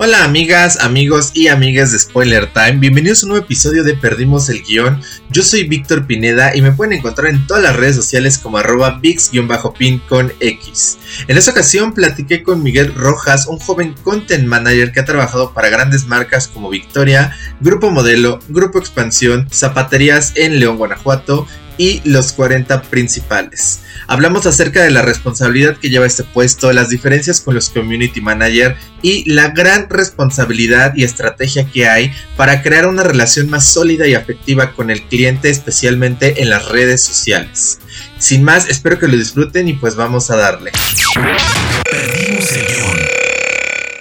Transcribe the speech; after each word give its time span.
Hola 0.00 0.22
amigas, 0.22 0.78
amigos 0.80 1.32
y 1.34 1.48
amigas 1.48 1.90
de 1.90 1.98
Spoiler 1.98 2.52
Time, 2.52 2.78
bienvenidos 2.78 3.20
a 3.20 3.26
un 3.26 3.30
nuevo 3.30 3.44
episodio 3.44 3.82
de 3.82 3.94
Perdimos 3.94 4.48
el 4.48 4.62
Guión. 4.62 5.02
Yo 5.30 5.42
soy 5.42 5.64
Víctor 5.64 6.06
Pineda 6.06 6.54
y 6.54 6.62
me 6.62 6.70
pueden 6.70 6.92
encontrar 6.92 7.32
en 7.32 7.44
todas 7.48 7.64
las 7.64 7.74
redes 7.74 7.96
sociales 7.96 8.38
como 8.38 8.58
arroba 8.58 9.00
VIX-pin 9.02 9.98
con 10.08 10.32
X. 10.38 10.98
En 11.26 11.36
esta 11.36 11.50
ocasión 11.50 11.94
platiqué 11.94 12.44
con 12.44 12.62
Miguel 12.62 12.94
Rojas, 12.94 13.48
un 13.48 13.58
joven 13.58 13.92
content 14.04 14.46
manager 14.46 14.92
que 14.92 15.00
ha 15.00 15.04
trabajado 15.04 15.52
para 15.52 15.68
grandes 15.68 16.06
marcas 16.06 16.46
como 16.46 16.70
Victoria, 16.70 17.36
Grupo 17.58 17.90
Modelo, 17.90 18.38
Grupo 18.48 18.78
Expansión, 18.78 19.48
Zapaterías 19.50 20.32
en 20.36 20.60
León, 20.60 20.76
Guanajuato 20.76 21.48
y 21.78 22.02
los 22.04 22.32
40 22.32 22.82
principales. 22.82 23.80
Hablamos 24.06 24.46
acerca 24.46 24.82
de 24.82 24.90
la 24.90 25.02
responsabilidad 25.02 25.76
que 25.76 25.88
lleva 25.88 26.06
este 26.06 26.24
puesto, 26.24 26.72
las 26.72 26.90
diferencias 26.90 27.40
con 27.40 27.54
los 27.54 27.70
community 27.70 28.20
manager 28.20 28.76
y 29.00 29.30
la 29.30 29.50
gran 29.50 29.88
responsabilidad 29.88 30.94
y 30.96 31.04
estrategia 31.04 31.70
que 31.70 31.88
hay 31.88 32.12
para 32.36 32.62
crear 32.62 32.86
una 32.86 33.04
relación 33.04 33.48
más 33.48 33.64
sólida 33.66 34.06
y 34.06 34.14
afectiva 34.14 34.72
con 34.72 34.90
el 34.90 35.02
cliente, 35.02 35.48
especialmente 35.48 36.42
en 36.42 36.50
las 36.50 36.68
redes 36.68 37.02
sociales. 37.02 37.78
Sin 38.18 38.42
más, 38.42 38.68
espero 38.68 38.98
que 38.98 39.08
lo 39.08 39.16
disfruten 39.16 39.68
y 39.68 39.74
pues 39.74 39.94
vamos 39.94 40.30
a 40.30 40.36
darle. 40.36 40.72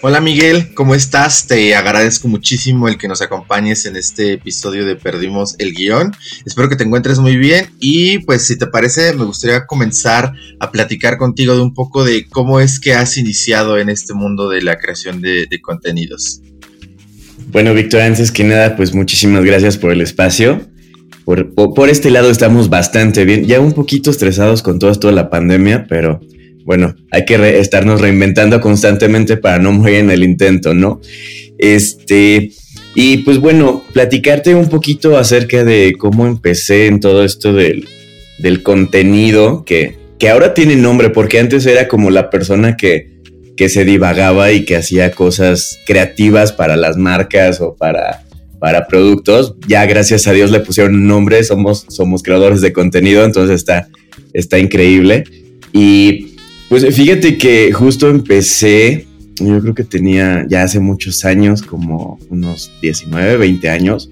Hola 0.10 0.22
Miguel, 0.22 0.74
¿cómo 0.74 0.96
estás? 0.96 1.48
Te 1.48 1.76
agradezco 1.76 2.30
muchísimo 2.30 2.88
el 2.88 2.98
que 2.98 3.10
nos 3.10 3.22
acompañes 3.22 3.86
en 3.86 3.98
este 3.98 4.32
episodio 4.32 4.86
de 4.86 4.96
Perdimos 4.96 5.56
el 5.60 5.74
Guión. 5.74 6.14
Espero 6.46 6.70
que 6.70 6.78
te 6.78 6.86
encuentres 6.86 7.20
muy 7.20 7.36
bien 7.36 7.72
y 7.82 8.20
pues 8.20 8.48
si 8.48 8.58
te 8.58 8.68
parece 8.68 9.14
me 9.16 9.26
gustaría 9.26 9.66
comenzar 9.66 10.32
a 10.62 10.72
platicar 10.72 11.18
contigo 11.18 11.56
de 11.56 11.62
un 11.62 11.74
poco 11.74 12.06
de 12.06 12.26
cómo 12.30 12.62
es 12.62 12.80
que 12.80 12.94
has 12.94 13.18
iniciado 13.18 13.78
en 13.80 13.90
este 13.90 14.14
mundo 14.14 14.48
de 14.48 14.62
la 14.62 14.78
creación 14.78 15.20
de, 15.20 15.46
contenidos. 15.62 16.40
Bueno, 17.52 17.74
Víctor, 17.74 18.00
antes 18.00 18.32
que 18.32 18.46
nada, 18.46 18.78
pues 18.78 18.96
muchísimas 18.96 19.44
gracias 19.44 19.76
por 19.76 19.92
el 19.92 20.00
espacio. 20.00 20.70
Por, 21.26 21.90
este 21.90 22.12
lado 22.12 22.32
estamos 22.32 22.70
bastante 22.70 23.26
bien, 23.26 23.46
ya 23.46 23.60
un 23.60 23.74
poquito 23.74 24.12
estresados 24.12 24.62
con 24.62 24.80
todo 24.80 24.90
esto 24.90 25.08
de 25.08 25.16
la 25.16 25.30
pandemia, 25.30 25.86
pero 25.90 26.22
bueno, 26.68 26.98
hay 27.12 27.24
que 27.24 27.60
estarnos 27.60 28.02
reinventando 28.02 28.60
constantemente 28.60 29.38
para 29.38 29.58
no 29.58 29.72
morir 29.72 30.00
en 30.00 30.12
el 30.12 30.22
intento, 30.22 30.74
¿no? 30.74 31.00
Este, 31.58 32.52
y 32.94 33.20
pues 33.20 33.40
bueno, 33.40 33.86
platicarte 33.94 34.54
un 34.54 34.68
poquito 34.68 35.18
acerca 35.18 35.64
de 35.64 35.96
cómo 35.98 36.28
empecé 36.28 36.88
en 36.88 37.00
todo 37.00 37.24
esto 37.24 37.54
del, 37.54 37.88
contenido, 38.64 39.64
que, 39.64 39.96
que 40.20 40.28
ahora 40.28 40.54
tiene 40.54 40.76
nombre, 40.76 41.10
porque 41.10 41.40
antes 41.40 41.66
era 41.66 41.88
como 41.88 42.10
la 42.10 42.30
persona 42.30 42.76
que, 42.76 43.14
que 43.56 43.70
se 43.70 43.86
divagaba 43.86 44.52
y 44.52 44.66
que 44.66 44.76
hacía 44.76 45.12
cosas 45.12 45.80
creativas 45.88 46.52
para 46.52 46.76
las 46.76 46.98
marcas 46.98 47.62
o 47.62 47.78
para, 47.78 48.26
para 48.60 48.88
productos. 48.88 49.56
Ya 49.70 49.86
gracias 49.86 50.28
a 50.28 50.34
Dios 50.34 50.52
le 50.52 50.60
pusieron 50.60 51.08
nombre, 51.08 51.42
somos, 51.46 51.86
somos 51.88 52.24
creadores 52.24 52.60
de 52.60 52.74
contenido, 52.74 53.24
entonces 53.24 53.56
está, 53.56 53.88
está 54.34 54.60
increíble. 54.60 55.24
Y 55.72 56.27
pues 56.70 56.96
fíjate 56.96 57.38
que 57.38 57.72
justo 57.72 58.10
empecé, 58.10 59.08
yo 59.40 59.62
creo 59.62 59.74
que 59.74 59.84
tenía 59.84 60.46
ya 60.50 60.64
hace 60.64 60.80
muchos 60.80 61.24
años, 61.24 61.62
como 61.62 62.20
unos 62.30 62.72
19, 62.82 63.38
20 63.38 63.70
años, 63.70 64.10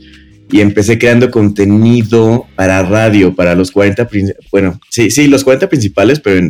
y 0.51 0.61
empecé 0.61 0.97
creando 0.97 1.31
contenido 1.31 2.45
para 2.55 2.83
radio, 2.83 3.35
para 3.35 3.55
los 3.55 3.71
40, 3.71 4.07
bueno, 4.51 4.79
sí, 4.89 5.11
sí, 5.11 5.27
los 5.27 5.43
40 5.43 5.67
principales, 5.67 6.19
pero 6.19 6.47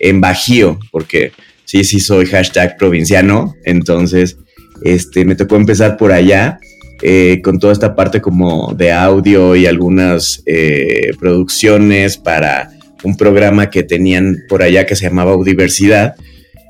en, 0.00 0.20
Bajío, 0.20 0.80
porque 0.90 1.32
sí, 1.64 1.84
sí 1.84 2.00
soy 2.00 2.26
hashtag 2.26 2.76
provinciano, 2.76 3.54
entonces 3.64 4.38
este, 4.82 5.24
me 5.24 5.36
tocó 5.36 5.56
empezar 5.56 5.96
por 5.96 6.12
allá. 6.12 6.58
Eh, 7.02 7.42
con 7.42 7.58
toda 7.58 7.72
esta 7.72 7.94
parte 7.94 8.20
como 8.22 8.72
de 8.72 8.92
audio 8.92 9.56
y 9.56 9.66
algunas 9.66 10.42
eh, 10.46 11.10
producciones 11.18 12.16
para 12.16 12.70
un 13.02 13.16
programa 13.16 13.70
que 13.70 13.82
tenían 13.82 14.44
por 14.48 14.62
allá 14.62 14.86
que 14.86 14.96
se 14.96 15.04
llamaba 15.04 15.32
Audiversidad 15.32 16.14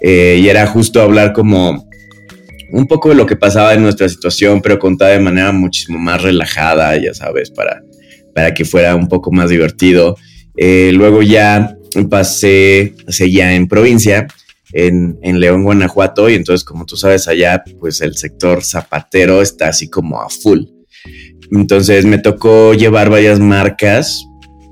eh, 0.01 0.39
y 0.41 0.49
era 0.49 0.67
justo 0.67 1.01
hablar 1.01 1.33
como 1.33 1.89
un 2.73 2.87
poco 2.87 3.09
de 3.09 3.15
lo 3.15 3.27
que 3.27 3.37
pasaba 3.37 3.73
en 3.75 3.83
nuestra 3.83 4.09
situación, 4.09 4.61
pero 4.61 4.79
contada 4.79 5.13
de 5.13 5.21
manera 5.21 5.53
muchísimo 5.53 5.99
más 5.99 6.23
relajada, 6.23 6.97
ya 6.97 7.15
sabes, 7.15 7.51
para, 7.51 7.83
para 8.35 8.53
que 8.53 8.65
fuera 8.65 8.97
un 8.97 9.09
poco 9.09 9.31
más 9.31 9.49
divertido. 9.49 10.17
Eh, 10.57 10.91
luego 10.93 11.23
ya 11.23 11.77
pasé, 12.11 12.95
seguía 13.09 13.55
en 13.55 13.69
provincia, 13.69 14.27
en, 14.73 15.19
en, 15.23 15.39
León, 15.39 15.63
Guanajuato, 15.63 16.29
y 16.29 16.35
entonces, 16.35 16.65
como 16.65 16.85
tú 16.85 16.97
sabes, 16.97 17.29
allá, 17.29 17.63
pues 17.79 18.01
el 18.01 18.17
sector 18.17 18.65
zapatero 18.65 19.41
está 19.41 19.69
así 19.69 19.89
como 19.89 20.21
a 20.21 20.29
full. 20.29 20.65
Entonces 21.53 22.05
me 22.05 22.19
tocó 22.19 22.75
llevar 22.75 23.11
varias 23.11 23.39
marcas 23.39 24.27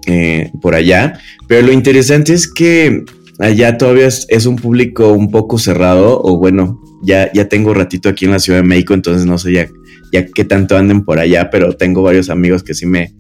eh, 0.07 0.51
por 0.61 0.75
allá. 0.75 1.21
Pero 1.47 1.67
lo 1.67 1.73
interesante 1.73 2.33
es 2.33 2.53
que 2.53 3.05
allá 3.39 3.79
todavía 3.79 4.07
es, 4.07 4.47
un 4.47 4.57
público 4.57 5.13
un 5.13 5.31
poco 5.31 5.59
cerrado, 5.59 6.21
o 6.23 6.37
bueno, 6.37 6.81
ya, 7.03 7.31
ya 7.33 7.49
tengo 7.49 7.75
ratito 7.75 8.09
aquí 8.09 8.25
en 8.25 8.33
la 8.33 8.39
Ciudad 8.39 8.61
de 8.61 8.69
México, 8.69 8.95
entonces 8.95 9.27
no 9.27 9.39
sé 9.39 9.53
ya, 9.53 9.69
ya 10.13 10.27
qué 10.27 10.45
tanto 10.45 10.77
anden 10.77 11.05
por 11.05 11.19
allá, 11.19 11.51
pero 11.51 11.73
tengo 11.73 12.03
varios 12.03 12.31
amigos 12.31 12.63
que 12.63 12.75
sí 12.75 12.87
me, 12.87 13.13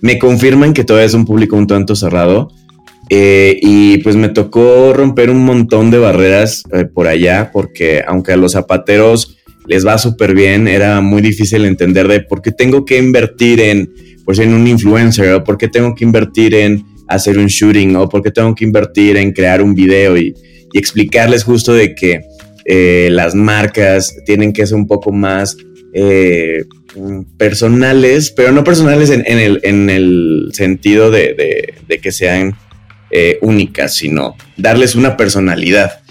me 0.00 0.18
confirman 0.18 0.74
que 0.74 0.84
todavía 0.84 1.06
es 1.06 1.14
un 1.14 1.24
público 1.24 1.56
un 1.56 1.66
tanto 1.66 1.96
cerrado. 1.96 2.48
Eh, 3.10 3.58
y 3.60 3.98
pues 3.98 4.16
me 4.16 4.30
tocó 4.30 4.94
romper 4.94 5.28
un 5.28 5.44
montón 5.44 5.90
de 5.90 5.98
barreras 5.98 6.62
eh, 6.72 6.86
por 6.86 7.08
allá, 7.08 7.50
porque 7.52 8.02
aunque 8.06 8.32
a 8.32 8.36
los 8.36 8.52
zapateros 8.52 9.38
les 9.66 9.86
va 9.86 9.98
súper 9.98 10.34
bien, 10.34 10.66
era 10.66 11.00
muy 11.00 11.20
difícil 11.20 11.64
entender 11.64 12.08
de 12.08 12.20
por 12.20 12.42
qué 12.42 12.52
tengo 12.52 12.84
que 12.84 12.98
invertir 12.98 13.60
en 13.60 13.92
por 14.24 14.36
ser 14.36 14.48
un 14.48 14.66
influencer 14.66 15.32
o 15.34 15.44
por 15.44 15.58
qué 15.58 15.68
tengo 15.68 15.94
que 15.94 16.04
invertir 16.04 16.54
en 16.54 16.84
hacer 17.08 17.38
un 17.38 17.46
shooting 17.46 17.96
o 17.96 18.08
por 18.08 18.22
qué 18.22 18.30
tengo 18.30 18.54
que 18.54 18.64
invertir 18.64 19.16
en 19.16 19.32
crear 19.32 19.62
un 19.62 19.74
video 19.74 20.16
y, 20.16 20.34
explicarles 20.74 21.44
justo 21.44 21.74
de 21.74 21.94
que 21.94 22.22
eh, 22.64 23.10
las 23.12 23.34
marcas 23.34 24.16
tienen 24.24 24.54
que 24.54 24.66
ser 24.66 24.76
un 24.76 24.86
poco 24.86 25.12
más 25.12 25.54
eh, 25.92 26.64
personales, 27.36 28.30
pero 28.30 28.52
no 28.52 28.64
personales 28.64 29.10
en, 29.10 29.22
el, 29.90 30.48
sentido 30.54 31.10
de, 31.10 31.74
que 32.00 32.10
sean 32.10 32.54
eh, 33.10 33.38
únicas, 33.42 33.94
sino 33.94 34.34
darles 34.56 34.94
una 34.94 35.18
personalidad. 35.18 36.01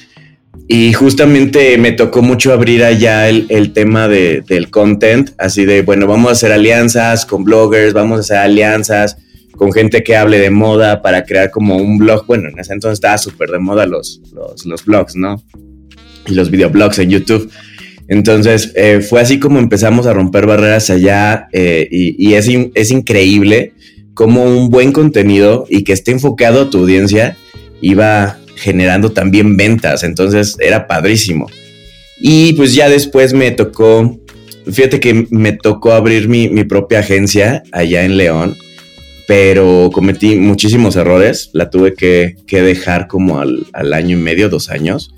Y 0.73 0.93
justamente 0.93 1.77
me 1.77 1.91
tocó 1.91 2.21
mucho 2.21 2.53
abrir 2.53 2.85
allá 2.85 3.27
el, 3.27 3.73
tema 3.73 4.07
del 4.07 4.69
content, 4.69 5.31
así 5.37 5.65
de, 5.65 5.81
bueno, 5.81 6.07
vamos 6.07 6.29
a 6.29 6.31
hacer 6.31 6.53
alianzas 6.53 7.25
con 7.25 7.43
bloggers, 7.43 7.91
vamos 7.91 8.19
a 8.19 8.19
hacer 8.21 8.37
alianzas 8.37 9.17
con 9.57 9.73
gente 9.73 10.01
que 10.01 10.15
hable 10.15 10.39
de 10.39 10.49
moda 10.49 11.01
para 11.01 11.25
crear 11.25 11.51
como 11.51 11.75
un 11.75 11.97
blog. 11.97 12.25
Bueno, 12.25 12.47
en 12.47 12.57
ese 12.57 12.71
entonces 12.71 12.99
estaba 12.99 13.17
súper 13.17 13.49
de 13.49 13.59
moda 13.59 13.85
los, 13.85 14.21
los, 14.63 14.85
blogs, 14.85 15.17
¿no? 15.17 15.43
Y 16.25 16.35
los 16.35 16.49
videoblogs 16.49 16.99
en 16.99 17.09
YouTube. 17.09 17.51
Entonces 18.07 18.71
eh, 18.77 19.01
fue 19.01 19.19
así 19.19 19.39
como 19.39 19.59
empezamos 19.59 20.07
a 20.07 20.13
romper 20.13 20.45
barreras 20.45 20.89
allá 20.89 21.49
eh, 21.51 21.85
y, 21.91 22.33
es, 22.35 22.47
es 22.75 22.91
increíble 22.91 23.73
como 24.13 24.45
un 24.45 24.69
buen 24.69 24.93
contenido 24.93 25.65
y 25.69 25.83
que 25.83 25.91
esté 25.91 26.11
enfocado 26.11 26.61
a 26.61 26.69
tu 26.69 26.77
audiencia 26.77 27.35
iba 27.81 28.37
generando 28.61 29.11
también 29.11 29.57
ventas, 29.57 30.03
entonces 30.03 30.55
era 30.59 30.87
padrísimo. 30.87 31.49
Y 32.19 32.53
pues 32.53 32.75
ya 32.75 32.87
después 32.87 33.33
me 33.33 33.49
tocó, 33.49 34.19
fíjate 34.71 34.99
que 34.99 35.25
me 35.31 35.53
tocó 35.53 35.93
abrir 35.93 36.29
mi, 36.29 36.63
propia 36.65 36.99
agencia 36.99 37.63
allá 37.71 38.05
en 38.05 38.17
León, 38.17 38.55
pero 39.27 39.89
cometí 39.91 40.35
muchísimos 40.35 40.95
errores, 40.95 41.49
la 41.53 41.71
tuve 41.71 41.95
que, 41.95 42.35
dejar 42.47 43.07
como 43.07 43.39
al, 43.39 43.65
año 43.93 44.17
y 44.17 44.21
medio, 44.21 44.49
dos 44.49 44.69
años, 44.69 45.15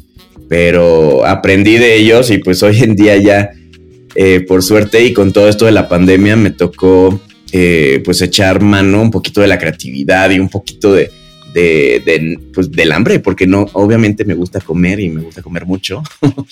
pero 0.48 1.26
aprendí 1.26 1.78
de 1.78 1.98
ellos 1.98 2.32
y 2.32 2.38
pues 2.38 2.64
hoy 2.64 2.82
en 2.82 2.96
día 2.96 3.18
ya, 3.18 3.52
eh, 4.16 4.40
por 4.48 4.64
suerte 4.64 5.04
y 5.04 5.12
con 5.12 5.34
todo 5.34 5.50
esto 5.50 5.66
de 5.66 5.74
la 5.74 5.90
pandemia, 5.90 6.38
me 6.38 6.52
tocó 6.52 7.20
eh, 7.52 8.02
pues 8.06 8.22
echar 8.22 8.62
mano 8.62 9.02
un 9.02 9.12
poquito 9.12 9.42
de 9.42 9.48
la 9.48 9.60
creatividad 9.60 10.30
y 10.30 10.40
un 10.40 10.48
poquito 10.48 10.94
de 10.94 11.12
de, 11.54 12.40
pues, 12.54 12.72
del 12.72 12.92
hambre, 12.92 13.20
porque 13.20 13.48
no, 13.48 13.66
obviamente 13.74 14.26
me 14.26 14.34
gusta 14.34 14.60
comer 14.60 15.00
y 15.00 15.10
me 15.10 15.22
gusta 15.22 15.42
comer 15.42 15.66
mucho. 15.66 16.04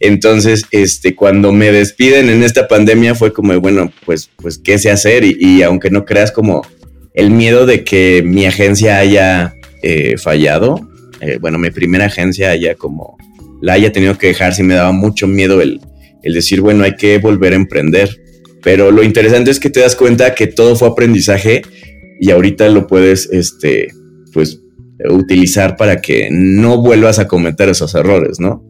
Entonces, 0.00 0.64
este, 0.70 1.14
cuando 1.14 1.52
me 1.52 1.72
despiden 1.72 2.30
en 2.30 2.42
esta 2.42 2.68
pandemia 2.68 3.14
fue 3.14 3.32
como, 3.32 3.58
bueno, 3.60 3.92
pues, 4.04 4.30
pues, 4.36 4.58
¿qué 4.58 4.78
sé 4.78 4.90
hacer? 4.90 5.24
Y, 5.24 5.62
aunque 5.62 5.90
no 5.90 6.04
creas 6.04 6.32
como 6.32 6.62
el 7.14 7.30
miedo 7.30 7.66
de 7.66 7.84
que 7.84 8.22
mi 8.24 8.46
agencia 8.46 8.98
haya 8.98 9.54
eh, 9.82 10.16
fallado, 10.18 10.88
eh, 11.20 11.38
bueno, 11.40 11.58
mi 11.58 11.70
primera 11.70 12.06
agencia 12.06 12.50
haya 12.50 12.74
como 12.74 13.16
la 13.62 13.74
haya 13.74 13.90
tenido 13.92 14.18
que 14.18 14.28
dejar, 14.28 14.54
sí 14.54 14.62
me 14.62 14.74
daba 14.74 14.92
mucho 14.92 15.26
miedo 15.26 15.62
el, 15.62 15.80
el 16.22 16.34
decir, 16.34 16.60
bueno, 16.60 16.84
hay 16.84 16.96
que 16.96 17.18
volver 17.18 17.52
a 17.52 17.56
emprender. 17.56 18.10
Pero 18.62 18.90
lo 18.90 19.02
interesante 19.02 19.50
es 19.50 19.60
que 19.60 19.70
te 19.70 19.80
das 19.80 19.94
cuenta 19.94 20.34
que 20.34 20.46
todo 20.48 20.76
fue 20.76 20.88
aprendizaje 20.88 21.62
y 22.20 22.30
ahorita 22.30 22.68
lo 22.68 22.86
puedes, 22.86 23.30
este, 23.30 23.88
pues, 24.36 24.60
utilizar 25.08 25.78
para 25.78 26.02
que 26.02 26.28
no 26.30 26.76
vuelvas 26.82 27.18
a 27.18 27.26
cometer 27.26 27.70
esos 27.70 27.94
errores, 27.94 28.38
¿no? 28.38 28.62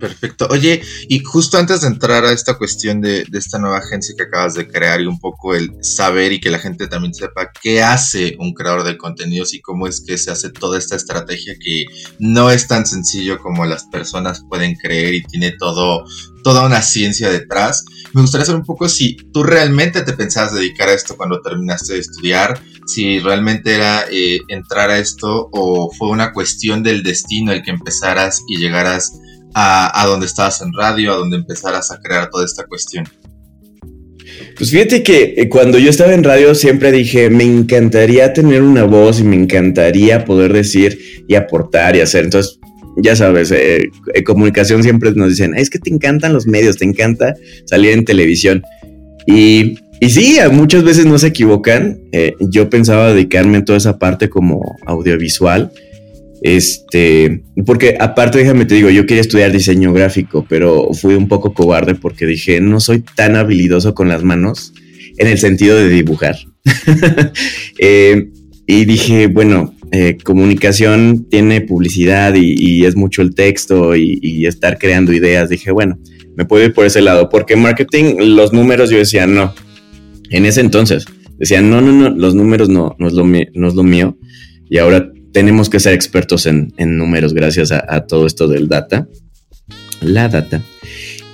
Perfecto. 0.00 0.48
Oye, 0.50 0.82
y 1.08 1.20
justo 1.20 1.58
antes 1.58 1.82
de 1.82 1.86
entrar 1.86 2.24
a 2.24 2.32
esta 2.32 2.58
cuestión 2.58 3.00
de, 3.00 3.24
esta 3.32 3.60
nueva 3.60 3.78
agencia 3.78 4.16
que 4.16 4.24
acabas 4.24 4.54
de 4.54 4.66
crear 4.66 5.00
y 5.00 5.06
un 5.06 5.20
poco 5.20 5.54
el 5.54 5.70
saber 5.80 6.32
y 6.32 6.40
que 6.40 6.50
la 6.50 6.58
gente 6.58 6.88
también 6.88 7.14
sepa 7.14 7.52
qué 7.62 7.82
hace 7.82 8.36
un 8.40 8.52
creador 8.52 8.82
de 8.84 8.98
contenidos 8.98 9.54
y 9.54 9.60
cómo 9.60 9.86
es 9.86 10.00
que 10.00 10.18
se 10.18 10.32
hace 10.32 10.50
toda 10.50 10.76
esta 10.76 10.96
estrategia 10.96 11.54
que 11.58 11.86
no 12.18 12.50
es 12.50 12.66
tan 12.66 12.84
sencillo 12.84 13.38
como 13.38 13.64
las 13.64 13.84
personas 13.84 14.42
pueden 14.48 14.74
creer 14.74 15.14
y 15.14 15.22
tiene 15.22 15.52
todo, 15.56 16.04
toda 16.42 16.66
una 16.66 16.82
ciencia 16.82 17.30
detrás. 17.30 17.84
Me 18.12 18.22
gustaría 18.22 18.44
saber 18.44 18.60
un 18.60 18.66
poco 18.66 18.88
si 18.88 19.16
tú 19.32 19.44
realmente 19.44 20.02
te 20.02 20.14
pensabas 20.14 20.54
dedicar 20.54 20.88
a 20.88 20.94
esto 20.94 21.16
cuando 21.16 21.40
terminaste 21.40 21.94
de 21.94 22.00
estudiar, 22.00 22.60
si 22.88 23.20
realmente 23.20 23.74
era 23.74 24.06
eh, 24.10 24.40
entrar 24.48 24.90
a 24.90 24.98
esto 24.98 25.48
o 25.52 25.92
fue 25.92 26.08
una 26.08 26.32
cuestión 26.32 26.82
del 26.82 27.02
destino 27.02 27.52
el 27.52 27.62
que 27.62 27.70
empezaras 27.70 28.42
y 28.48 28.56
llegaras 28.56 29.12
a, 29.54 30.04
donde 30.06 30.26
estabas 30.26 30.62
en 30.62 30.72
radio, 30.72 31.12
a 31.12 31.16
donde 31.16 31.36
empezaras 31.36 31.90
a 31.90 31.98
crear 32.00 32.30
toda 32.30 32.44
esta 32.44 32.64
cuestión? 32.64 33.04
Pues 34.56 34.70
fíjate 34.70 35.02
que 35.02 35.34
eh, 35.36 35.48
cuando 35.48 35.78
yo 35.78 35.90
estaba 35.90 36.14
en 36.14 36.24
radio 36.24 36.54
siempre 36.54 36.92
dije, 36.92 37.30
me 37.30 37.44
encantaría 37.44 38.32
tener 38.32 38.62
una 38.62 38.84
voz 38.84 39.20
y 39.20 39.24
me 39.24 39.36
encantaría 39.36 40.24
poder 40.24 40.52
decir 40.52 41.24
y 41.28 41.34
aportar 41.34 41.96
y 41.96 42.00
hacer. 42.00 42.24
Entonces, 42.24 42.58
ya 42.96 43.14
sabes, 43.16 43.50
eh, 43.50 43.90
en 44.14 44.24
comunicación 44.24 44.82
siempre 44.82 45.12
nos 45.12 45.30
dicen, 45.30 45.54
es 45.56 45.70
que 45.70 45.78
te 45.78 45.90
encantan 45.90 46.32
los 46.32 46.46
medios, 46.46 46.76
te 46.76 46.84
encanta 46.84 47.34
salir 47.66 47.92
en 47.92 48.04
televisión. 48.04 48.62
Y, 49.26 49.78
y 50.00 50.10
sí, 50.10 50.38
muchas 50.52 50.84
veces 50.84 51.06
no 51.06 51.18
se 51.18 51.28
equivocan. 51.28 51.98
Eh, 52.12 52.34
yo 52.40 52.70
pensaba 52.70 53.12
dedicarme 53.12 53.58
en 53.58 53.64
toda 53.64 53.78
esa 53.78 53.98
parte 53.98 54.28
como 54.28 54.60
audiovisual 54.86 55.72
este, 56.40 57.42
porque 57.66 57.96
aparte, 57.98 58.38
déjame 58.38 58.64
te 58.64 58.76
digo, 58.76 58.90
yo 58.90 59.06
quería 59.06 59.22
estudiar 59.22 59.50
diseño 59.50 59.92
gráfico, 59.92 60.46
pero 60.48 60.92
fui 60.92 61.14
un 61.14 61.28
poco 61.28 61.52
cobarde 61.52 61.94
porque 61.94 62.26
dije, 62.26 62.60
no 62.60 62.80
soy 62.80 63.00
tan 63.00 63.36
habilidoso 63.36 63.94
con 63.94 64.08
las 64.08 64.22
manos 64.22 64.72
en 65.16 65.26
el 65.26 65.38
sentido 65.38 65.76
de 65.76 65.88
dibujar. 65.88 66.36
Eh, 67.80 68.30
y 68.66 68.84
dije, 68.84 69.28
bueno, 69.28 69.72
eh, 69.92 70.18
comunicación 70.24 71.26
tiene 71.30 71.60
publicidad 71.60 72.34
y, 72.34 72.84
es 72.84 72.96
mucho 72.96 73.22
el 73.22 73.36
texto 73.36 73.94
y, 73.94 74.46
estar 74.46 74.78
creando 74.78 75.12
ideas. 75.12 75.48
Dije, 75.48 75.70
bueno, 75.70 75.96
me 76.36 76.44
puedo 76.44 76.64
ir 76.64 76.74
por 76.74 76.84
ese 76.84 77.00
lado, 77.00 77.28
porque 77.28 77.54
marketing, 77.54 78.16
los 78.18 78.52
números, 78.52 78.90
yo 78.90 78.98
decía, 78.98 79.28
no. 79.28 79.54
En 80.30 80.46
ese 80.46 80.60
entonces, 80.60 81.06
decía, 81.38 81.62
no, 81.62 81.80
no, 81.80 81.92
no, 81.92 82.10
los 82.10 82.34
números 82.34 82.68
no, 82.68 82.96
no, 82.98 83.08
es, 83.08 83.14
lo 83.14 83.24
no 83.24 83.68
es 83.68 83.74
lo 83.74 83.82
mío. 83.82 84.16
Y 84.68 84.78
ahora 84.78 85.10
tenemos 85.32 85.70
que 85.70 85.80
ser 85.80 85.94
expertos 85.94 86.46
en, 86.46 86.72
números 86.78 87.34
gracias 87.34 87.72
a, 87.72 88.06
todo 88.06 88.26
esto 88.26 88.48
del 88.48 88.68
data, 88.68 89.08
la 90.00 90.28
data. 90.28 90.62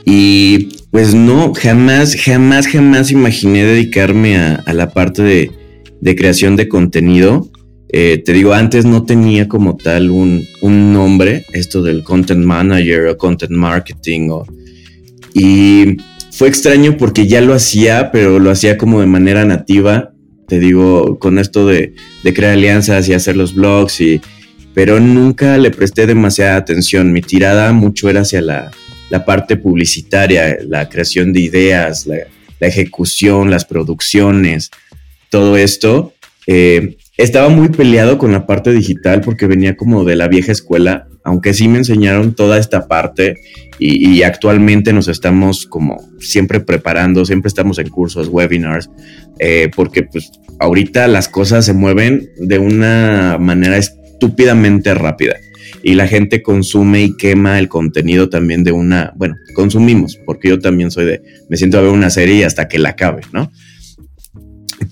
Y 0.05 0.69
pues 0.91 1.15
no, 1.15 1.55
jamás, 1.55 2.15
jamás, 2.15 2.67
jamás 2.67 3.11
imaginé 3.11 3.65
dedicarme 3.65 4.37
a, 4.37 4.63
la 4.73 4.91
parte 4.91 5.23
de, 5.23 6.17
creación 6.17 6.57
de 6.57 6.69
contenido. 6.69 7.51
Eh, 7.89 8.23
te 8.25 8.33
digo, 8.33 8.53
antes 8.53 8.85
no 8.85 9.05
tenía 9.05 9.49
como 9.49 9.77
tal 9.77 10.11
un, 10.11 10.45
nombre, 10.63 11.45
esto 11.53 11.83
del 11.83 12.03
content 12.03 12.45
manager 12.45 13.07
o 13.07 13.17
content 13.17 13.53
marketing. 13.53 14.29
y 15.33 15.97
fue 16.37 16.49
extraño 16.49 16.97
porque 16.97 17.27
ya 17.27 17.41
lo 17.41 17.55
hacía, 17.55 18.11
pero 18.11 18.39
lo 18.39 18.51
hacía 18.51 18.77
como 18.77 19.01
de 19.01 19.07
manera 19.07 19.45
nativa 19.45 20.15
te 20.47 20.59
digo, 20.59 21.19
con 21.19 21.39
esto 21.39 21.67
de, 21.67 21.95
crear 22.35 22.53
alianzas 22.53 23.09
y 23.09 23.15
hacer 23.15 23.37
los 23.37 23.55
blogs, 23.55 24.01
y, 24.01 24.21
pero 24.75 25.01
nunca 25.01 25.59
le 25.59 25.71
presté 25.71 26.07
demasiada 26.07 26.57
atención. 26.57 27.13
Mi 27.13 27.23
tirada 27.23 27.73
mucho 27.73 28.09
era 28.09 28.21
hacia 28.21 28.41
la, 28.41 28.71
parte 29.27 29.57
publicitaria, 29.57 30.59
la 30.67 30.89
creación 30.89 31.33
de 31.33 31.41
ideas, 31.41 32.07
la, 32.07 32.17
ejecución, 32.61 33.51
las 33.51 33.67
producciones, 33.67 34.71
todo 35.31 35.59
esto. 35.59 36.15
Eh, 36.47 36.97
estaba 37.19 37.51
muy 37.51 37.69
peleado 37.69 38.17
con 38.17 38.33
la 38.33 38.47
parte 38.47 38.73
digital 38.73 39.21
porque 39.21 39.47
venía 39.47 39.77
como 39.77 40.05
de 40.05 40.17
la 40.17 40.29
vieja 40.29 40.51
escuela, 40.51 41.07
aunque 41.25 41.55
sí 41.55 41.69
me 41.69 41.79
enseñaron 41.79 42.35
toda 42.35 42.59
esta 42.59 42.87
parte 42.87 43.41
y, 43.79 44.23
actualmente 44.23 44.93
nos 44.93 45.09
estamos 45.09 45.67
como 45.67 45.97
siempre 46.21 46.61
preparando, 46.61 47.25
siempre 47.25 47.49
estamos 47.49 47.79
en 47.79 47.89
cursos, 47.89 48.29
webinars, 48.29 48.89
eh, 49.41 49.69
porque 49.75 50.05
pues 50.05 50.31
ahorita 50.61 51.09
las 51.09 51.29
cosas 51.29 51.65
se 51.65 51.73
mueven 51.73 52.31
de 52.37 52.59
una 52.59 53.37
manera 53.41 53.77
estúpidamente 53.77 54.95
rápida 54.95 55.35
y 55.83 55.95
la 55.95 56.07
gente 56.07 56.43
consume 56.43 57.03
y 57.03 57.17
quema 57.17 57.59
el 57.59 57.69
contenido 57.69 58.29
también 58.29 58.63
de 58.63 58.73
una, 58.73 59.13
bueno, 59.17 59.37
consumimos, 59.55 60.19
porque 60.25 60.49
yo 60.49 60.59
también 60.61 60.91
soy 60.91 61.05
de, 61.07 61.23
me 61.49 61.57
siento 61.57 61.79
a 61.79 61.83
ver 61.83 61.91
una 61.91 62.11
serie 62.11 62.45
hasta 62.45 62.69
que 62.69 62.79
la 62.79 62.91
acabe, 62.91 63.23
¿no? 63.33 63.51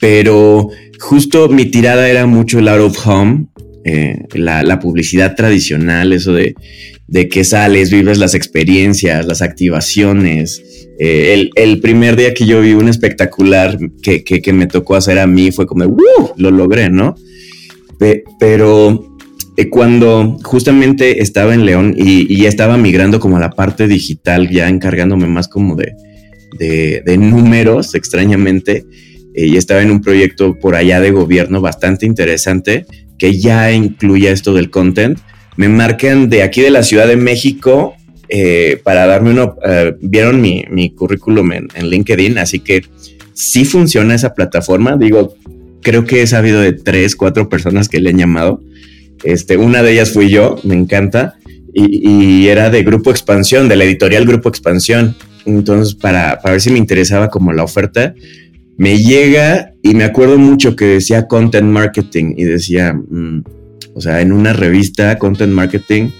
Pero 0.00 0.68
justo 0.98 1.48
mi 1.48 1.66
tirada 1.66 2.08
era 2.08 2.26
mucho 2.26 2.58
el 2.58 2.68
out 2.68 2.80
of 2.80 3.06
home, 3.06 3.46
eh, 3.84 4.26
la, 4.34 4.78
publicidad 4.78 5.34
tradicional, 5.34 6.12
eso 6.12 6.32
de, 6.32 6.54
de 7.08 7.28
que 7.28 7.44
sales, 7.44 7.90
vives 7.90 8.18
las 8.18 8.34
experiencias, 8.34 9.26
las 9.26 9.42
activaciones, 9.42 10.62
eh, 10.98 11.50
el, 11.56 11.80
primer 11.80 12.16
día 12.16 12.34
que 12.34 12.46
yo 12.46 12.60
vi 12.60 12.74
un 12.74 12.88
espectacular 12.88 13.78
que, 14.02 14.52
me 14.52 14.66
tocó 14.66 14.94
hacer 14.94 15.18
a 15.18 15.26
mí 15.26 15.50
fue 15.50 15.66
como, 15.66 15.84
Lo 16.36 16.50
logré, 16.50 16.90
¿no? 16.90 17.14
pero 18.38 19.16
eh, 19.56 19.68
cuando 19.68 20.38
justamente 20.42 21.22
estaba 21.22 21.54
en 21.54 21.66
León 21.66 21.94
y, 21.96 22.36
ya 22.36 22.48
estaba 22.48 22.76
migrando 22.76 23.20
como 23.20 23.36
a 23.36 23.40
la 23.40 23.50
parte 23.50 23.86
digital, 23.86 24.48
ya 24.50 24.68
encargándome 24.68 25.26
más 25.26 25.48
como 25.48 25.76
de, 25.76 25.94
de, 26.58 27.16
números, 27.18 27.94
extrañamente, 27.94 28.84
eh, 29.34 29.46
y 29.46 29.56
estaba 29.56 29.82
en 29.82 29.90
un 29.90 30.00
proyecto 30.00 30.58
por 30.58 30.74
allá 30.74 31.00
de 31.00 31.10
gobierno 31.10 31.60
bastante 31.60 32.06
interesante 32.06 32.86
que 33.22 33.38
ya 33.38 33.70
incluía 33.70 34.32
esto 34.32 34.52
del 34.52 34.68
content. 34.68 35.16
Me 35.56 35.68
marcan 35.68 36.28
de 36.28 36.42
aquí 36.42 36.60
de 36.60 36.70
la 36.70 36.82
Ciudad 36.82 37.06
de 37.06 37.14
México 37.14 37.94
eh, 38.28 38.80
para 38.82 39.06
darme 39.06 39.30
uno, 39.30 39.54
eh, 39.64 39.94
vieron 40.00 40.40
mi, 40.40 40.90
currículum 40.90 41.52
en, 41.52 41.68
LinkedIn, 41.88 42.38
así 42.38 42.58
que 42.58 42.84
sí 43.32 43.64
funciona 43.64 44.16
esa 44.16 44.34
plataforma. 44.34 44.96
Digo, 44.96 45.36
creo 45.82 46.04
que 46.04 46.22
he 46.22 46.26
sabido 46.26 46.60
de 46.60 46.72
tres, 46.72 47.14
cuatro 47.14 47.48
personas 47.48 47.88
que 47.88 48.00
le 48.00 48.10
han 48.10 48.18
llamado. 48.18 48.60
Este, 49.22 49.56
una 49.56 49.84
de 49.84 49.92
ellas 49.92 50.10
fui 50.10 50.28
yo, 50.28 50.58
me 50.64 50.74
encanta, 50.74 51.36
y, 51.72 52.48
era 52.48 52.70
de 52.70 52.82
Grupo 52.82 53.12
Expansión, 53.12 53.68
de 53.68 53.76
la 53.76 53.84
editorial 53.84 54.26
Grupo 54.26 54.48
Expansión. 54.48 55.14
Entonces, 55.46 55.94
para, 55.94 56.40
para 56.40 56.54
ver 56.54 56.60
si 56.60 56.72
me 56.72 56.78
interesaba 56.78 57.28
como 57.28 57.52
la 57.52 57.62
oferta, 57.62 58.16
me 58.76 58.98
llega 58.98 59.72
y 59.82 59.94
me 59.94 60.04
acuerdo 60.04 60.38
mucho 60.38 60.76
que 60.76 60.84
decía 60.86 61.26
content 61.26 61.68
marketing 61.68 62.34
y 62.36 62.44
decía, 62.44 62.92
mm, 62.92 63.44
o 63.94 64.00
sea, 64.00 64.20
en 64.20 64.32
una 64.32 64.52
revista, 64.52 65.18
content 65.18 65.52
marketing, 65.52 66.10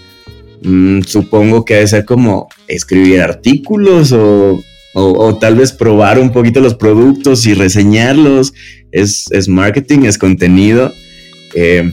Mm, 0.63 1.01
supongo 1.05 1.65
que 1.65 1.73
debe 1.75 1.87
ser 1.87 2.05
como 2.05 2.47
escribir 2.69 3.19
artículos 3.19 4.13
o, 4.13 4.63
tal 5.41 5.55
vez 5.55 5.73
probar 5.73 6.19
un 6.19 6.31
poquito 6.31 6.61
los 6.61 6.75
productos 6.75 7.45
y 7.45 7.53
reseñarlos. 7.53 8.53
Es, 8.91 9.27
marketing, 9.47 10.03
es 10.03 10.17
contenido. 10.17 10.93
Eh, 11.55 11.91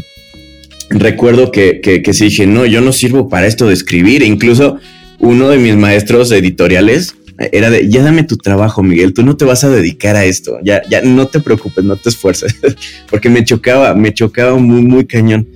recuerdo 0.91 1.51
que, 1.51 1.81
que, 1.81 2.15
sí 2.15 2.27
dije, 2.27 2.47
no, 2.47 2.67
yo 2.67 2.81
no 2.81 2.93
sirvo 2.93 3.29
para 3.29 3.47
esto 3.47 3.67
de 3.67 3.75
escribir. 3.75 4.23
Incluso 4.23 4.77
uno 5.19 5.49
de 5.49 5.59
mis 5.59 5.77
maestros 5.77 6.31
editoriales 6.31 7.15
era 7.53 7.71
de, 7.71 7.89
ya 7.89 8.03
dame 8.03 8.25
tu 8.25 8.37
trabajo, 8.37 8.83
Miguel, 8.83 9.15
tú 9.15 9.23
no 9.23 9.37
te 9.37 9.45
vas 9.45 9.65
a 9.65 9.71
dedicar 9.71 10.15
a 10.15 10.25
esto, 10.25 10.59
ya, 10.63 10.83
ya 10.91 11.01
no 11.03 11.27
te 11.27 11.41
preocupes, 11.41 11.85
no 11.85 11.97
te 11.97 12.11
esfuerces, 12.11 12.55
porque 13.11 13.31
me 13.31 13.45
chocaba, 13.45 13.95
me 13.95 14.13
chocaba 14.13 14.57
muy, 14.57 14.83
muy 14.83 15.07
cañón. 15.07 15.49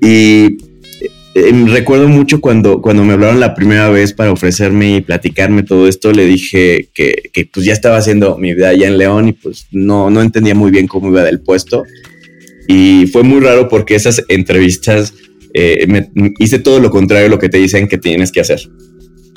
Y 0.00 0.56
eh, 1.34 1.52
recuerdo 1.66 2.08
mucho 2.08 2.40
cuando, 2.40 2.80
cuando 2.80 3.04
me 3.04 3.12
hablaron 3.12 3.40
la 3.40 3.54
primera 3.54 3.90
vez 3.90 4.14
para 4.14 4.32
ofrecerme 4.32 4.96
y 4.96 5.00
platicarme 5.02 5.62
todo 5.62 5.86
esto, 5.86 6.10
le 6.12 6.24
dije 6.24 6.88
que, 6.94 7.30
pues 7.52 7.66
ya 7.66 7.74
estaba 7.74 7.98
haciendo 7.98 8.38
mi 8.38 8.54
vida 8.54 8.70
allá 8.70 8.88
en 8.88 8.96
León 8.96 9.28
y 9.28 9.32
pues 9.32 9.66
no, 9.70 10.08
no 10.08 10.22
entendía 10.22 10.54
muy 10.54 10.70
bien 10.70 10.86
cómo 10.86 11.08
iba 11.08 11.22
del 11.22 11.40
puesto. 11.40 11.84
Y 12.68 13.06
fue 13.12 13.22
muy 13.22 13.40
raro 13.40 13.68
porque 13.68 13.94
esas 13.94 14.24
entrevistas 14.28 15.12
eh, 15.52 15.86
me, 15.86 16.10
hice 16.38 16.58
todo 16.58 16.80
lo 16.80 16.90
contrario 16.90 17.26
a 17.26 17.30
lo 17.30 17.38
que 17.38 17.50
te 17.50 17.58
dicen 17.58 17.86
que 17.86 17.98
tienes 17.98 18.32
que 18.32 18.40
hacer. 18.40 18.60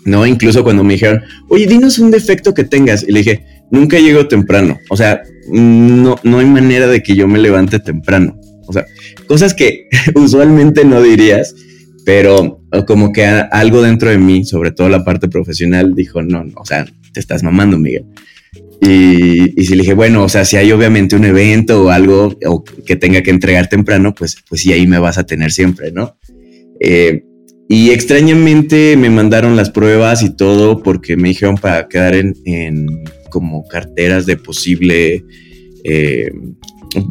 ¿No? 0.06 0.26
Incluso 0.26 0.64
cuando 0.64 0.84
me 0.84 0.94
dijeron, 0.94 1.22
oye, 1.50 1.68
dinos 1.68 2.00
un 2.00 2.12
defecto 2.12 2.54
que 2.54 2.64
tengas. 2.64 3.04
Y 3.04 3.12
le 3.12 3.20
dije, 3.20 3.46
nunca 3.72 4.00
llego 4.00 4.28
temprano. 4.28 4.80
O 4.90 4.98
sea, 4.98 5.22
no, 5.50 6.16
no 6.24 6.40
hay 6.40 6.46
manera 6.46 6.88
de 6.88 7.02
que 7.04 7.16
yo 7.16 7.28
me 7.28 7.40
levante 7.40 7.80
temprano. 7.80 8.40
O 8.68 8.74
sea, 8.74 8.86
cosas 9.28 9.54
que 9.54 9.88
usualmente 10.16 10.86
no 10.86 11.02
dirías 11.02 11.56
pero 12.10 12.64
como 12.88 13.12
que 13.12 13.24
algo 13.24 13.84
dentro 13.84 14.10
de 14.10 14.18
mí, 14.18 14.44
sobre 14.44 14.72
todo 14.72 14.90
la 14.90 15.04
parte 15.04 15.28
profesional, 15.28 15.94
dijo, 15.94 16.24
no, 16.24 16.44
no, 16.44 16.54
o 16.56 16.66
sea, 16.66 16.86
te 17.14 17.20
estás 17.20 17.44
mamando, 17.44 17.78
Miguel. 17.78 18.06
Y, 18.82 19.62
y 19.62 19.66
si 19.66 19.76
le 19.76 19.84
dije, 19.84 19.94
bueno, 19.94 20.24
o 20.24 20.30
sea, 20.30 20.44
si 20.44 20.58
hay 20.58 20.72
obviamente 20.72 21.16
un 21.16 21.26
evento 21.26 21.84
o 21.84 21.90
algo 21.90 22.36
o 22.48 22.64
que 22.64 22.96
tenga 22.96 23.22
que 23.22 23.30
entregar 23.30 23.68
temprano, 23.70 24.16
pues, 24.16 24.38
pues 24.50 24.62
sí, 24.62 24.74
ahí 24.74 24.88
me 24.88 24.98
vas 24.98 25.20
a 25.20 25.26
tener 25.26 25.52
siempre, 25.52 25.92
¿no? 25.92 26.18
Eh, 26.80 27.26
y 27.72 27.92
extrañamente 27.92 28.98
me 28.98 29.12
mandaron 29.12 29.56
las 29.56 29.70
pruebas 29.70 30.24
y 30.24 30.36
todo 30.36 30.82
porque 30.82 31.16
me 31.16 31.30
dijeron 31.30 31.56
para 31.56 31.88
quedar 31.88 32.16
en, 32.16 32.34
en 32.46 33.04
como 33.30 33.68
carteras 33.68 34.26
de 34.26 34.38
posible, 34.38 35.24
eh, 35.84 36.32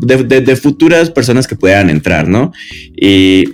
de, 0.00 0.40
de, 0.40 0.56
futuras 0.56 1.12
personas 1.12 1.46
que 1.46 1.54
puedan 1.54 1.90
entrar, 1.90 2.26
¿no? 2.26 2.52
Y, 2.96 3.44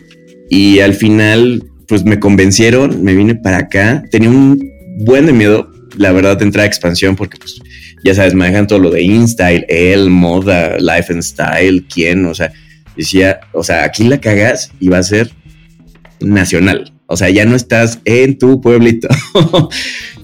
y 0.48 0.80
al 0.80 0.94
final, 0.94 1.64
pues 1.86 2.06
me 2.06 2.18
convencieron, 2.18 3.04
me 3.04 3.14
vine 3.14 3.34
para 3.34 3.58
acá, 3.58 4.02
tenía 4.10 4.30
un 4.30 4.66
buen 5.00 5.26
de 5.26 5.34
miedo, 5.34 5.70
la 5.98 6.10
verdad, 6.10 6.38
de 6.38 6.46
entrar 6.46 6.64
a 6.64 6.68
expansión 6.68 7.16
porque 7.16 7.36
pues 7.36 7.60
ya 8.02 8.14
sabes, 8.14 8.32
manejan 8.32 8.66
todo 8.66 8.78
lo 8.78 8.90
de 8.90 9.02
InStyle, 9.02 9.66
el, 9.68 10.08
moda, 10.08 10.78
life 10.78 11.12
and 11.12 11.22
style, 11.22 11.84
quién, 11.92 12.24
o 12.24 12.34
sea, 12.34 12.50
decía, 12.96 13.40
o 13.52 13.62
sea, 13.62 13.84
aquí 13.84 14.04
la 14.04 14.18
cagas 14.22 14.70
y 14.80 14.88
va 14.88 14.96
a 14.96 15.02
ser 15.02 15.30
nacional. 16.20 16.93
O 17.06 17.16
sea, 17.16 17.30
ya 17.30 17.44
no 17.44 17.54
estás 17.54 18.00
en 18.04 18.38
tu 18.38 18.60
pueblito. 18.60 19.08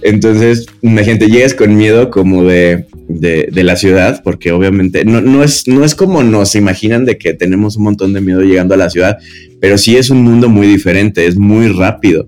Entonces, 0.02 0.66
gente 1.04 1.28
llegas 1.28 1.54
con 1.54 1.76
miedo 1.76 2.10
como 2.10 2.44
de, 2.44 2.86
de, 3.08 3.64
la 3.64 3.76
ciudad, 3.76 4.22
porque 4.24 4.50
obviamente 4.52 5.04
no, 5.04 5.20
no, 5.20 5.44
es, 5.44 5.68
no 5.68 5.84
es 5.84 5.94
como 5.94 6.22
nos 6.22 6.54
imaginan 6.54 7.04
de 7.04 7.18
que 7.18 7.34
tenemos 7.34 7.76
un 7.76 7.84
montón 7.84 8.14
de 8.14 8.22
miedo 8.22 8.40
llegando 8.40 8.74
a 8.74 8.78
la 8.78 8.88
ciudad, 8.88 9.18
pero 9.60 9.76
sí 9.76 9.96
es 9.96 10.08
un 10.08 10.22
mundo 10.22 10.48
muy 10.48 10.66
diferente, 10.66 11.26
es 11.26 11.36
muy 11.36 11.68
rápido. 11.68 12.26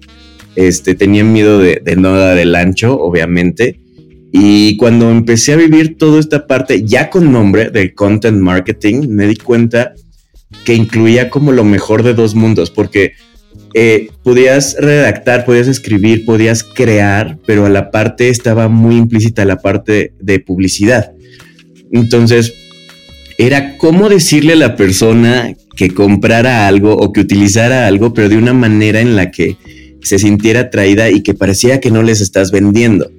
Este, 0.55 0.95
tenía 0.95 1.25
miedo 1.25 1.59
de, 1.59 1.81
de 1.83 1.97
no 1.97 2.15
dar 2.15 2.37
el 2.37 2.55
ancho, 2.55 3.01
obviamente, 3.01 3.81
y 4.33 4.79
cuando 4.79 5.11
empecé 5.11 5.53
a 5.53 5.57
vivir 5.57 5.99
toda 5.99 6.19
esta 6.19 6.47
parte 6.47 6.85
ya 6.85 7.11
con 7.11 7.31
nombre 7.31 7.71
de 7.71 7.95
content 7.95 8.39
marketing, 8.39 9.09
me 9.09 9.27
di 9.27 9.37
cuenta 9.37 9.95
que 10.65 10.75
incluía 10.75 11.29
como 11.29 11.53
lo 11.53 11.65
mejor 11.65 12.03
de 12.03 12.15
dos 12.15 12.35
mundos, 12.35 12.71
porque 12.71 13.13
eh, 13.75 14.11
podías 14.23 14.77
redactar, 14.79 15.45
podías 15.45 15.69
escribir, 15.69 16.25
podías 16.25 16.63
crear, 16.63 17.39
pero 17.47 17.67
a 17.67 17.71
la 17.71 17.91
parte 17.91 18.29
estaba 18.29 18.69
muy 18.69 18.97
implícita 18.97 19.45
la 19.45 19.59
parte 19.59 20.13
de 20.21 20.41
publicidad. 20.41 21.13
Entonces, 21.91 22.55
era 23.39 23.77
cómo 23.79 24.09
decirle 24.09 24.53
a 24.53 24.57
la 24.57 24.77
persona 24.77 25.55
que 25.77 25.93
comprara 25.93 26.67
algo 26.67 26.95
o 26.95 27.13
que 27.13 27.21
utilizara 27.21 27.87
algo, 27.87 28.13
pero 28.13 28.29
de 28.29 28.37
una 28.37 28.53
manera 28.53 29.01
en 29.01 29.17
la 29.17 29.31
que 29.31 29.57
se 30.03 30.19
sintiera 30.19 30.61
atraída 30.61 31.11
y 31.11 31.23
que 31.23 31.35
parecía 31.35 31.81
que 31.81 31.91
no 31.91 32.03
les 32.03 32.21
estás 32.21 32.51
vendiendo. 32.51 33.11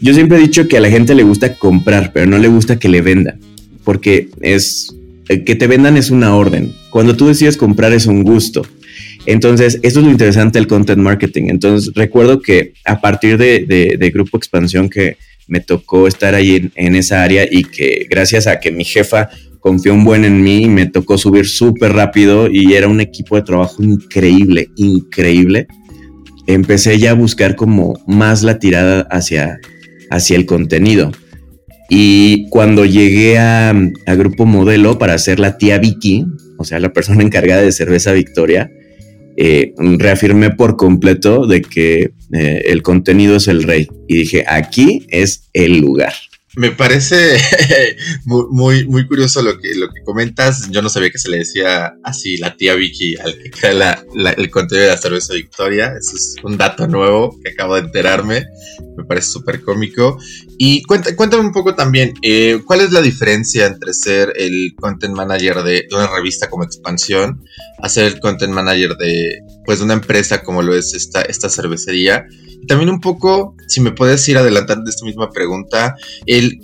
Yo 0.00 0.12
siempre 0.12 0.38
he 0.38 0.40
dicho 0.40 0.68
que 0.68 0.76
a 0.76 0.80
la 0.80 0.90
gente 0.90 1.14
le 1.14 1.22
gusta 1.22 1.54
comprar, 1.54 2.12
pero 2.12 2.26
no 2.26 2.38
le 2.38 2.48
gusta 2.48 2.78
que 2.78 2.88
le 2.88 3.00
vendan, 3.00 3.40
porque 3.82 4.28
es 4.40 4.94
eh, 5.28 5.42
que 5.44 5.54
te 5.54 5.66
vendan 5.66 5.96
es 5.96 6.10
una 6.10 6.36
orden. 6.36 6.72
Cuando 6.90 7.16
tú 7.16 7.26
decides 7.26 7.56
comprar 7.56 7.92
es 7.92 8.06
un 8.06 8.22
gusto. 8.22 8.66
Entonces, 9.26 9.78
eso 9.82 10.00
es 10.00 10.04
lo 10.04 10.10
interesante 10.10 10.58
del 10.58 10.68
content 10.68 11.00
marketing. 11.00 11.44
Entonces, 11.48 11.92
recuerdo 11.94 12.40
que 12.40 12.72
a 12.84 13.00
partir 13.00 13.38
de, 13.38 14.10
Grupo 14.12 14.36
Expansión 14.36 14.88
que 14.88 15.16
me 15.48 15.60
tocó 15.60 16.08
estar 16.08 16.34
ahí 16.34 16.56
en, 16.56 16.72
en, 16.74 16.96
esa 16.96 17.22
área 17.22 17.46
y 17.48 17.64
que 17.64 18.06
gracias 18.10 18.46
a 18.46 18.58
que 18.58 18.72
mi 18.72 18.84
jefa 18.84 19.28
confió 19.60 19.94
un 19.94 20.04
buen 20.04 20.24
en 20.24 20.42
mí, 20.42 20.68
me 20.68 20.86
tocó 20.86 21.18
subir 21.18 21.46
súper 21.46 21.92
rápido 21.92 22.48
y 22.48 22.74
era 22.74 22.88
un 22.88 23.00
equipo 23.00 23.36
de 23.36 23.42
trabajo 23.42 23.82
increíble, 23.82 24.70
increíble. 24.76 25.66
Empecé 26.46 26.98
ya 26.98 27.10
a 27.10 27.14
buscar 27.14 27.56
como 27.56 27.98
más 28.06 28.44
la 28.44 28.60
tirada 28.60 29.08
hacia, 29.10 29.58
hacia 30.08 30.36
el 30.36 30.46
contenido. 30.46 31.10
Y 31.88 32.48
cuando 32.50 32.84
llegué 32.84 33.38
a, 33.38 33.74
Grupo 34.16 34.46
Modelo 34.46 34.98
para 34.98 35.18
ser 35.18 35.38
la 35.38 35.58
tía 35.58 35.78
Vicky, 35.78 36.26
o 36.58 36.64
sea, 36.64 36.78
la 36.78 36.92
persona 36.92 37.22
encargada 37.24 37.62
de 37.62 37.72
Cerveza 37.72 38.12
Victoria, 38.12 38.70
eh, 39.36 39.74
reafirmé 39.78 40.50
por 40.50 40.76
completo 40.76 41.46
de 41.46 41.62
que 41.62 42.10
eh, 42.32 42.62
el 42.66 42.82
contenido 42.82 43.36
es 43.36 43.48
el 43.48 43.62
rey. 43.62 43.88
Y 44.08 44.18
dije, 44.18 44.44
aquí 44.46 45.06
es 45.08 45.48
el 45.52 45.78
lugar. 45.78 46.14
Me 46.56 46.70
parece 46.70 47.36
muy, 48.24 48.86
muy, 48.86 49.06
curioso 49.06 49.42
lo 49.42 49.58
que, 49.58 49.74
lo 49.74 49.92
que 49.92 50.02
comentas. 50.02 50.70
Yo 50.70 50.80
no 50.80 50.88
sabía 50.88 51.10
que 51.10 51.18
se 51.18 51.28
le 51.28 51.38
decía 51.38 51.92
así 52.02 52.38
la 52.38 52.56
tía 52.56 52.74
Vicky 52.74 53.14
al 53.16 53.36
que 53.36 53.50
crea 53.50 54.02
el 54.14 54.50
contenido 54.50 54.86
de 54.86 54.94
la 54.94 54.96
cerveza 54.96 55.34
Victoria. 55.34 55.92
Eso 55.98 56.16
es 56.16 56.36
un 56.42 56.56
dato 56.56 56.86
nuevo 56.88 57.38
que 57.44 57.50
acabo 57.50 57.74
de 57.74 57.82
enterarme. 57.82 58.46
Me 58.96 59.04
parece 59.04 59.32
súper 59.32 59.60
cómico. 59.60 60.16
Y 60.56 60.82
cuéntame 60.84 61.44
un 61.44 61.52
poco 61.52 61.74
también, 61.74 62.14
eh, 62.22 62.62
¿cuál 62.64 62.80
es 62.80 62.90
la 62.90 63.02
diferencia 63.02 63.66
entre 63.66 63.92
ser 63.92 64.32
el 64.36 64.74
content 64.80 65.14
manager 65.14 65.62
de, 65.62 65.86
una 65.92 66.06
revista 66.06 66.48
como 66.48 66.64
Expansión 66.64 67.44
a 67.82 67.88
ser 67.90 68.06
el 68.06 68.18
content 68.18 68.54
manager 68.54 68.96
de, 68.96 69.42
pues, 69.66 69.80
de 69.80 69.84
una 69.84 69.94
empresa 69.94 70.42
como 70.42 70.62
lo 70.62 70.74
es 70.74 70.94
esta, 70.94 71.20
esta 71.20 71.50
cervecería? 71.50 72.26
También 72.66 72.90
un 72.90 73.00
poco, 73.00 73.54
si 73.68 73.80
me 73.80 73.92
puedes 73.92 74.28
ir 74.28 74.38
adelantando 74.38 74.84
de 74.84 74.90
esta 74.90 75.04
misma 75.04 75.30
pregunta, 75.30 75.96
el, 76.26 76.60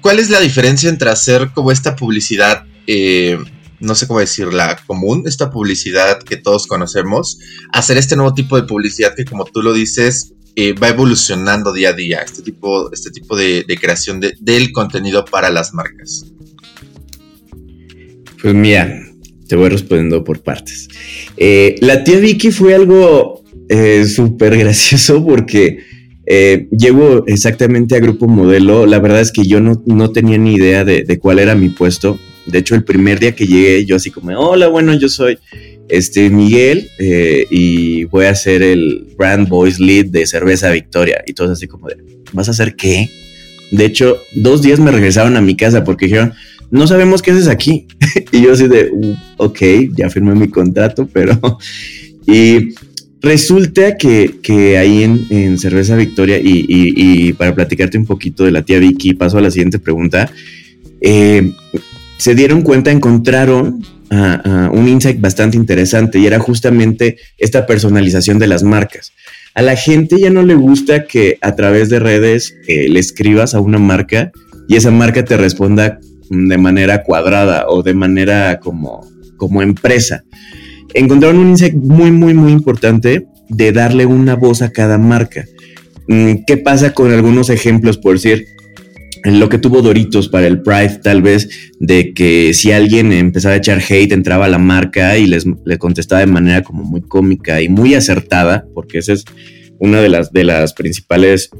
¿cuál 0.00 0.18
es 0.18 0.30
la 0.30 0.40
diferencia 0.40 0.88
entre 0.88 1.10
hacer 1.10 1.50
como 1.54 1.72
esta 1.72 1.96
publicidad, 1.96 2.64
eh, 2.86 3.38
no 3.80 3.94
sé 3.94 4.06
cómo 4.06 4.20
decirla, 4.20 4.78
común, 4.86 5.24
esta 5.26 5.50
publicidad 5.50 6.22
que 6.22 6.36
todos 6.36 6.66
conocemos, 6.66 7.38
hacer 7.72 7.96
este 7.96 8.16
nuevo 8.16 8.34
tipo 8.34 8.56
de 8.56 8.66
publicidad 8.66 9.14
que 9.14 9.24
como 9.24 9.44
tú 9.44 9.62
lo 9.62 9.72
dices, 9.72 10.34
eh, 10.56 10.74
va 10.74 10.88
evolucionando 10.88 11.72
día 11.72 11.90
a 11.90 11.92
día, 11.92 12.22
este 12.22 12.42
tipo, 12.42 12.92
este 12.92 13.10
tipo 13.10 13.36
de, 13.36 13.64
creación 13.80 14.20
del 14.20 14.72
contenido 14.72 15.24
para 15.24 15.48
las 15.48 15.72
marcas? 15.72 16.26
Pues 18.42 18.54
mira, 18.54 19.00
te 19.46 19.56
voy 19.56 19.68
respondiendo 19.68 20.24
por 20.24 20.42
partes. 20.42 20.88
Eh, 21.36 21.76
la 21.80 22.02
tía 22.04 22.18
Vicky 22.18 22.50
fue 22.50 22.74
algo 22.74 23.39
eh, 23.72 24.04
súper 24.04 24.58
gracioso 24.58 25.24
porque 25.24 25.78
eh, 26.26 26.66
llego 26.76 27.24
exactamente 27.28 27.94
a 27.94 28.00
Grupo 28.00 28.26
Modelo. 28.26 28.84
La 28.84 28.98
verdad 28.98 29.20
es 29.20 29.30
que 29.30 29.44
yo 29.44 29.60
no, 29.60 29.80
no 29.86 30.10
tenía 30.10 30.38
ni 30.38 30.54
idea 30.54 30.84
de, 30.84 31.18
cuál 31.20 31.38
era 31.38 31.54
mi 31.54 31.68
puesto. 31.68 32.18
De 32.46 32.58
hecho, 32.58 32.74
el 32.74 32.82
primer 32.82 33.20
día 33.20 33.36
que 33.36 33.46
llegué, 33.46 33.86
yo 33.86 33.94
así 33.94 34.10
como, 34.10 34.36
hola, 34.36 34.66
bueno, 34.66 34.92
yo 34.94 35.08
soy 35.08 35.38
este 35.88 36.30
Miguel 36.30 36.88
eh, 36.98 37.46
y 37.48 38.04
voy 38.04 38.24
a 38.24 38.34
ser 38.34 38.62
el 38.62 39.06
Brand 39.16 39.48
Voice 39.48 39.80
Lead 39.80 40.06
de 40.06 40.26
Cerveza 40.26 40.72
Victoria. 40.72 41.22
Y 41.24 41.32
todos 41.32 41.52
así 41.52 41.68
como 41.68 41.86
de, 41.86 41.96
¿vas 42.32 42.48
a 42.48 42.50
hacer 42.50 42.74
qué? 42.74 43.08
De 43.70 43.84
hecho, 43.84 44.18
dos 44.34 44.62
días 44.62 44.80
me 44.80 44.90
regresaron 44.90 45.36
a 45.36 45.40
mi 45.40 45.56
casa 45.56 45.84
porque 45.84 46.06
dijeron, 46.06 46.32
no 46.72 46.88
sabemos 46.88 47.22
qué 47.22 47.30
haces 47.30 47.46
aquí. 47.46 47.86
y 48.32 48.42
yo 48.42 48.52
así 48.52 48.66
de, 48.66 48.90
ok, 49.36 49.60
ya 49.96 50.10
firmé 50.10 50.34
mi 50.34 50.48
contrato, 50.48 51.08
pero... 51.12 51.38
Resulta 53.22 53.96
que, 53.96 54.78
ahí 54.78 55.02
en, 55.02 55.58
Cerveza 55.58 55.96
Victoria, 55.96 56.38
y, 56.42 57.32
para 57.34 57.54
platicarte 57.54 57.98
un 57.98 58.06
poquito 58.06 58.44
de 58.44 58.52
la 58.52 58.62
tía 58.62 58.78
Vicky, 58.78 59.14
paso 59.14 59.38
a 59.38 59.42
la 59.42 59.50
siguiente 59.50 59.78
pregunta. 59.78 60.30
Eh, 61.00 61.52
se 62.16 62.34
dieron 62.34 62.62
cuenta, 62.62 62.90
encontraron 62.90 63.82
un 64.10 64.88
insight 64.88 65.20
bastante 65.20 65.56
interesante 65.56 66.18
y 66.18 66.26
era 66.26 66.40
justamente 66.40 67.16
esta 67.38 67.66
personalización 67.66 68.38
de 68.38 68.48
las 68.48 68.62
marcas. 68.62 69.12
A 69.54 69.62
la 69.62 69.76
gente 69.76 70.18
ya 70.18 70.30
no 70.30 70.42
le 70.42 70.54
gusta 70.54 71.06
que 71.06 71.38
a 71.40 71.54
través 71.54 71.90
de 71.90 71.98
redes 71.98 72.56
eh, 72.66 72.88
le 72.88 73.00
escribas 73.00 73.54
a 73.54 73.60
una 73.60 73.78
marca 73.78 74.32
y 74.68 74.76
esa 74.76 74.90
marca 74.90 75.24
te 75.24 75.36
responda 75.36 76.00
de 76.28 76.58
manera 76.58 77.02
cuadrada 77.02 77.66
o 77.68 77.82
de 77.82 77.94
manera 77.94 78.60
como, 78.60 79.08
como 79.36 79.62
empresa 79.62 80.24
encontraron 80.94 81.38
un 81.38 81.50
insight 81.50 81.74
muy, 81.74 82.10
muy, 82.10 82.34
muy 82.34 82.52
importante 82.52 83.26
de 83.48 83.72
darle 83.72 84.06
una 84.06 84.36
voz 84.36 84.62
a 84.62 84.70
cada 84.70 84.98
marca. 84.98 85.44
Mm, 86.08 86.44
¿Qué 86.46 86.56
pasa 86.56 86.92
con 86.92 87.12
algunos 87.12 87.50
ejemplos, 87.50 87.98
por 87.98 88.14
decir, 88.14 88.46
lo 89.24 89.48
que 89.48 89.58
tuvo 89.58 89.82
Doritos 89.82 90.28
para 90.28 90.46
el 90.46 90.62
Pride, 90.62 91.00
tal 91.02 91.22
vez, 91.22 91.48
de 91.78 92.14
que 92.14 92.54
si 92.54 92.72
alguien 92.72 93.12
empezaba 93.12 93.54
a 93.54 93.58
echar 93.58 93.82
hate, 93.86 94.12
entraba 94.12 94.46
a 94.46 94.48
la 94.48 94.58
marca 94.58 95.18
y 95.18 95.26
les, 95.26 95.44
contestaba 95.78 96.20
de 96.20 96.26
manera 96.26 96.62
como 96.62 96.84
muy 96.84 97.02
cómica 97.02 97.60
y 97.60 97.68
muy 97.68 97.94
acertada, 97.94 98.66
porque 98.74 98.98
esa 98.98 99.12
es 99.12 99.24
una 99.78 100.00
de 100.00 100.08
las, 100.08 100.32
de 100.32 100.44
las 100.44 100.72
principales 100.72 101.50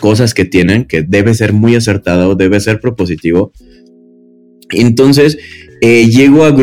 cosas 0.00 0.34
que 0.34 0.44
tienen, 0.44 0.84
que 0.84 1.02
debe 1.02 1.34
ser 1.34 1.52
muy 1.52 1.74
acertado, 1.76 2.34
debe 2.34 2.60
ser 2.60 2.80
propositivo. 2.80 3.52
Entonces, 4.70 5.38
eh, 5.84 6.08
llego 6.08 6.44
a, 6.44 6.54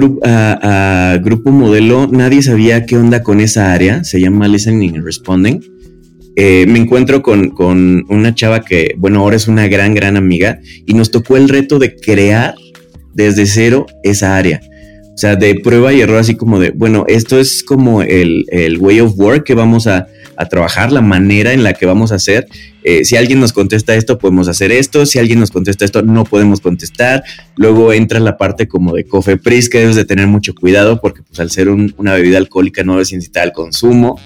a, 1.11 1.17
Grupo 1.17 1.51
Modelo, 1.51 2.07
nadie 2.07 2.41
sabía 2.41 2.85
qué 2.85 2.95
onda 2.95 3.21
con 3.21 3.41
esa 3.41 3.73
área, 3.73 4.05
se 4.05 4.21
llama 4.21 4.47
Listening 4.47 4.95
and 4.95 5.03
Responding. 5.03 5.59
Eh, 6.37 6.65
me 6.69 6.79
encuentro 6.79 7.21
con, 7.21 7.53
una 8.07 8.33
chava 8.33 8.63
que, 8.63 8.95
bueno, 8.97 9.19
ahora 9.19 9.35
es 9.35 9.49
una 9.49 9.67
gran, 9.67 9.93
gran 9.93 10.15
amiga 10.15 10.61
y 10.85 10.93
nos 10.93 11.11
tocó 11.11 11.35
el 11.35 11.49
reto 11.49 11.79
de 11.79 11.97
crear 11.97 12.55
desde 13.13 13.45
cero 13.45 13.87
esa 14.03 14.37
área. 14.37 14.61
O 15.13 15.17
sea, 15.17 15.35
de 15.35 15.55
prueba 15.55 15.91
y 15.91 15.99
error, 15.99 16.15
así 16.15 16.35
como 16.35 16.57
de, 16.57 16.69
bueno, 16.69 17.03
esto 17.09 17.41
es 17.41 17.61
como 17.61 18.01
el, 18.01 18.45
el 18.51 18.77
way 18.77 19.01
of 19.01 19.19
work 19.19 19.43
que 19.43 19.53
vamos 19.53 19.85
a, 19.85 20.07
a, 20.39 20.45
trabajar, 20.47 20.91
la 20.91 21.01
manera 21.01 21.53
en 21.53 21.63
la 21.63 21.73
que 21.73 21.85
vamos 21.85 22.11
a 22.11 22.15
hacer. 22.15 22.47
Eh, 22.83 23.05
si 23.05 23.17
alguien 23.17 23.39
nos 23.39 23.53
contesta 23.53 23.95
esto, 23.95 24.17
podemos 24.17 24.47
hacer 24.47 24.71
esto. 24.71 25.05
Si 25.05 25.19
alguien 25.19 25.39
nos 25.39 25.51
contesta 25.51 25.85
esto, 25.85 26.01
no 26.01 26.23
podemos 26.23 26.61
contestar. 26.61 27.23
Luego 27.55 27.93
entra 27.93 28.19
la 28.19 28.37
parte 28.37 28.67
como 28.67 28.93
de 28.93 29.03
Cofepris, 29.03 29.69
que 29.69 29.79
debes 29.79 29.95
de 29.95 30.05
tener 30.05 30.27
mucho 30.27 30.55
cuidado 30.55 31.01
porque 31.01 31.21
pues 31.23 31.39
al 31.39 31.51
ser 31.51 31.69
una 31.69 32.13
bebida 32.13 32.37
alcohólica 32.37 32.83
no 32.83 32.93
debes 32.93 33.11
incitar 33.11 33.43
al 33.43 33.51
consumo. 33.51 34.19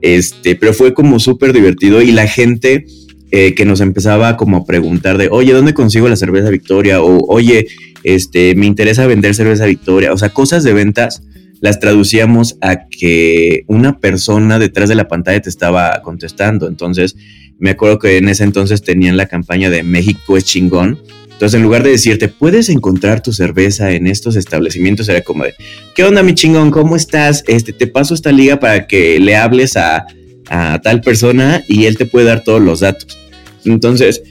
Este, 0.00 0.56
pero 0.56 0.72
fue 0.72 0.94
como 0.94 1.18
súper 1.20 1.52
divertido 1.52 2.00
y 2.00 2.12
la 2.12 2.26
gente 2.26 2.86
eh, 3.32 3.54
que 3.54 3.64
nos 3.64 3.80
empezaba 3.80 4.36
como 4.36 4.56
a 4.56 4.64
preguntar 4.64 5.18
de, 5.18 5.28
oye, 5.30 5.52
¿dónde 5.52 5.74
consigo 5.74 6.08
la 6.08 6.16
cerveza 6.16 6.50
Victoria? 6.50 7.02
O, 7.02 7.24
oye, 7.28 7.68
este, 8.02 8.54
me 8.54 8.66
interesa 8.66 9.06
vender 9.06 9.34
cerveza 9.34 9.66
Victoria. 9.66 10.12
O 10.12 10.18
sea, 10.18 10.30
cosas 10.30 10.64
de 10.64 10.72
ventas 10.72 11.22
las 11.60 11.80
traducíamos 11.80 12.56
a 12.60 12.88
que 12.88 13.64
una 13.66 13.98
persona 13.98 14.58
detrás 14.58 14.88
de 14.88 14.94
la 14.94 15.08
pantalla 15.08 15.40
te 15.40 15.48
estaba 15.48 16.00
contestando. 16.02 16.68
Entonces, 16.68 17.16
me 17.58 17.70
acuerdo 17.70 17.98
que 17.98 18.16
en 18.16 18.28
ese 18.28 18.44
entonces 18.44 18.82
tenían 18.82 19.16
la 19.16 19.26
campaña 19.26 19.70
de 19.70 19.82
México 19.82 20.36
es 20.36 20.44
chingón. 20.44 20.98
Entonces, 21.32 21.56
en 21.56 21.62
lugar 21.62 21.82
de 21.82 21.90
decirte, 21.90 22.28
puedes 22.28 22.68
encontrar 22.68 23.22
tu 23.22 23.32
cerveza 23.32 23.92
en 23.92 24.06
estos 24.06 24.36
establecimientos, 24.36 25.08
era 25.08 25.22
como 25.22 25.44
de, 25.44 25.54
¿qué 25.94 26.04
onda, 26.04 26.22
mi 26.22 26.34
chingón? 26.34 26.70
¿Cómo 26.70 26.96
estás? 26.96 27.44
Este, 27.46 27.72
te 27.72 27.86
paso 27.86 28.14
esta 28.14 28.32
liga 28.32 28.60
para 28.60 28.86
que 28.86 29.18
le 29.20 29.36
hables 29.36 29.76
a, 29.76 30.06
a 30.50 30.80
tal 30.82 31.00
persona 31.00 31.62
y 31.66 31.86
él 31.86 31.96
te 31.96 32.06
puede 32.06 32.26
dar 32.26 32.44
todos 32.44 32.60
los 32.60 32.80
datos. 32.80 33.18
Entonces, 33.64 34.22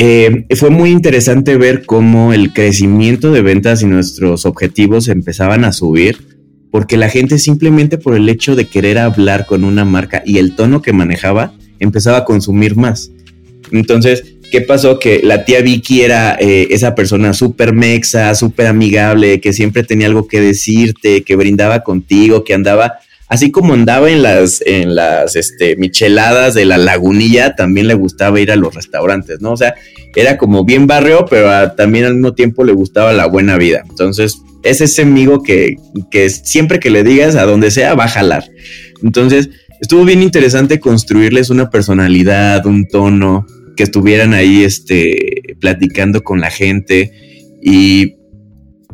eh, 0.00 0.46
fue 0.54 0.70
muy 0.70 0.90
interesante 0.90 1.56
ver 1.56 1.84
cómo 1.84 2.32
el 2.32 2.52
crecimiento 2.52 3.32
de 3.32 3.42
ventas 3.42 3.82
y 3.82 3.86
nuestros 3.86 4.46
objetivos 4.46 5.08
empezaban 5.08 5.64
a 5.64 5.72
subir, 5.72 6.27
porque 6.70 6.96
la 6.96 7.08
gente 7.08 7.38
simplemente 7.38 7.98
por 7.98 8.14
el 8.14 8.28
hecho 8.28 8.56
de 8.56 8.66
querer 8.66 8.98
hablar 8.98 9.46
con 9.46 9.64
una 9.64 9.84
marca 9.84 10.22
y 10.24 10.38
el 10.38 10.54
tono 10.54 10.82
que 10.82 10.92
manejaba, 10.92 11.52
empezaba 11.78 12.18
a 12.18 12.24
consumir 12.24 12.76
más. 12.76 13.10
Entonces, 13.72 14.36
¿qué 14.50 14.60
pasó? 14.60 14.98
Que 14.98 15.20
la 15.22 15.44
tía 15.44 15.60
Vicky 15.60 16.02
era 16.02 16.36
eh, 16.40 16.68
esa 16.70 16.94
persona 16.94 17.32
súper 17.32 17.72
mexa, 17.72 18.34
súper 18.34 18.66
amigable, 18.66 19.40
que 19.40 19.52
siempre 19.52 19.82
tenía 19.82 20.06
algo 20.06 20.26
que 20.26 20.40
decirte, 20.40 21.22
que 21.22 21.36
brindaba 21.36 21.82
contigo, 21.82 22.44
que 22.44 22.54
andaba 22.54 22.98
así 23.28 23.50
como 23.50 23.74
andaba 23.74 24.10
en 24.10 24.22
las, 24.22 24.62
en 24.64 24.94
las 24.94 25.36
este, 25.36 25.76
micheladas 25.76 26.54
de 26.54 26.64
la 26.64 26.78
lagunilla, 26.78 27.54
también 27.54 27.86
le 27.86 27.94
gustaba 27.94 28.40
ir 28.40 28.50
a 28.50 28.56
los 28.56 28.74
restaurantes, 28.74 29.40
¿no? 29.40 29.52
O 29.52 29.56
sea, 29.56 29.74
era 30.14 30.36
como 30.38 30.64
bien 30.64 30.86
barrio, 30.86 31.26
pero 31.28 31.72
también 31.72 32.04
al 32.04 32.14
mismo 32.14 32.34
tiempo 32.34 32.64
le 32.64 32.72
gustaba 32.72 33.12
la 33.12 33.26
buena 33.26 33.56
vida. 33.56 33.82
Entonces, 33.88 34.38
es 34.62 34.80
ese 34.80 35.02
amigo 35.02 35.42
que, 35.42 35.76
que 36.10 36.28
siempre 36.30 36.80
que 36.80 36.90
le 36.90 37.04
digas 37.04 37.36
a 37.36 37.44
donde 37.44 37.70
sea 37.70 37.94
va 37.94 38.04
a 38.04 38.08
jalar. 38.08 38.44
Entonces, 39.02 39.50
estuvo 39.80 40.04
bien 40.04 40.22
interesante 40.22 40.80
construirles 40.80 41.50
una 41.50 41.70
personalidad, 41.70 42.66
un 42.66 42.86
tono, 42.88 43.46
que 43.76 43.84
estuvieran 43.84 44.34
ahí 44.34 44.64
este, 44.64 45.56
platicando 45.60 46.24
con 46.24 46.40
la 46.40 46.50
gente 46.50 47.12
y 47.62 48.16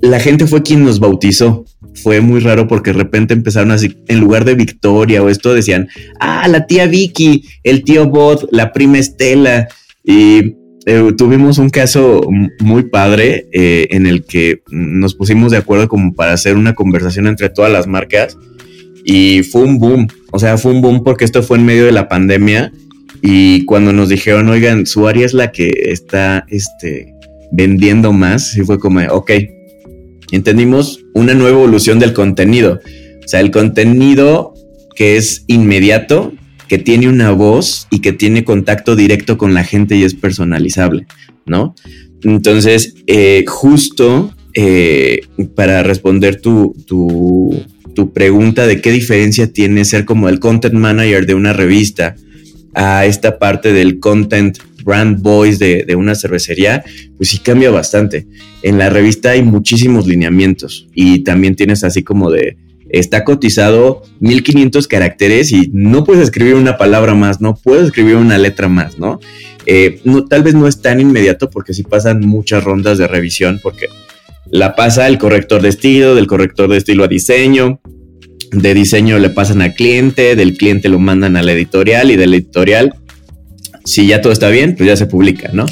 la 0.03 0.21
gente 0.21 0.47
fue 0.47 0.63
quien 0.63 0.85
nos 0.85 1.01
bautizó 1.01 1.65
fue 1.95 2.21
muy 2.21 2.41
raro 2.41 2.67
porque 2.67 2.93
de 2.93 2.99
repente 2.99 3.35
empezaron 3.35 3.71
así, 3.71 3.97
en 4.09 4.21
lugar 4.21 4.45
de 4.45 4.55
Victoria 4.55 5.23
o 5.23 5.29
esto, 5.29 5.55
decían, 5.55 5.89
ah, 6.21 6.47
la 6.49 6.67
tía 6.67 6.87
Vicky, 6.87 7.45
el 7.63 7.85
tío 7.85 8.09
Bot, 8.09 8.49
la 8.51 8.73
prima 8.73 8.99
Estela. 8.99 9.69
Y 10.03 10.55
eh, 10.87 11.13
tuvimos 11.17 11.59
un 11.59 11.71
caso 11.71 12.29
muy 12.61 12.85
padre 12.85 13.47
eh, 13.53 13.87
en 13.91 14.07
el 14.07 14.25
que 14.25 14.63
nos 14.71 15.15
pusimos 15.15 15.53
de 15.53 15.59
acuerdo 15.59 15.89
como 15.89 16.15
para 16.15 16.33
hacer 16.33 16.57
una 16.57 16.75
conversación 16.75 17.27
entre 17.27 17.49
todas 17.49 17.73
las 17.73 17.87
marcas 17.87 18.37
y 19.05 19.43
fue 19.43 19.63
un 19.63 19.79
boom, 19.79 20.09
o 20.33 20.39
sea, 20.39 20.57
fue 20.57 20.73
un 20.73 20.81
boom 20.81 21.05
porque 21.05 21.25
esto 21.25 21.43
fue 21.43 21.59
en 21.59 21.67
medio 21.67 21.85
de 21.85 21.93
la 21.93 22.09
pandemia 22.09 22.73
y 23.27 23.65
cuando 23.65 23.93
nos 23.93 24.11
dijeron, 24.11 24.49
oigan, 24.49 24.87
su 24.87 25.09
área 25.09 25.25
es 25.25 25.33
la 25.33 25.51
que 25.51 25.71
está 25.85 26.45
este, 26.49 27.15
vendiendo 27.53 28.13
más, 28.13 28.55
y 28.57 28.61
fue 28.63 28.79
como, 28.79 29.01
ok, 29.01 29.31
entendimos 30.31 31.01
una 31.15 31.33
nueva 31.33 31.57
evolución 31.57 31.99
del 31.99 32.13
contenido. 32.13 32.81
O 33.25 33.29
sea, 33.29 33.41
el 33.41 33.51
contenido 33.51 34.53
que 34.95 35.17
es 35.17 35.45
inmediato, 35.47 36.35
que 36.69 36.79
tiene 36.79 37.09
una 37.09 37.31
voz 37.31 37.87
y 37.91 38.01
que 38.01 38.13
tiene 38.13 38.45
contacto 38.45 38.97
directo 38.97 39.39
con 39.39 39.55
la 39.55 39.65
gente 39.65 39.97
y 39.97 40.05
es 40.05 40.15
personalizable, 40.15 41.07
¿no? 41.47 41.75
Entonces, 42.23 42.95
eh, 43.07 43.45
justo 43.47 44.35
eh, 44.55 45.21
para 45.55 45.83
responder 45.83 46.41
tu, 46.41 46.75
tu, 46.87 47.63
tu, 47.95 48.13
pregunta 48.13 48.67
de 48.67 48.81
qué 48.81 48.93
diferencia 48.93 49.53
tiene 49.53 49.85
ser 49.85 50.05
como 50.05 50.29
el 50.29 50.41
content 50.41 50.75
manager 50.75 51.27
de 51.27 51.35
una 51.35 51.53
revista 51.53 52.15
a 52.75 53.05
esta 53.07 53.39
parte 53.39 53.73
del 53.73 54.01
content 54.01 54.59
brand 54.85 55.23
voice 55.23 55.85
de, 55.85 55.97
una 55.97 56.15
cervecería, 56.15 56.85
pues 57.17 57.31
sí 57.31 57.39
cambia 57.39 57.71
bastante. 57.71 58.27
En 58.63 58.79
la 58.79 58.91
revista 58.91 59.31
hay 59.31 59.43
muchísimos 59.43 60.07
lineamientos 60.07 60.89
y 60.95 61.21
también 61.25 61.57
tienes 61.57 61.83
así 61.85 62.03
como 62.03 62.31
de, 62.31 62.57
está 62.89 63.25
cotizado 63.25 64.03
1500 64.21 64.87
caracteres 64.89 65.53
y 65.53 65.71
no 65.73 66.05
puedes 66.05 66.23
escribir 66.23 66.55
una 66.55 66.77
palabra 66.77 67.15
más, 67.15 67.41
no 67.41 67.57
puedes 67.57 67.87
escribir 67.87 68.17
una 68.17 68.39
letra 68.39 68.69
más, 68.69 68.99
¿no? 68.99 69.21
Eh, 69.67 70.01
no 70.05 70.27
tal 70.27 70.43
vez 70.43 70.55
no 70.55 70.69
es 70.69 70.83
tan 70.83 71.01
inmediato 71.01 71.51
porque 71.51 71.73
sí 71.73 71.83
pasan 71.83 72.21
muchas 72.21 72.63
rondas 72.63 72.99
de 72.99 73.09
revisión 73.09 73.61
porque 73.63 73.87
la 74.51 74.75
pasa 74.75 75.09
el 75.09 75.19
corrector 75.19 75.63
de 75.63 75.71
estilo, 75.71 76.15
del 76.15 76.27
corrector 76.27 76.71
de 76.71 76.77
estilo 76.77 77.05
a 77.05 77.09
diseño, 77.09 77.81
de 78.53 78.75
diseño 78.75 79.19
le 79.19 79.31
pasan 79.31 79.63
al 79.63 79.75
cliente, 79.75 80.37
del 80.37 80.57
cliente 80.57 80.89
lo 80.89 80.99
mandan 80.99 81.37
a 81.37 81.43
la 81.43 81.53
editorial 81.53 82.11
y 82.11 82.17
del 82.17 82.35
editorial 82.35 82.95
si 83.85 84.07
ya 84.07 84.21
todo 84.21 84.33
está 84.33 84.49
bien, 84.49 84.75
pues 84.77 84.87
ya 84.89 84.97
se 84.97 85.07
publica, 85.07 85.51
¿no? 85.53 85.67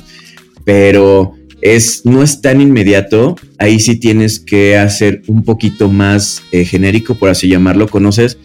Pero 0.65 1.35
es, 1.63 2.05
no 2.05 2.23
es 2.23 2.41
tan 2.43 2.61
inmediato, 2.61 3.37
ahí 3.57 3.81
sí 3.81 3.97
tienes 3.97 4.41
que 4.41 4.77
hacer 4.77 5.23
un 5.29 5.45
poquito 5.45 5.89
más 5.89 6.43
eh, 6.51 6.65
genérico, 6.65 7.15
por 7.15 7.31
así 7.31 7.49
llamarlo, 7.49 7.89
conoces 7.89 8.37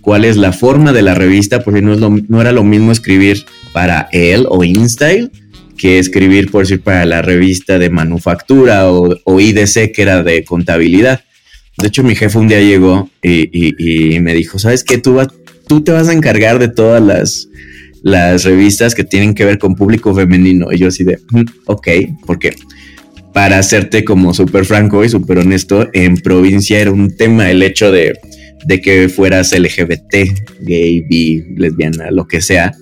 cuál 0.00 0.24
es 0.24 0.36
la 0.36 0.52
forma 0.52 0.92
de 0.92 1.02
la 1.02 1.14
revista, 1.14 1.62
porque 1.62 1.82
no, 1.82 2.40
era 2.40 2.52
lo 2.52 2.64
mismo 2.64 2.90
escribir 2.90 3.44
para 3.72 4.08
él 4.10 4.46
o 4.48 4.64
InStyle 4.64 5.30
que 5.76 5.98
escribir, 5.98 6.50
por 6.50 6.62
decir, 6.62 6.80
para 6.80 7.04
la 7.04 7.22
revista 7.22 7.78
de 7.78 7.90
manufactura 7.90 8.90
o, 8.90 9.40
IDC, 9.40 9.92
que 9.92 10.02
era 10.02 10.22
de 10.22 10.44
contabilidad. 10.44 11.22
De 11.78 11.88
hecho, 11.88 12.02
mi 12.02 12.14
jefe 12.14 12.38
un 12.38 12.48
día 12.48 12.60
llegó 12.60 13.10
y, 13.22 14.18
me 14.20 14.34
dijo, 14.34 14.58
¿sabes 14.58 14.84
qué? 14.84 14.98
Tú, 14.98 15.18
tú 15.66 15.82
te 15.82 15.92
vas 15.92 16.08
a 16.08 16.12
encargar 16.12 16.58
de 16.58 16.68
todas 16.68 17.02
las 17.02 17.48
las 18.02 18.44
revistas 18.44 18.94
que 18.94 19.04
tienen 19.04 19.34
que 19.34 19.44
ver 19.44 19.58
con 19.58 19.74
público 19.74 20.14
femenino. 20.14 20.72
Y 20.72 20.78
yo 20.78 20.88
así 20.88 21.04
de, 21.04 21.18
mm, 21.30 21.44
ok, 21.66 21.88
porque 22.26 22.54
para 23.32 23.58
hacerte 23.58 24.04
como 24.04 24.34
súper 24.34 24.64
franco 24.64 25.04
y 25.04 25.08
súper 25.08 25.38
honesto, 25.38 25.88
en 25.92 26.16
provincia 26.18 26.78
era 26.78 26.90
un 26.90 27.16
tema 27.16 27.50
el 27.50 27.62
hecho 27.62 27.90
de, 27.90 28.18
de 28.66 28.80
que 28.80 29.08
fueras 29.08 29.52
LGBT, 29.52 30.14
gay, 30.60 31.00
bi, 31.00 31.42
lesbiana, 31.56 32.10
lo 32.10 32.26
que 32.26 32.40
sea. 32.40 32.72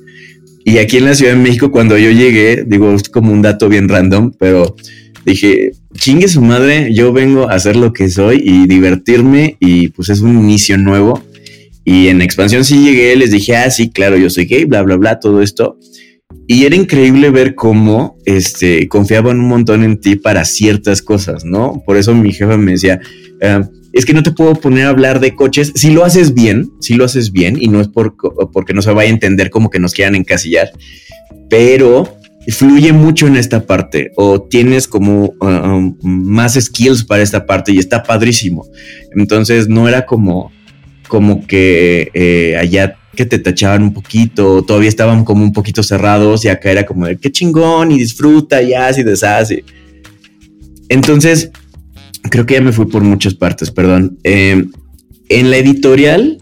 Y 0.64 0.78
aquí 0.78 0.98
en 0.98 1.06
la 1.06 1.14
Ciudad 1.14 1.32
de 1.32 1.38
México, 1.38 1.70
cuando 1.70 1.96
yo 1.96 2.10
llegué, 2.10 2.64
digo, 2.66 2.92
es 2.92 3.08
como 3.08 3.32
un 3.32 3.42
dato 3.42 3.68
bien 3.68 3.88
random, 3.88 4.32
pero 4.38 4.76
dije, 5.24 5.72
chingue 5.94 6.28
su 6.28 6.42
madre, 6.42 6.92
yo 6.92 7.12
vengo 7.12 7.48
a 7.48 7.54
hacer 7.54 7.76
lo 7.76 7.92
que 7.92 8.08
soy 8.08 8.42
y 8.44 8.66
divertirme 8.66 9.56
y 9.60 9.88
pues 9.88 10.08
es 10.10 10.20
un 10.20 10.38
inicio 10.38 10.76
nuevo 10.78 11.22
y 11.84 12.08
en 12.08 12.22
expansión 12.22 12.64
sí 12.64 12.84
llegué, 12.84 13.16
les 13.16 13.30
dije, 13.30 13.56
ah, 13.56 13.70
sí, 13.70 13.90
claro, 13.90 14.16
yo 14.16 14.30
soy 14.30 14.46
gay, 14.46 14.64
bla, 14.64 14.82
bla, 14.82 14.96
bla, 14.96 15.18
todo 15.18 15.42
esto. 15.42 15.78
Y 16.46 16.64
era 16.64 16.76
increíble 16.76 17.30
ver 17.30 17.54
cómo 17.54 18.16
este, 18.24 18.88
confiaban 18.88 19.40
un 19.40 19.48
montón 19.48 19.84
en 19.84 20.00
ti 20.00 20.16
para 20.16 20.44
ciertas 20.44 21.02
cosas, 21.02 21.44
¿no? 21.44 21.82
Por 21.86 21.96
eso 21.96 22.14
mi 22.14 22.32
jefa 22.32 22.56
me 22.56 22.72
decía, 22.72 23.00
ah, 23.42 23.68
es 23.92 24.04
que 24.04 24.12
no 24.12 24.22
te 24.22 24.32
puedo 24.32 24.54
poner 24.54 24.86
a 24.86 24.90
hablar 24.90 25.20
de 25.20 25.34
coches. 25.34 25.72
Si 25.74 25.90
lo 25.90 26.04
haces 26.04 26.34
bien, 26.34 26.70
si 26.80 26.94
lo 26.94 27.04
haces 27.04 27.32
bien, 27.32 27.56
y 27.60 27.68
no 27.68 27.80
es 27.80 27.88
por, 27.88 28.14
porque 28.52 28.74
no 28.74 28.82
se 28.82 28.92
vaya 28.92 29.10
a 29.10 29.14
entender 29.14 29.50
como 29.50 29.70
que 29.70 29.80
nos 29.80 29.94
quieran 29.94 30.14
encasillar, 30.14 30.70
pero 31.48 32.16
fluye 32.48 32.92
mucho 32.92 33.26
en 33.26 33.36
esta 33.36 33.66
parte 33.66 34.12
o 34.16 34.42
tienes 34.42 34.88
como 34.88 35.34
um, 35.40 35.96
más 36.02 36.54
skills 36.54 37.04
para 37.04 37.22
esta 37.22 37.46
parte 37.46 37.72
y 37.72 37.78
está 37.78 38.02
padrísimo. 38.02 38.66
Entonces 39.14 39.68
no 39.68 39.88
era 39.88 40.06
como 40.06 40.50
como 41.10 41.44
que 41.44 42.08
eh, 42.14 42.56
allá 42.56 42.96
que 43.16 43.26
te 43.26 43.40
tachaban 43.40 43.82
un 43.82 43.92
poquito, 43.92 44.62
todavía 44.62 44.88
estaban 44.88 45.24
como 45.24 45.42
un 45.42 45.52
poquito 45.52 45.82
cerrados 45.82 46.44
y 46.44 46.48
acá 46.48 46.70
era 46.70 46.86
como 46.86 47.04
de 47.04 47.18
qué 47.18 47.32
chingón 47.32 47.90
y 47.90 47.98
disfruta 47.98 48.62
y 48.62 48.72
así 48.72 49.02
deshace. 49.02 49.64
Entonces, 50.88 51.50
creo 52.30 52.46
que 52.46 52.54
ya 52.54 52.60
me 52.60 52.72
fui 52.72 52.86
por 52.86 53.02
muchas 53.02 53.34
partes, 53.34 53.72
perdón. 53.72 54.18
Eh, 54.22 54.64
en 55.28 55.50
la 55.50 55.56
editorial 55.56 56.38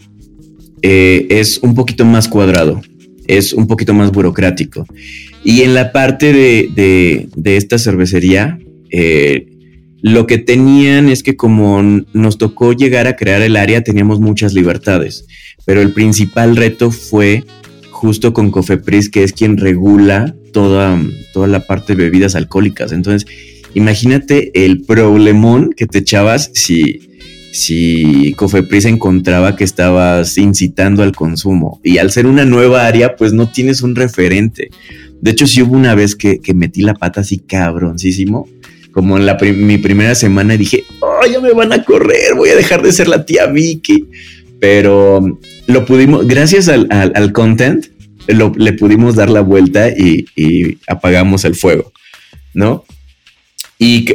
eh, 0.83 1.25
es 1.31 1.57
un 1.57 1.73
poquito 1.73 2.05
más 2.05 2.27
cuadrado, 2.27 2.79
es 3.25 3.53
un 3.53 3.65
poquito 3.65 3.95
más 3.95 4.11
burocrático. 4.11 4.85
Y 5.43 5.61
en 5.61 5.73
la 5.73 5.91
parte 5.91 6.31
de, 6.31 7.27
de, 7.35 7.57
esta 7.57 7.79
cervecería, 7.79 8.59
lo 10.01 10.27
que 10.27 10.37
tenían 10.37 11.09
es 11.09 11.23
que 11.23 11.35
como 11.35 11.81
nos 12.13 12.37
tocó 12.37 12.73
llegar 12.73 13.07
a 13.07 13.15
crear 13.15 13.41
el 13.41 13.57
área, 13.57 13.83
teníamos 13.83 14.19
muchas 14.19 14.53
libertades, 14.53 15.25
pero 15.65 15.81
el 15.81 15.91
principal 15.93 16.55
reto 16.55 16.91
fue 16.91 17.43
justo 17.91 18.31
con 18.33 18.49
Cofepris, 18.49 19.09
que 19.09 19.23
es 19.23 19.33
quien 19.33 19.57
regula 19.57 20.33
toda, 20.53 20.97
toda 21.33 21.47
la 21.47 21.65
parte 21.67 21.95
de 21.95 22.03
bebidas 22.03 22.35
alcohólicas. 22.35 22.93
Entonces, 22.93 23.29
imagínate 23.73 24.51
el 24.65 24.83
problemón 24.83 25.71
que 25.75 25.85
te 25.85 25.99
echabas 25.99 26.49
si, 26.53 27.09
si 27.51 28.33
Cofepris 28.37 28.85
encontraba 28.85 29.55
que 29.55 29.65
estabas 29.65 30.37
incitando 30.37 31.03
al 31.03 31.15
consumo. 31.15 31.81
Y 31.83 31.97
al 31.97 32.11
ser 32.11 32.25
una 32.25 32.45
nueva 32.45 32.87
área, 32.87 33.15
pues 33.15 33.33
no 33.33 33.49
tienes 33.49 33.81
un 33.81 33.95
referente. 33.95 34.69
De 35.21 35.31
hecho, 35.31 35.47
sí 35.47 35.61
hubo 35.61 35.75
una 35.75 35.95
vez 35.95 36.15
que, 36.15 36.39
metí 36.55 36.81
la 36.81 36.93
pata 36.93 37.21
así 37.21 37.39
cabroncísimo. 37.39 38.47
Como 38.99 39.15
en 39.15 39.25
la 39.25 39.37
mi 39.41 39.77
primera 39.77 40.13
semana 40.13 40.57
dije, 40.57 40.83
oh, 40.99 41.25
ya 41.25 41.39
me 41.39 41.53
van 41.53 41.71
a 41.71 41.85
correr, 41.85 42.35
voy 42.35 42.49
a 42.49 42.55
dejar 42.57 42.81
de 42.81 42.91
ser 42.91 43.07
la 43.07 43.25
tía 43.25 43.45
Vicky. 43.45 44.07
Pero 44.59 45.39
lo 45.67 45.85
pudimos, 45.85 46.27
gracias 46.27 46.67
al, 46.67 47.31
content, 47.31 47.85
le 48.27 48.73
pudimos 48.73 49.15
dar 49.15 49.29
la 49.29 49.39
vuelta 49.39 49.87
y, 49.87 50.77
apagamos 50.85 51.45
el 51.45 51.55
fuego, 51.55 51.93
¿no? 52.53 52.83
Y 53.77 54.05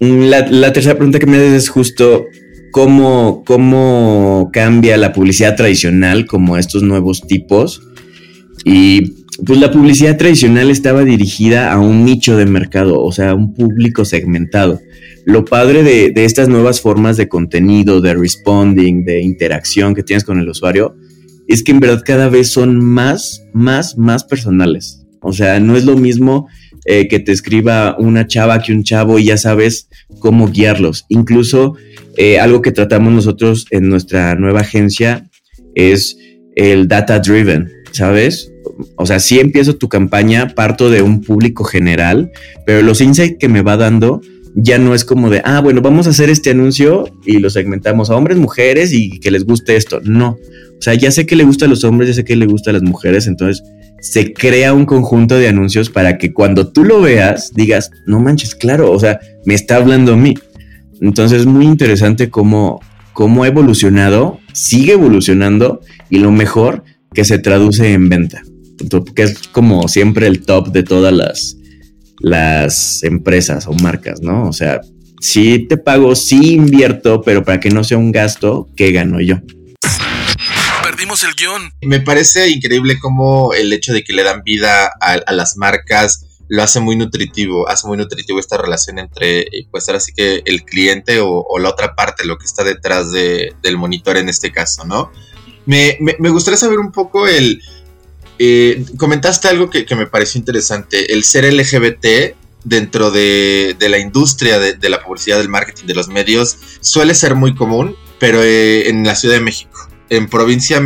la, 0.00 0.46
la, 0.48 0.72
tercera 0.72 0.94
pregunta 0.94 1.18
que 1.18 1.26
me 1.26 1.36
haces 1.36 1.64
es 1.64 1.68
justo 1.68 2.24
cómo, 2.70 3.42
cómo 3.44 4.48
cambia 4.50 4.96
la 4.96 5.12
publicidad 5.12 5.56
tradicional 5.56 6.24
como 6.24 6.56
estos 6.56 6.82
nuevos 6.82 7.20
tipos. 7.26 7.82
Y 8.64 9.21
pues 9.44 9.58
la 9.58 9.70
publicidad 9.70 10.16
tradicional 10.16 10.70
estaba 10.70 11.04
dirigida 11.04 11.72
a 11.72 11.78
un 11.78 12.04
nicho 12.04 12.36
de 12.36 12.46
mercado, 12.46 13.02
o 13.02 13.12
sea, 13.12 13.30
a 13.30 13.34
un 13.34 13.54
público 13.54 14.04
segmentado. 14.04 14.80
Lo 15.24 15.44
padre 15.44 15.82
de, 15.82 16.12
estas 16.24 16.48
nuevas 16.48 16.80
formas 16.80 17.16
de 17.16 17.28
contenido, 17.28 18.00
de 18.00 18.14
responding, 18.14 19.04
de 19.04 19.22
interacción 19.22 19.94
que 19.94 20.02
tienes 20.02 20.24
con 20.24 20.38
el 20.38 20.48
usuario, 20.48 20.96
es 21.48 21.62
que 21.62 21.72
en 21.72 21.80
verdad 21.80 22.02
cada 22.04 22.28
vez 22.28 22.50
son 22.50 22.84
más, 22.84 23.42
más, 23.52 23.96
más 23.96 24.24
personales. 24.24 25.04
O 25.20 25.32
sea, 25.32 25.60
no 25.60 25.76
es 25.76 25.84
lo 25.84 25.96
mismo 25.96 26.48
eh, 26.84 27.06
que 27.08 27.20
te 27.20 27.30
escriba 27.30 27.96
una 27.98 28.26
chava 28.26 28.60
que 28.60 28.72
un 28.72 28.82
chavo 28.82 29.18
y 29.18 29.26
ya 29.26 29.36
sabes 29.36 29.88
cómo 30.18 30.48
guiarlos. 30.48 31.04
Incluso 31.08 31.76
eh, 32.16 32.40
algo 32.40 32.60
que 32.60 32.72
tratamos 32.72 33.12
nosotros 33.12 33.66
en 33.70 33.88
nuestra 33.88 34.34
nueva 34.34 34.60
agencia 34.60 35.30
es 35.74 36.18
el 36.56 36.88
data 36.88 37.20
driven, 37.20 37.70
¿sabes? 37.92 38.52
o 38.96 39.06
sea, 39.06 39.20
si 39.20 39.38
empiezo 39.40 39.76
tu 39.76 39.88
campaña, 39.88 40.48
parto 40.54 40.90
de 40.90 41.02
un 41.02 41.20
público 41.22 41.64
general, 41.64 42.30
pero 42.66 42.82
los 42.82 43.00
insights 43.00 43.36
que 43.38 43.48
me 43.48 43.62
va 43.62 43.76
dando 43.76 44.20
ya 44.54 44.78
no 44.78 44.94
es 44.94 45.04
como 45.04 45.30
de, 45.30 45.40
ah, 45.44 45.60
bueno, 45.60 45.80
vamos 45.80 46.06
a 46.06 46.10
hacer 46.10 46.28
este 46.28 46.50
anuncio 46.50 47.04
y 47.24 47.38
lo 47.38 47.48
segmentamos 47.48 48.10
a 48.10 48.16
hombres, 48.16 48.36
mujeres 48.36 48.92
y 48.92 49.18
que 49.18 49.30
les 49.30 49.44
guste 49.44 49.76
esto. 49.76 50.00
No, 50.04 50.30
o 50.30 50.82
sea, 50.82 50.94
ya 50.94 51.10
sé 51.10 51.26
que 51.26 51.36
le 51.36 51.44
gusta 51.44 51.64
a 51.64 51.68
los 51.68 51.84
hombres, 51.84 52.08
ya 52.08 52.14
sé 52.14 52.24
que 52.24 52.36
le 52.36 52.46
gusta 52.46 52.70
a 52.70 52.74
las 52.74 52.82
mujeres, 52.82 53.26
entonces 53.26 53.62
se 54.00 54.32
crea 54.32 54.74
un 54.74 54.84
conjunto 54.84 55.36
de 55.36 55.48
anuncios 55.48 55.88
para 55.88 56.18
que 56.18 56.32
cuando 56.32 56.72
tú 56.72 56.84
lo 56.84 57.00
veas 57.00 57.52
digas, 57.54 57.90
no 58.06 58.20
manches, 58.20 58.54
claro, 58.54 58.90
o 58.90 58.98
sea, 58.98 59.20
me 59.46 59.54
está 59.54 59.76
hablando 59.76 60.14
a 60.14 60.16
mí. 60.16 60.34
Entonces 61.00 61.40
es 61.40 61.46
muy 61.46 61.64
interesante 61.64 62.30
cómo, 62.30 62.80
cómo 63.12 63.44
ha 63.44 63.48
evolucionado, 63.48 64.38
sigue 64.52 64.92
evolucionando 64.92 65.80
y 66.10 66.18
lo 66.18 66.30
mejor 66.30 66.84
que 67.14 67.24
se 67.24 67.38
traduce 67.38 67.92
en 67.92 68.08
venta 68.08 68.42
que 69.14 69.22
es 69.22 69.48
como 69.48 69.88
siempre 69.88 70.26
el 70.26 70.44
top 70.44 70.68
de 70.68 70.82
todas 70.82 71.12
las, 71.12 71.56
las 72.20 73.02
empresas 73.02 73.66
o 73.66 73.72
marcas, 73.72 74.20
¿no? 74.20 74.48
O 74.48 74.52
sea, 74.52 74.80
si 75.20 75.66
te 75.66 75.76
pago, 75.76 76.14
sí 76.14 76.54
invierto, 76.54 77.22
pero 77.22 77.44
para 77.44 77.60
que 77.60 77.70
no 77.70 77.84
sea 77.84 77.98
un 77.98 78.12
gasto, 78.12 78.68
¿qué 78.76 78.92
gano 78.92 79.20
yo? 79.20 79.36
Perdimos 80.82 81.22
el 81.22 81.34
guion. 81.34 81.72
Me 81.82 82.00
parece 82.00 82.50
increíble 82.50 82.98
cómo 83.00 83.52
el 83.54 83.72
hecho 83.72 83.92
de 83.92 84.02
que 84.02 84.12
le 84.12 84.24
dan 84.24 84.42
vida 84.44 84.90
a, 85.00 85.32
las 85.32 85.56
marcas 85.56 86.26
lo 86.48 86.62
hace 86.62 86.80
muy 86.80 86.96
nutritivo, 86.96 87.68
hace 87.68 87.86
muy 87.86 87.96
nutritivo 87.96 88.38
esta 88.38 88.58
relación 88.58 88.98
entre, 88.98 89.46
pues 89.70 89.88
ahora 89.88 90.00
sí 90.00 90.12
que 90.14 90.42
el 90.44 90.64
cliente 90.64 91.20
o, 91.20 91.46
la 91.58 91.70
otra 91.70 91.94
parte, 91.94 92.26
lo 92.26 92.36
que 92.36 92.44
está 92.44 92.62
detrás 92.62 93.10
del 93.12 93.78
monitor 93.78 94.16
en 94.16 94.28
este 94.28 94.52
caso, 94.52 94.84
¿no? 94.84 95.10
Me, 95.66 95.98
me 96.00 96.30
gustaría 96.30 96.58
saber 96.58 96.78
un 96.78 96.92
poco 96.92 97.26
el, 97.26 97.62
eh, 98.44 98.84
comentaste 98.96 99.46
algo 99.46 99.70
que, 99.70 99.86
me 99.94 100.08
pareció 100.08 100.38
interesante, 100.40 101.12
el 101.12 101.22
ser 101.22 101.44
LGBT 101.44 102.34
dentro 102.64 103.12
de, 103.12 103.76
la 103.78 103.98
industria 103.98 104.58
de, 104.58 104.88
la 104.88 105.00
publicidad, 105.00 105.38
del 105.38 105.48
marketing, 105.48 105.86
de 105.86 105.94
los 105.94 106.08
medios, 106.08 106.56
suele 106.80 107.14
ser 107.14 107.36
muy 107.36 107.54
común, 107.54 107.96
pero 108.18 108.42
eh, 108.42 108.88
en 108.88 109.04
la 109.04 109.14
Ciudad 109.14 109.36
de 109.36 109.42
México. 109.42 109.88
En 110.10 110.28
provincia, 110.28 110.84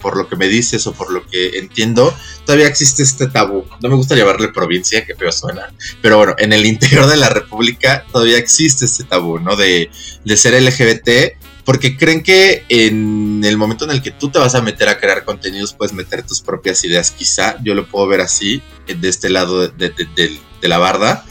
por 0.00 0.16
lo 0.16 0.28
que 0.28 0.36
me 0.36 0.46
dices 0.46 0.86
o 0.86 0.92
por 0.92 1.10
lo 1.10 1.26
que 1.26 1.58
entiendo, 1.58 2.16
todavía 2.46 2.68
existe 2.68 3.02
este 3.02 3.26
tabú. 3.26 3.64
No 3.82 3.88
me 3.88 3.96
gusta 3.96 4.14
llamarle 4.14 4.48
provincia, 4.48 5.04
que 5.04 5.16
peor 5.16 5.32
suena. 5.32 5.74
Pero 6.00 6.18
bueno, 6.18 6.34
en 6.38 6.52
el 6.52 6.64
interior 6.66 7.06
de 7.06 7.16
la 7.16 7.28
República 7.28 8.06
todavía 8.12 8.38
existe 8.38 8.84
este 8.84 9.02
tabú, 9.02 9.40
¿no? 9.40 9.56
De, 9.56 9.90
de 10.24 10.36
ser 10.36 10.54
LGBT 10.62 11.41
porque 11.64 11.96
creen 11.96 12.22
que 12.22 12.64
en 12.68 13.42
el 13.44 13.56
momento 13.56 13.84
en 13.84 13.92
el 13.92 14.02
que 14.02 14.10
tú 14.10 14.30
te 14.30 14.38
vas 14.38 14.54
a 14.54 14.62
meter 14.62 14.88
a 14.88 14.98
crear 14.98 15.24
contenidos 15.24 15.74
puedes 15.74 15.92
meter 15.92 16.22
tus 16.24 16.40
propias 16.40 16.82
ideas, 16.84 17.10
quizá 17.10 17.56
yo 17.62 17.74
lo 17.74 17.86
puedo 17.86 18.06
ver 18.08 18.20
así, 18.20 18.62
eh, 18.86 18.94
de 18.94 19.08
este 19.08 19.30
lado 19.30 19.68
de, 19.68 20.40
la 20.62 20.78
barda. 20.78 21.24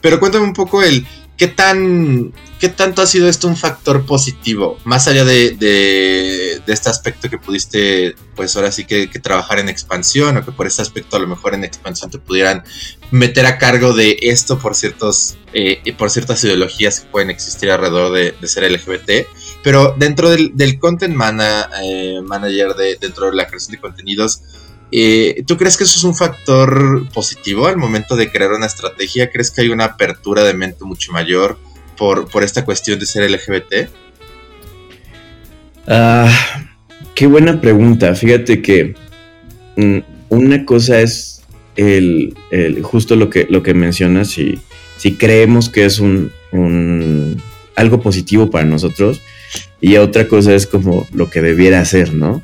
Pero 0.00 0.18
cuéntame 0.18 0.44
un 0.44 0.54
poco 0.54 0.82
el 0.82 1.06
qué 1.40 1.48
tan 1.48 2.34
qué 2.58 2.68
tanto 2.68 3.00
ha 3.00 3.06
sido 3.06 3.30
esto 3.30 3.48
un 3.48 3.56
factor 3.56 4.04
positivo, 4.04 4.78
más 4.84 5.08
allá 5.08 5.24
de, 5.24 6.60
este 6.66 6.90
aspecto 6.90 7.30
que 7.30 7.38
pudiste, 7.38 8.14
pues 8.36 8.54
ahora 8.54 8.70
sí 8.70 8.84
que, 8.84 9.06
trabajar 9.06 9.58
en 9.58 9.70
expansión, 9.70 10.36
o 10.36 10.44
que 10.44 10.52
por 10.52 10.66
este 10.66 10.82
aspecto 10.82 11.16
a 11.16 11.20
lo 11.20 11.26
mejor 11.26 11.54
en 11.54 11.64
expansión 11.64 12.10
te 12.10 12.18
pudieran 12.18 12.62
meter 13.10 13.46
a 13.46 13.56
cargo 13.56 13.94
de 13.94 14.18
esto 14.20 14.58
por 14.58 14.74
ciertos, 14.74 15.38
eh, 15.54 15.94
por 15.96 16.10
ciertas 16.10 16.44
ideologías 16.44 17.00
que 17.00 17.08
pueden 17.08 17.30
existir 17.30 17.70
alrededor 17.70 18.12
de, 18.12 18.46
ser 18.46 18.70
LGBT 18.70 19.26
pero 19.62 19.94
dentro 19.98 20.28
del, 20.28 20.78
content 20.78 21.16
eh, 21.82 22.20
manager, 22.22 22.74
de, 22.74 22.96
dentro 23.00 23.30
de 23.30 23.36
la 23.36 23.46
creación 23.46 23.72
de 23.72 23.80
contenidos, 23.80 24.42
eh, 24.92 25.42
¿tú 25.46 25.56
crees 25.56 25.76
que 25.76 25.84
eso 25.84 25.98
es 25.98 26.04
un 26.04 26.14
factor 26.14 27.08
positivo 27.12 27.66
al 27.66 27.76
momento 27.76 28.16
de 28.16 28.30
crear 28.30 28.52
una 28.52 28.66
estrategia? 28.66 29.30
¿Crees 29.30 29.50
que 29.50 29.62
hay 29.62 29.68
una 29.68 29.84
apertura 29.84 30.42
de 30.44 30.54
mente 30.54 30.84
mucho 30.84 31.12
mayor 31.12 31.58
por, 31.96 32.28
por 32.28 32.42
esta 32.42 32.64
cuestión 32.64 32.98
de 32.98 33.06
ser 33.06 33.30
LGBT? 33.30 33.88
Ah, 35.86 36.32
qué 37.14 37.26
buena 37.26 37.60
pregunta. 37.60 38.14
Fíjate 38.14 38.62
que 38.62 38.94
mm, 39.76 39.98
una 40.28 40.64
cosa 40.64 41.00
es 41.00 41.42
el, 41.76 42.34
justo 42.82 43.16
lo 43.16 43.30
que, 43.30 43.46
lo 43.48 43.62
que 43.62 43.74
mencionas, 43.74 44.28
si, 44.28 44.58
si 44.96 45.14
creemos 45.14 45.68
que 45.68 45.84
es 45.84 46.00
un, 46.00 46.32
un, 46.52 47.42
algo 47.76 48.00
positivo 48.00 48.50
para 48.50 48.64
nosotros, 48.64 49.20
y 49.80 49.96
otra 49.96 50.28
cosa 50.28 50.54
es 50.54 50.66
como 50.66 51.06
lo 51.12 51.30
que 51.30 51.40
debiera 51.42 51.80
hacer, 51.80 52.12
¿no? 52.12 52.42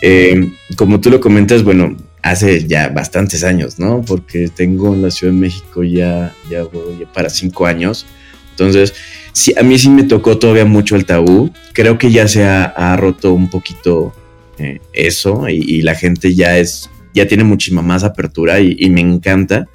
Eh, 0.00 0.52
como 0.76 1.00
tú 1.00 1.10
lo 1.10 1.20
comentas, 1.20 1.62
bueno, 1.62 1.96
hace 2.22 2.66
ya 2.66 2.88
bastantes 2.88 3.44
años, 3.44 3.78
¿no? 3.78 4.02
Porque 4.02 4.48
tengo 4.48 4.94
en 4.94 5.02
la 5.02 5.10
Ciudad 5.10 5.32
de 5.32 5.38
México 5.38 5.82
ya, 5.82 6.34
ya 6.50 6.64
para 7.12 7.30
cinco 7.30 7.66
años. 7.66 8.06
Entonces, 8.50 8.94
sí, 9.32 9.54
a 9.58 9.62
mí 9.62 9.78
sí 9.78 9.88
me 9.88 10.04
tocó 10.04 10.38
todavía 10.38 10.64
mucho 10.64 10.96
el 10.96 11.04
tabú. 11.04 11.52
Creo 11.72 11.98
que 11.98 12.10
ya 12.10 12.28
se 12.28 12.44
ha, 12.44 12.96
roto 12.96 13.32
un 13.32 13.48
poquito 13.48 14.14
eh, 14.58 14.80
eso 14.92 15.48
y, 15.48 15.82
la 15.82 15.94
gente 15.94 16.34
ya 16.34 16.58
es, 16.58 16.90
ya 17.14 17.26
tiene 17.26 17.44
muchísima 17.44 17.82
más 17.82 18.04
apertura 18.04 18.60
y, 18.60 18.88
me 18.90 19.00
encanta, 19.00 19.66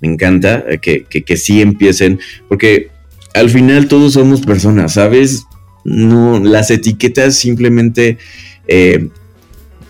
me 0.00 0.08
encanta 0.08 0.64
que, 0.80 1.04
que, 1.04 1.22
que 1.22 1.36
sí 1.36 1.60
empiecen, 1.60 2.18
porque 2.48 2.88
al 3.34 3.50
final 3.50 3.88
todos 3.88 4.14
somos 4.14 4.40
personas, 4.40 4.94
¿sabes? 4.94 5.44
no, 5.84 6.40
las 6.40 6.70
etiquetas 6.70 7.36
simplemente 7.36 8.18
eh, 8.66 9.08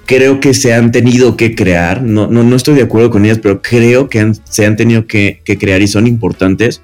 creo 0.06 0.40
que 0.40 0.54
se 0.54 0.74
han 0.74 0.92
tenido 0.92 1.36
que 1.36 1.54
crear, 1.54 2.02
no, 2.02 2.26
no, 2.26 2.42
no, 2.42 2.56
estoy 2.56 2.74
de 2.74 2.82
acuerdo 2.82 3.10
con 3.10 3.24
ellas, 3.24 3.38
pero 3.42 3.62
creo 3.62 4.08
que 4.08 4.32
se 4.44 4.66
han 4.66 4.76
tenido 4.76 5.06
que, 5.06 5.40
crear 5.44 5.82
y 5.82 5.88
son 5.88 6.06
importantes 6.06 6.82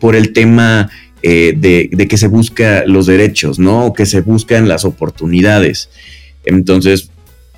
por 0.00 0.16
el 0.16 0.32
tema 0.32 0.90
eh, 1.22 1.54
de, 1.56 2.08
que 2.08 2.16
se 2.16 2.28
busca 2.28 2.84
los 2.86 3.06
derechos, 3.06 3.58
¿no? 3.58 3.86
O 3.86 3.92
que 3.92 4.06
se 4.06 4.20
buscan 4.20 4.68
las 4.68 4.84
oportunidades. 4.84 5.90
Entonces, 6.44 7.10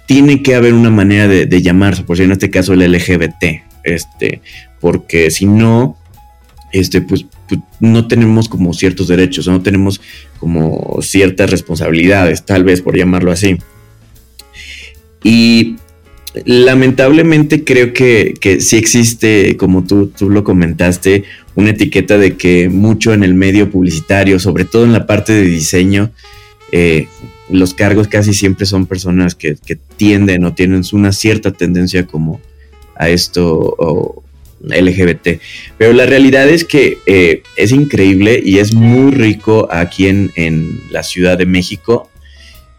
tiene 0.07 0.42
que 0.42 0.55
haber 0.55 0.74
una 0.74 0.90
manera 0.90 1.28
de, 1.28 1.62
llamarse, 1.62 2.02
por 2.02 2.16
si 2.16 2.24
en 2.24 2.33
este 2.33 2.50
caso 2.50 2.74
el 2.74 2.92
LGBT, 2.92 3.62
este, 3.85 4.42
porque 4.81 5.31
si 5.31 5.46
no, 5.46 5.96
este, 6.72 7.00
pues, 7.00 7.26
pues, 7.48 7.61
no 7.81 8.09
tenemos 8.09 8.48
como 8.48 8.74
ciertos 8.74 9.09
derechos, 9.09 9.46
no 9.46 9.62
tenemos 9.62 10.00
como 10.38 10.98
ciertas 11.00 11.50
responsabilidades, 11.50 12.44
tal 12.44 12.64
vez 12.64 12.83
por 12.83 12.96
llamarlo 12.96 13.31
así. 13.31 13.59
Y 15.23 15.77
lamentablemente 16.45 17.65
creo 17.65 17.93
que, 17.93 18.35
que 18.41 18.61
sí 18.61 18.77
existe, 18.77 19.57
como 19.57 19.85
tú, 19.85 20.09
tú 20.09 20.31
lo 20.31 20.45
comentaste, 20.45 21.25
una 21.55 21.71
etiqueta 21.71 22.19
de 22.19 22.37
que 22.37 22.69
mucho 22.69 23.13
en 23.13 23.23
el 23.23 23.35
medio 23.35 23.71
publicitario, 23.71 24.39
sobre 24.39 24.65
todo 24.65 24.85
en 24.85 24.93
la 24.93 25.07
parte 25.07 25.33
de 25.33 25.43
diseño, 25.43 26.11
eh, 26.73 27.07
los 27.51 27.75
cargos 27.75 28.09
casi 28.09 28.33
siempre 28.33 28.65
son 28.65 28.87
personas 28.87 29.35
que, 29.35 29.57
tienden 29.97 30.45
o 30.45 30.55
tienen 30.55 30.83
una 30.93 31.13
cierta 31.13 31.53
tendencia 31.53 32.07
como 32.07 32.41
a 32.97 33.11
esto 33.11 34.23
LGBT. 34.63 35.41
Pero 35.77 35.93
la 35.93 36.07
realidad 36.07 36.49
es 36.49 36.65
que 36.65 36.99
eh, 37.07 37.43
es 37.57 37.73
increíble 37.73 38.41
y 38.43 38.59
es 38.59 38.75
muy 38.75 39.13
rico 39.13 39.69
aquí 39.71 40.09
en, 40.09 40.81
la 40.91 41.03
Ciudad 41.03 41.37
de 41.37 41.47
México 41.47 42.09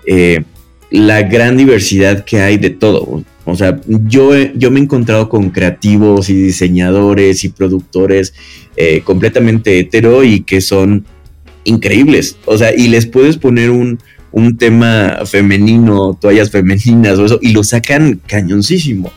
eh, 0.05 0.43
la 0.91 1.23
gran 1.23 1.57
diversidad 1.57 2.23
que 2.25 2.41
hay 2.41 2.57
de 2.57 2.69
todo. 2.69 3.23
O 3.45 3.55
sea, 3.55 3.79
yo, 3.87 4.31
yo 4.55 4.71
me 4.71 4.79
he 4.79 4.83
encontrado 4.83 5.27
con 5.27 5.49
creativos 5.49 6.29
y 6.29 6.33
diseñadores 6.33 7.43
y 7.43 7.49
productores 7.49 8.33
eh, 8.77 9.01
completamente 9.01 9.79
hetero 9.79 10.23
y 10.23 10.41
que 10.41 10.61
son 10.61 11.05
increíbles. 11.65 12.37
O 12.45 12.57
sea, 12.57 12.73
y 12.75 12.87
les 12.87 13.05
puedes 13.05 13.37
poner 13.37 13.69
un, 13.69 13.99
un 14.31 14.57
tema 14.57 15.19
femenino, 15.25 16.17
toallas 16.19 16.51
femeninas 16.51 17.19
o 17.19 17.25
eso, 17.25 17.39
y 17.41 17.53
lo 17.53 17.63
sacan 17.63 18.21
cañoncísimo. 18.25 19.11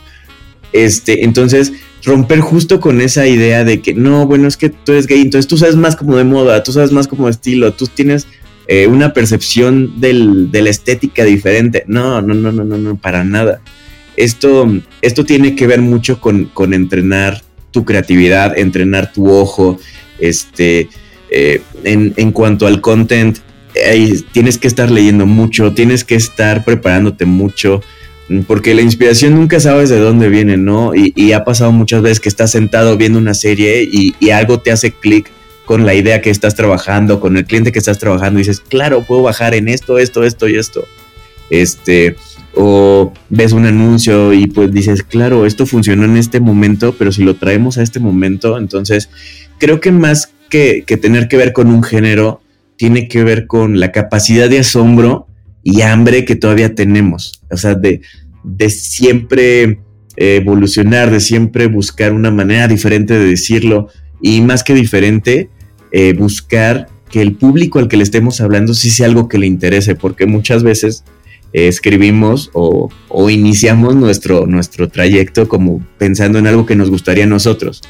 Este, 0.73 1.23
entonces, 1.23 1.73
romper 2.03 2.39
justo 2.39 2.79
con 2.79 3.01
esa 3.01 3.27
idea 3.27 3.63
de 3.63 3.81
que 3.81 3.93
no, 3.93 4.27
bueno, 4.27 4.47
es 4.47 4.57
que 4.57 4.69
tú 4.69 4.91
eres 4.91 5.07
gay, 5.07 5.21
entonces 5.21 5.47
tú 5.47 5.57
sabes 5.57 5.75
más 5.75 5.95
como 5.95 6.17
de 6.17 6.23
moda, 6.23 6.63
tú 6.63 6.71
sabes 6.71 6.91
más 6.91 7.07
como 7.07 7.25
de 7.25 7.31
estilo, 7.31 7.73
tú 7.73 7.87
tienes 7.87 8.27
eh, 8.67 8.87
una 8.87 9.13
percepción 9.13 9.99
del, 9.99 10.51
de 10.51 10.61
la 10.61 10.69
estética 10.69 11.23
diferente. 11.23 11.83
No, 11.87 12.21
no, 12.21 12.33
no, 12.33 12.51
no, 12.51 12.63
no, 12.63 12.77
no, 12.77 12.97
para 12.97 13.23
nada. 13.23 13.61
Esto, 14.15 14.67
esto 15.01 15.25
tiene 15.25 15.55
que 15.55 15.67
ver 15.67 15.81
mucho 15.81 16.19
con, 16.19 16.45
con 16.45 16.73
entrenar 16.73 17.41
tu 17.71 17.85
creatividad, 17.85 18.57
entrenar 18.57 19.13
tu 19.13 19.29
ojo, 19.29 19.79
este, 20.19 20.89
eh, 21.29 21.61
en, 21.83 22.13
en, 22.17 22.31
cuanto 22.31 22.65
al 22.65 22.81
content, 22.81 23.37
tienes 24.31 24.57
que 24.57 24.67
estar 24.67 24.89
leyendo 24.89 25.25
mucho, 25.25 25.73
tienes 25.73 26.03
que 26.03 26.15
estar 26.15 26.65
preparándote 26.65 27.25
mucho, 27.25 27.81
porque 28.47 28.73
la 28.73 28.81
inspiración 28.81 29.35
nunca 29.35 29.59
sabes 29.59 29.89
de 29.89 29.99
dónde 29.99 30.29
viene, 30.29 30.57
¿no? 30.57 30.93
Y, 30.95 31.31
ha 31.31 31.43
pasado 31.43 31.71
muchas 31.71 32.01
veces 32.01 32.19
que 32.19 32.29
estás 32.29 32.51
sentado 32.51 32.97
viendo 32.97 33.19
una 33.19 33.33
serie 33.33 33.83
y, 33.83 34.15
y 34.19 34.31
algo 34.31 34.59
te 34.59 34.71
hace 34.71 34.91
clic 34.91 35.31
con 35.67 35.85
la 35.85 35.93
idea 35.93 36.21
que 36.21 36.29
estás 36.29 36.55
trabajando, 36.55 37.19
con 37.19 37.35
el 37.35 37.45
cliente 37.45 37.73
que 37.73 37.79
estás 37.79 37.99
trabajando, 37.99 38.39
y 38.39 38.43
dices, 38.43 38.61
claro, 38.61 39.03
puedo 39.03 39.21
bajar 39.21 39.53
en 39.53 39.67
esto, 39.67 39.99
esto, 39.99 40.23
esto 40.23 40.47
y 40.47 40.55
esto. 40.55 40.87
Este, 41.49 42.15
o 42.55 43.11
ves 43.29 43.51
un 43.51 43.65
anuncio 43.65 44.33
y 44.33 44.47
pues 44.47 44.71
dices, 44.71 45.03
claro, 45.03 45.45
esto 45.45 45.65
funcionó 45.65 46.05
en 46.05 46.15
este 46.15 46.39
momento, 46.39 46.95
pero 46.97 47.11
si 47.11 47.21
lo 47.21 47.35
traemos 47.35 47.77
a 47.77 47.83
este 47.83 47.99
momento, 47.99 48.57
entonces 48.57 49.09
creo 49.59 49.81
que 49.81 49.91
más 49.91 50.31
que, 50.49 50.85
tener 51.01 51.27
que 51.27 51.35
ver 51.35 51.51
con 51.51 51.67
un 51.67 51.83
género, 51.83 52.41
tiene 52.77 53.09
que 53.09 53.25
ver 53.25 53.45
con 53.45 53.77
la 53.77 53.91
capacidad 53.91 54.49
de 54.49 54.59
asombro 54.59 55.27
y 55.63 55.81
hambre 55.81 56.23
que 56.23 56.37
todavía 56.37 56.75
tenemos, 56.75 57.41
o 57.51 57.57
sea, 57.57 57.75
de, 57.75 57.99
de 58.45 58.69
siempre 58.69 59.81
evolucionar, 60.15 61.11
de 61.11 61.19
siempre 61.19 61.67
buscar 61.67 62.13
una 62.13 62.31
manera 62.31 62.69
diferente 62.69 63.19
de 63.19 63.25
decirlo 63.25 63.89
y 64.21 64.39
más 64.39 64.63
que 64.63 64.73
diferente, 64.73 65.49
eh, 65.91 66.13
buscar 66.13 66.87
que 67.09 67.21
el 67.21 67.33
público 67.33 67.79
al 67.79 67.87
que 67.87 67.97
le 67.97 68.03
estemos 68.03 68.41
hablando 68.41 68.73
sí 68.73 68.89
sea 68.89 69.07
algo 69.07 69.29
que 69.29 69.37
le 69.37 69.47
interese, 69.47 69.95
porque 69.95 70.25
muchas 70.25 70.63
veces 70.63 71.03
escribimos 71.53 72.51
o, 72.53 72.89
iniciamos 73.29 73.95
nuestro, 73.95 74.45
nuestro 74.45 74.89
trayecto 74.89 75.47
como 75.47 75.85
pensando 75.97 76.39
en 76.39 76.47
algo 76.47 76.65
que 76.65 76.75
nos 76.75 76.89
gustaría 76.89 77.23
a 77.23 77.27
nosotros. 77.27 77.81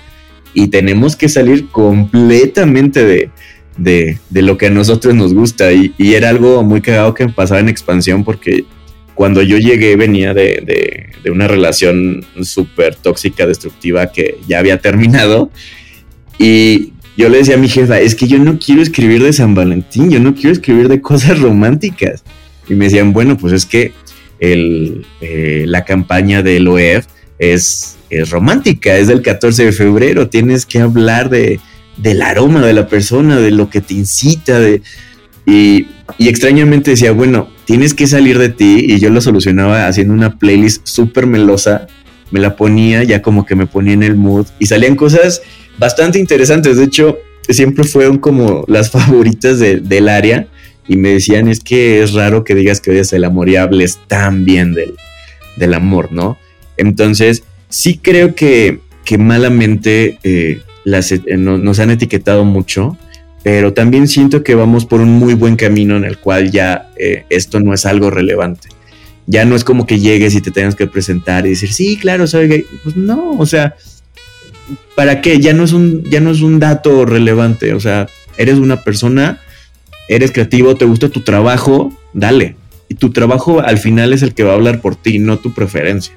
Y 0.54 0.68
tenemos 0.68 1.16
que 1.16 1.30
salir 1.30 1.68
completamente 1.70 3.06
de, 3.06 3.30
de, 3.78 4.42
lo 4.42 4.58
que 4.58 4.68
a 4.68 4.72
nosotros 4.72 5.14
nos 5.14 5.34
gusta. 5.34 5.72
Y, 5.74 5.94
era 5.98 6.30
algo 6.30 6.64
muy 6.64 6.82
cagado 6.82 7.14
que 7.14 7.28
pasaba 7.30 7.60
en 7.60 7.70
expansión 7.70 8.24
porque 8.24 8.66
cuando 9.14 9.42
yo 9.42 9.58
llegué 9.58 9.96
venía 9.96 10.34
de, 10.34 11.10
de 11.24 11.32
una 11.32 11.48
relación 11.48 12.26
súper 12.42 12.96
tóxica, 12.96 13.46
destructiva 13.46 14.12
que 14.12 14.38
ya 14.48 14.60
había 14.60 14.80
terminado. 14.80 15.52
Y 16.40 16.94
yo 17.18 17.30
le 17.30 17.40
decía 17.40 17.56
a 17.56 17.58
mi 17.58 17.68
jefa, 17.68 18.00
es 18.00 18.14
que 18.14 18.28
yo 18.28 18.38
no 18.38 18.60
quiero 18.60 18.82
escribir 18.82 19.24
de 19.24 19.34
San 19.34 19.56
Valentín, 19.56 20.12
yo 20.12 20.20
no 20.20 20.36
quiero 20.36 20.52
escribir 20.52 20.88
de 20.88 21.02
cosas 21.02 21.40
románticas. 21.40 22.24
Y 22.70 22.76
me 22.76 22.86
decían, 22.86 23.12
bueno, 23.12 23.38
pues 23.38 23.54
es 23.54 23.66
que 23.66 23.94
el, 24.40 25.06
eh, 25.22 25.66
la 25.68 25.84
campaña 25.84 26.44
del 26.44 26.68
OEF 26.68 27.08
es, 27.40 27.98
es, 28.12 28.30
romántica, 28.30 28.98
es 28.98 29.08
del 29.08 29.24
14 29.24 29.66
de 29.66 29.72
febrero, 29.72 30.30
tienes 30.30 30.66
que 30.68 30.80
hablar 30.80 31.30
de, 31.30 31.60
del 31.98 32.22
aroma 32.22 32.64
de 32.64 32.74
la 32.74 32.88
persona, 32.88 33.40
de 33.40 33.52
lo 33.52 33.70
que 33.70 33.82
te 33.82 33.96
incita, 33.96 34.60
de... 34.60 34.84
Y, 35.46 35.88
y 36.18 36.28
extrañamente 36.28 36.92
decía, 36.92 37.14
bueno, 37.14 37.50
tienes 37.66 37.94
que 37.94 38.06
salir 38.06 38.38
de 38.38 38.50
ti 38.50 38.86
y 38.88 39.00
yo 39.00 39.10
lo 39.10 39.22
solucionaba 39.22 39.88
haciendo 39.88 40.14
una 40.14 40.38
playlist 40.38 40.86
súper 40.86 41.26
melosa, 41.26 41.88
me 42.32 42.40
la 42.40 42.56
ponía, 42.56 43.04
ya 43.04 43.22
como 43.22 43.46
que 43.46 43.56
me 43.56 43.68
ponía 43.68 43.94
en 43.94 44.04
el 44.04 44.16
mood 44.16 44.48
y 44.60 44.66
salían 44.66 44.96
cosas 44.96 45.42
bastante 45.78 46.20
interesantes, 46.20 46.78
de 46.78 46.84
hecho 46.84 47.18
siempre 47.50 47.84
fueron 47.84 48.18
como 48.18 48.64
las 48.68 48.92
favoritas 48.92 49.60
del 49.60 50.10
área 50.10 50.48
y 50.88 50.96
me 50.96 51.10
decían, 51.10 51.48
es 51.48 51.60
que 51.60 52.02
es 52.02 52.14
raro 52.14 52.44
que 52.44 52.56
digas 52.56 52.80
que 52.80 52.92
odias 52.92 53.12
el 53.14 53.26
amor 53.26 53.50
y 53.50 53.58
hables 53.58 54.00
tan 54.08 54.46
bien 54.46 54.74
del, 54.74 54.96
del 55.58 55.74
amor, 55.74 56.12
¿no? 56.12 56.38
Entonces, 56.78 57.44
sí 57.70 58.00
creo 58.02 58.36
que, 58.36 58.80
que 59.04 59.18
malamente 59.18 60.20
eh, 60.24 60.62
las, 60.86 61.12
eh, 61.12 61.22
nos 61.36 61.80
han 61.80 61.90
etiquetado 61.92 62.46
mucho, 62.46 62.98
pero 63.44 63.74
también 63.74 64.08
siento 64.08 64.44
que 64.44 64.56
vamos 64.56 64.86
por 64.86 65.02
un 65.02 65.10
muy 65.10 65.34
buen 65.34 65.56
camino 65.56 65.98
en 65.98 66.06
el 66.06 66.18
cual 66.18 66.52
ya 66.52 66.90
eh, 66.98 67.26
esto 67.30 67.60
no 67.60 67.74
es 67.74 67.86
algo 67.86 68.10
relevante. 68.10 68.70
Ya 69.28 69.46
no 69.46 69.56
es 69.56 69.64
como 69.64 69.86
que 69.86 70.00
llegues 70.00 70.34
y 70.36 70.42
te 70.42 70.52
tengas 70.52 70.76
que 70.76 70.88
presentar 70.88 71.46
y 71.46 71.50
decir, 71.50 71.72
sí, 71.72 71.98
claro, 71.98 72.26
soy 72.28 72.48
gay. 72.48 72.66
Pues 72.84 72.96
no, 72.96 73.32
o 73.38 73.46
sea, 73.46 73.76
¿para 74.96 75.22
qué? 75.22 75.40
Ya 75.40 75.54
no 75.54 75.64
es 75.64 75.74
un, 75.74 76.04
ya 76.04 76.20
no 76.22 76.32
es 76.32 76.42
un 76.42 76.60
dato 76.60 77.06
relevante. 77.06 77.74
O 77.74 77.80
sea, 77.80 78.08
eres 78.38 78.58
una 78.58 78.84
persona 78.84 79.42
eres 80.08 80.32
creativo, 80.32 80.76
te 80.76 80.86
gusta 80.86 81.10
tu 81.10 81.22
trabajo, 81.22 81.94
dale. 82.14 82.56
Y 82.90 82.96
tu 82.96 83.12
trabajo 83.12 83.60
al 83.60 83.78
final 83.78 84.14
es 84.14 84.22
el 84.22 84.34
que 84.34 84.44
va 84.44 84.52
a 84.52 84.56
hablar 84.56 84.82
por 84.82 84.96
ti, 84.96 85.20
no 85.20 85.38
tu 85.38 85.54
preferencia. 85.54 86.14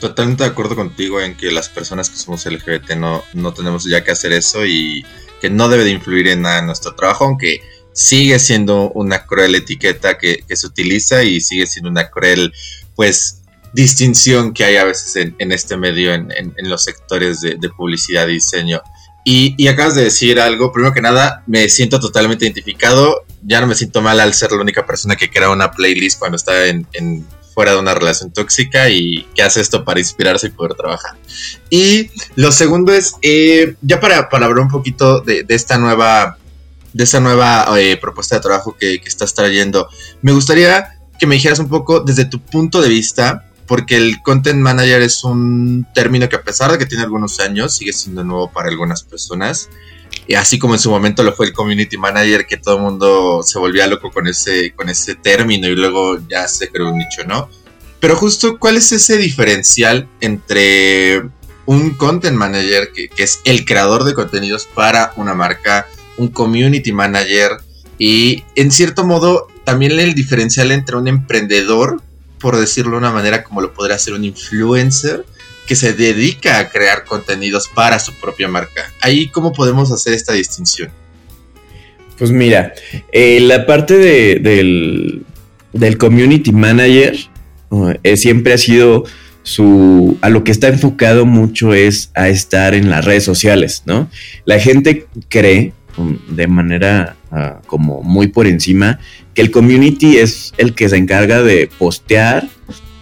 Totalmente 0.00 0.44
de 0.44 0.50
acuerdo 0.50 0.76
contigo 0.76 1.20
en 1.20 1.36
que 1.36 1.50
las 1.50 1.68
personas 1.68 2.08
que 2.08 2.16
somos 2.16 2.46
LGBT 2.46 2.92
no, 2.96 3.24
no 3.34 3.52
tenemos 3.52 3.84
ya 3.84 4.04
que 4.04 4.12
hacer 4.12 4.32
eso 4.32 4.64
y 4.64 5.04
que 5.40 5.50
no 5.50 5.68
debe 5.68 5.84
de 5.84 5.90
influir 5.90 6.28
en 6.28 6.42
nada 6.42 6.60
en 6.60 6.66
nuestro 6.66 6.94
trabajo, 6.94 7.24
aunque 7.24 7.60
sigue 7.98 8.38
siendo 8.38 8.90
una 8.90 9.26
cruel 9.26 9.56
etiqueta 9.56 10.18
que, 10.18 10.44
se 10.48 10.66
utiliza 10.66 11.24
y 11.24 11.40
sigue 11.40 11.66
siendo 11.66 11.90
una 11.90 12.10
cruel, 12.10 12.52
pues, 12.94 13.42
distinción 13.72 14.54
que 14.54 14.64
hay 14.64 14.76
a 14.76 14.84
veces 14.84 15.16
en, 15.16 15.52
este 15.52 15.76
medio, 15.76 16.14
en, 16.14 16.54
los 16.58 16.84
sectores 16.84 17.40
de, 17.40 17.56
de 17.56 17.68
publicidad 17.70 18.28
y 18.28 18.34
diseño. 18.34 18.80
Y, 19.24 19.68
acabas 19.68 19.96
de 19.96 20.04
decir 20.04 20.40
algo, 20.40 20.72
primero 20.72 20.94
que 20.94 21.02
nada, 21.02 21.42
me 21.46 21.68
siento 21.68 21.98
totalmente 21.98 22.44
identificado, 22.44 23.24
ya 23.42 23.60
no 23.60 23.66
me 23.66 23.74
siento 23.74 24.00
mal 24.00 24.20
al 24.20 24.32
ser 24.32 24.52
la 24.52 24.62
única 24.62 24.86
persona 24.86 25.16
que 25.16 25.28
crea 25.28 25.50
una 25.50 25.70
playlist 25.70 26.18
cuando 26.18 26.36
está 26.36 26.66
en, 26.66 26.86
fuera 27.52 27.72
de 27.72 27.78
una 27.78 27.94
relación 27.94 28.30
tóxica 28.30 28.88
y 28.88 29.26
que 29.34 29.42
hace 29.42 29.60
esto 29.60 29.84
para 29.84 29.98
inspirarse 29.98 30.46
y 30.46 30.50
poder 30.50 30.74
trabajar. 30.76 31.16
Y 31.68 32.10
lo 32.36 32.52
segundo 32.52 32.94
es, 32.94 33.16
eh, 33.20 33.74
ya 33.82 34.00
para, 34.00 34.28
para, 34.28 34.46
hablar 34.46 34.62
un 34.62 34.70
poquito 34.70 35.20
de, 35.20 35.44
esta 35.48 35.76
nueva, 35.76 36.38
de 36.98 37.04
esta 37.04 37.20
nueva 37.20 37.64
eh, 37.78 37.96
propuesta 37.96 38.34
de 38.34 38.40
trabajo 38.40 38.76
que, 38.76 39.00
que 39.00 39.08
estás 39.08 39.32
trayendo, 39.32 39.88
me 40.20 40.32
gustaría 40.32 40.98
que 41.16 41.28
me 41.28 41.36
dijeras 41.36 41.60
un 41.60 41.68
poco 41.68 42.00
desde 42.00 42.24
tu 42.24 42.40
punto 42.40 42.82
de 42.82 42.88
vista, 42.88 43.52
porque 43.68 43.96
el 43.96 44.20
content 44.20 44.58
manager 44.58 45.02
es 45.02 45.22
un 45.22 45.86
término 45.94 46.28
que 46.28 46.34
a 46.34 46.42
pesar 46.42 46.72
de 46.72 46.78
que 46.78 46.86
tiene 46.86 47.04
algunos 47.04 47.38
años, 47.38 47.76
sigue 47.76 47.92
siendo 47.92 48.24
nuevo 48.24 48.50
para 48.50 48.68
algunas 48.68 49.04
personas. 49.04 49.68
Y 50.26 50.34
así 50.34 50.58
como 50.58 50.74
en 50.74 50.80
su 50.80 50.90
momento 50.90 51.22
lo 51.22 51.32
fue 51.36 51.46
el 51.46 51.52
community 51.52 51.96
manager, 51.96 52.48
que 52.48 52.56
todo 52.56 52.78
el 52.78 52.82
mundo 52.82 53.44
se 53.44 53.60
volvía 53.60 53.86
loco 53.86 54.10
con 54.10 54.26
ese, 54.26 54.74
con 54.74 54.88
ese 54.88 55.14
término 55.14 55.68
y 55.68 55.76
luego 55.76 56.18
ya 56.28 56.48
se 56.48 56.68
creó 56.68 56.90
un 56.90 56.98
nicho, 56.98 57.22
¿no? 57.28 57.48
Pero 58.00 58.16
justo, 58.16 58.58
¿cuál 58.58 58.76
es 58.76 58.90
ese 58.90 59.18
diferencial 59.18 60.08
entre 60.20 61.22
un 61.64 61.90
content 61.90 62.36
manager, 62.36 62.90
que 62.92 63.22
es 63.22 63.40
el 63.44 63.64
creador 63.64 64.02
de 64.02 64.14
contenidos 64.14 64.66
para 64.74 65.12
una 65.14 65.34
marca, 65.34 65.86
un 66.18 66.28
community 66.28 66.92
manager 66.92 67.52
y 67.98 68.44
en 68.54 68.70
cierto 68.70 69.04
modo 69.04 69.48
también 69.64 69.98
el 69.98 70.14
diferencial 70.14 70.70
entre 70.70 70.96
un 70.96 71.08
emprendedor 71.08 72.02
por 72.38 72.56
decirlo 72.56 72.92
de 72.92 72.98
una 72.98 73.10
manera, 73.10 73.44
como 73.44 73.60
lo 73.60 73.72
podría 73.74 73.96
hacer 73.96 74.14
un 74.14 74.24
influencer 74.24 75.24
que 75.66 75.76
se 75.76 75.92
dedica 75.92 76.58
a 76.58 76.70
crear 76.70 77.04
contenidos 77.04 77.68
para 77.68 77.98
su 77.98 78.14
propia 78.14 78.48
marca. 78.48 78.90
Ahí, 79.00 79.28
¿cómo 79.28 79.52
podemos 79.52 79.92
hacer 79.92 80.14
esta 80.14 80.32
distinción? 80.32 80.90
Pues 82.16 82.30
mira, 82.30 82.72
eh, 83.12 83.38
la 83.40 83.66
parte 83.66 83.96
del, 83.96 85.24
del, 85.72 85.98
community 85.98 86.52
manager 86.52 87.16
eh, 88.02 88.16
siempre 88.16 88.54
ha 88.54 88.58
sido 88.58 89.04
su, 89.42 90.18
a 90.20 90.30
lo 90.30 90.42
que 90.42 90.50
está 90.50 90.68
enfocado 90.68 91.26
mucho 91.26 91.74
es 91.74 92.10
a 92.14 92.28
estar 92.28 92.74
en 92.74 92.90
las 92.90 93.04
redes 93.04 93.24
sociales, 93.24 93.82
¿no? 93.86 94.10
La 94.46 94.58
gente 94.58 95.06
cree 95.28 95.72
de 96.28 96.46
manera 96.46 97.16
ah, 97.30 97.60
como 97.66 98.02
muy 98.02 98.28
por 98.28 98.46
encima 98.46 98.98
que 99.34 99.42
el 99.42 99.50
community 99.50 100.16
es 100.18 100.54
el 100.58 100.74
que 100.74 100.88
se 100.88 100.96
encarga 100.96 101.42
de 101.42 101.68
postear 101.78 102.48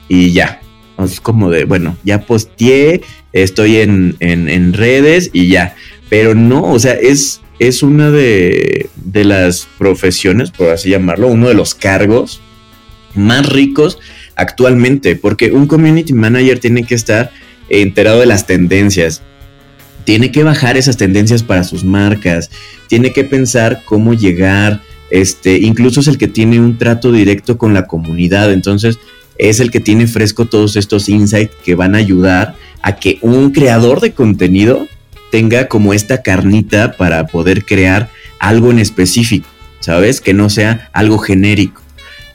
y 0.09 0.33
ya. 0.33 0.61
Es 0.99 1.21
como 1.21 1.51
de, 1.51 1.65
bueno, 1.65 1.97
ya 2.05 2.23
posteé, 2.23 3.03
estoy 3.33 3.77
en, 3.77 4.17
en 4.21 4.73
redes 4.73 5.31
y 5.33 5.49
ya. 5.49 5.75
Pero 6.09 6.35
no, 6.35 6.63
o 6.63 6.79
sea, 6.79 6.95
es, 6.95 7.43
es 7.59 7.83
una 7.83 8.11
de, 8.11 8.89
de 8.97 9.25
las 9.25 9.69
profesiones, 9.79 10.51
por 10.51 10.71
así 10.71 10.91
llamarlo, 10.91 11.29
uno 11.29 11.49
de 11.49 11.55
los 11.55 11.75
cargos 11.75 12.41
más 13.15 13.49
ricos 13.49 13.99
actualmente, 14.35 15.17
porque 15.17 15.53
un 15.53 15.67
community 15.67 16.13
manager 16.13 16.59
tiene 16.59 16.85
que 16.85 16.95
estar 16.95 17.31
enterado 17.69 18.21
de 18.21 18.27
las 18.27 18.47
tendencias, 18.47 19.23
tiene 20.07 20.31
que 20.31 20.45
bajar 20.45 20.77
esas 20.77 20.97
tendencias 20.97 21.43
para 21.43 21.65
sus 21.65 21.85
marcas, 21.85 22.51
tiene 22.87 23.13
que 23.13 23.25
pensar 23.25 23.83
cómo 23.85 24.15
llegar, 24.15 24.81
este, 25.11 25.59
incluso 25.59 26.01
es 26.01 26.07
el 26.07 26.17
que 26.17 26.29
tiene 26.29 26.61
un 26.61 26.79
trato 26.79 27.11
directo 27.11 27.59
con 27.59 27.75
la 27.75 27.87
comunidad, 27.87 28.53
entonces 28.53 28.99
es 29.37 29.59
el 29.59 29.71
que 29.71 29.81
tiene 29.81 30.07
fresco 30.07 30.47
todos 30.47 30.77
estos 30.77 31.09
insights 31.09 31.55
que 31.65 31.75
van 31.75 31.97
a 31.97 31.99
ayudar 31.99 32.55
a 32.83 32.97
que 32.97 33.19
un 33.21 33.51
creador 33.51 34.01
de 34.01 34.13
contenido 34.13 34.87
tenga 35.33 35.67
como 35.67 35.93
esta 35.93 36.23
carnita 36.23 36.97
para 36.97 37.27
poder 37.27 37.65
crear 37.65 38.09
algo 38.39 38.71
en 38.71 38.79
específico, 38.79 39.49
¿sabes? 39.81 40.21
Que 40.21 40.35
no 40.35 40.49
sea 40.51 40.89
algo 40.93 41.19
genérico. 41.19 41.83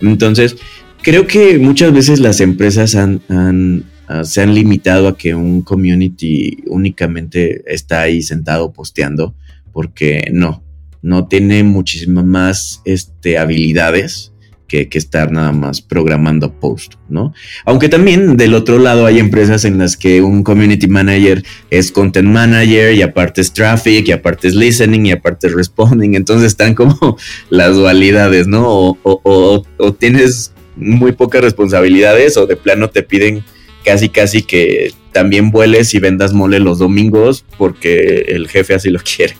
Entonces, 0.02 0.58
creo 1.02 1.26
que 1.26 1.58
muchas 1.58 1.94
veces 1.94 2.20
las 2.20 2.42
empresas 2.42 2.96
han, 2.96 3.86
ah, 4.12 4.24
se 4.24 4.42
han 4.42 4.54
limitado 4.54 5.08
a 5.08 5.18
que 5.18 5.36
un 5.36 5.62
community 5.62 6.58
únicamente 6.68 7.64
está 7.66 8.02
ahí 8.02 8.22
sentado 8.22 8.74
posteando, 8.74 9.36
porque 9.72 10.30
no, 10.32 10.64
no 11.02 11.28
tiene 11.28 11.64
muchísimas 11.64 12.26
más 12.26 12.82
este, 12.86 13.38
habilidades 13.38 14.32
que, 14.72 14.98
estar 14.98 15.32
nada 15.32 15.52
más 15.52 15.82
programando 15.82 16.54
post, 16.54 16.94
¿no? 17.10 17.34
Aunque 17.66 17.90
también 17.90 18.38
del 18.38 18.54
otro 18.54 18.80
lado 18.80 19.06
hay 19.06 19.20
empresas 19.20 19.66
en 19.66 19.78
las 19.78 19.98
que 19.98 20.22
un 20.22 20.44
community 20.44 20.88
manager 20.88 21.44
es 21.70 21.92
content 21.92 22.30
manager 22.30 22.94
y 22.94 23.02
aparte 23.02 23.42
es 23.42 23.52
traffic 23.52 24.08
y 24.08 24.12
aparte 24.14 24.48
es 24.48 24.56
listening 24.56 25.08
y 25.08 25.12
aparte 25.12 25.48
es 25.48 25.54
responding, 25.54 26.16
entonces 26.16 26.48
están 26.48 26.74
como 26.74 27.18
las 27.50 27.76
dualidades, 27.76 28.48
¿no? 28.48 28.98
O, 29.04 29.64
o 29.78 29.94
tienes 29.94 30.54
muy 30.78 31.12
pocas 31.12 31.42
responsabilidades 31.42 32.38
o 32.38 32.48
de 32.48 32.56
plano 32.56 32.90
te 32.90 33.04
piden 33.04 33.44
casi 33.84 34.10
casi 34.10 34.44
que 34.44 34.94
también 35.12 35.52
vueles 35.52 35.94
y 35.94 36.00
vendas 36.00 36.34
mole 36.34 36.60
los 36.60 36.80
domingos 36.80 37.44
porque 37.58 38.26
el 38.28 38.48
jefe 38.48 38.74
así 38.74 38.90
lo 38.90 39.00
quiere. 39.16 39.36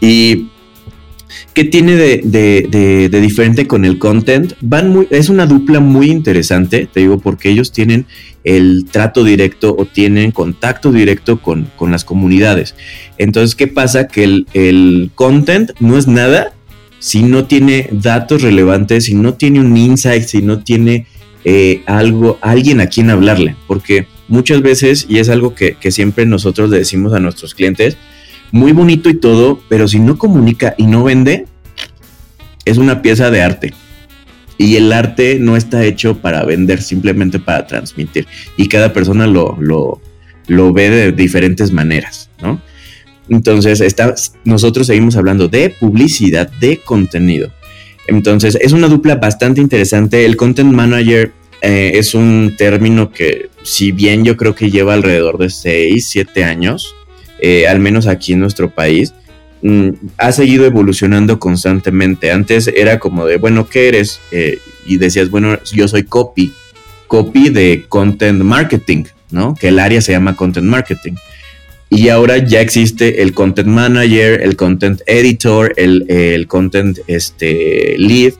Y 0.00 0.48
¿Qué 1.54 1.62
tiene 1.62 1.94
de, 1.94 3.08
diferente 3.22 3.68
con 3.68 3.84
el 3.84 4.00
content? 4.00 4.54
Van 4.60 4.88
muy, 4.90 5.06
es 5.10 5.28
una 5.28 5.46
dupla 5.46 5.78
muy 5.78 6.10
interesante, 6.10 6.88
te 6.92 7.00
digo, 7.00 7.20
porque 7.20 7.48
ellos 7.48 7.70
tienen 7.70 8.06
el 8.42 8.86
trato 8.90 9.22
directo 9.22 9.74
o 9.78 9.86
tienen 9.86 10.32
contacto 10.32 10.90
directo 10.90 11.40
con, 11.40 11.70
las 11.88 12.04
comunidades. 12.04 12.74
Entonces, 13.18 13.54
¿qué 13.54 13.68
pasa? 13.68 14.08
Que 14.08 14.24
el, 14.24 15.10
content 15.14 15.70
no 15.78 15.96
es 15.96 16.08
nada 16.08 16.54
si 16.98 17.22
no 17.22 17.44
tiene 17.44 17.88
datos 17.92 18.42
relevantes, 18.42 19.04
si 19.04 19.14
no 19.14 19.34
tiene 19.34 19.60
un 19.60 19.76
insight, 19.76 20.24
si 20.24 20.42
no 20.42 20.64
tiene 20.64 21.06
eh, 21.44 21.82
algo, 21.86 22.38
alguien 22.40 22.80
a 22.80 22.86
quien 22.86 23.10
hablarle. 23.10 23.56
Porque 23.66 24.06
muchas 24.28 24.62
veces, 24.62 25.06
y 25.08 25.18
es 25.18 25.28
algo 25.28 25.54
que, 25.54 25.76
siempre 25.90 26.26
nosotros 26.26 26.70
le 26.70 26.78
decimos 26.78 27.12
a 27.12 27.20
nuestros 27.20 27.54
clientes, 27.54 27.96
muy 28.50 28.72
bonito 28.72 29.10
y 29.10 29.14
todo, 29.14 29.60
pero 29.68 29.88
si 29.88 29.98
no 29.98 30.16
comunica 30.16 30.74
y 30.78 30.86
no 30.86 31.04
vende, 31.04 31.46
es 32.64 32.78
una 32.78 33.02
pieza 33.02 33.30
de 33.30 33.42
arte. 33.42 33.74
Y 34.56 34.76
el 34.76 34.92
arte 34.92 35.38
no 35.40 35.56
está 35.56 35.84
hecho 35.84 36.18
para 36.18 36.44
vender, 36.44 36.80
simplemente 36.80 37.40
para 37.40 37.66
transmitir. 37.66 38.26
Y 38.56 38.68
cada 38.68 38.92
persona 38.92 39.26
lo, 39.26 39.58
lo, 39.58 40.72
ve 40.72 40.90
de 40.90 41.12
diferentes 41.12 41.72
maneras, 41.72 42.30
¿no? 42.40 42.60
Entonces, 43.28 43.80
está, 43.80 44.14
nosotros 44.44 44.86
seguimos 44.86 45.16
hablando 45.16 45.48
de 45.48 45.70
publicidad, 45.70 46.48
de 46.60 46.78
contenido. 46.78 47.50
Entonces, 48.06 48.56
es 48.60 48.72
una 48.72 48.88
dupla 48.88 49.16
bastante 49.16 49.60
interesante. 49.60 50.24
El 50.24 50.36
content 50.36 50.72
manager 50.72 51.32
eh, 51.62 51.92
es 51.94 52.14
un 52.14 52.54
término 52.56 53.10
que, 53.10 53.48
si 53.62 53.92
bien 53.92 54.24
yo 54.24 54.36
creo 54.36 54.54
que 54.54 54.70
lleva 54.70 54.94
alrededor 54.94 55.38
de 55.38 55.50
6, 55.50 56.06
7 56.06 56.44
años, 56.44 56.94
eh, 57.40 57.66
al 57.66 57.80
menos 57.80 58.06
aquí 58.06 58.34
en 58.34 58.40
nuestro 58.40 58.70
país, 58.70 59.14
mm, 59.62 59.88
ha 60.18 60.32
seguido 60.32 60.66
evolucionando 60.66 61.38
constantemente. 61.38 62.30
Antes 62.30 62.68
era 62.68 62.98
como 62.98 63.24
de, 63.26 63.38
bueno, 63.38 63.66
¿qué 63.66 63.88
eres? 63.88 64.20
Eh, 64.30 64.58
y 64.86 64.98
decías, 64.98 65.30
bueno, 65.30 65.58
yo 65.72 65.88
soy 65.88 66.02
copy, 66.02 66.52
copy 67.06 67.48
de 67.48 67.86
content 67.88 68.42
marketing, 68.42 69.04
¿no? 69.30 69.54
Que 69.54 69.68
el 69.68 69.78
área 69.78 70.02
se 70.02 70.12
llama 70.12 70.36
content 70.36 70.66
marketing. 70.66 71.14
Y 71.94 72.08
ahora 72.08 72.38
ya 72.38 72.60
existe 72.60 73.22
el 73.22 73.34
content 73.34 73.68
manager, 73.68 74.40
el 74.42 74.56
content 74.56 75.00
editor, 75.06 75.72
el, 75.76 76.46
content 76.48 76.98
este, 77.06 77.94
lead. 77.98 78.32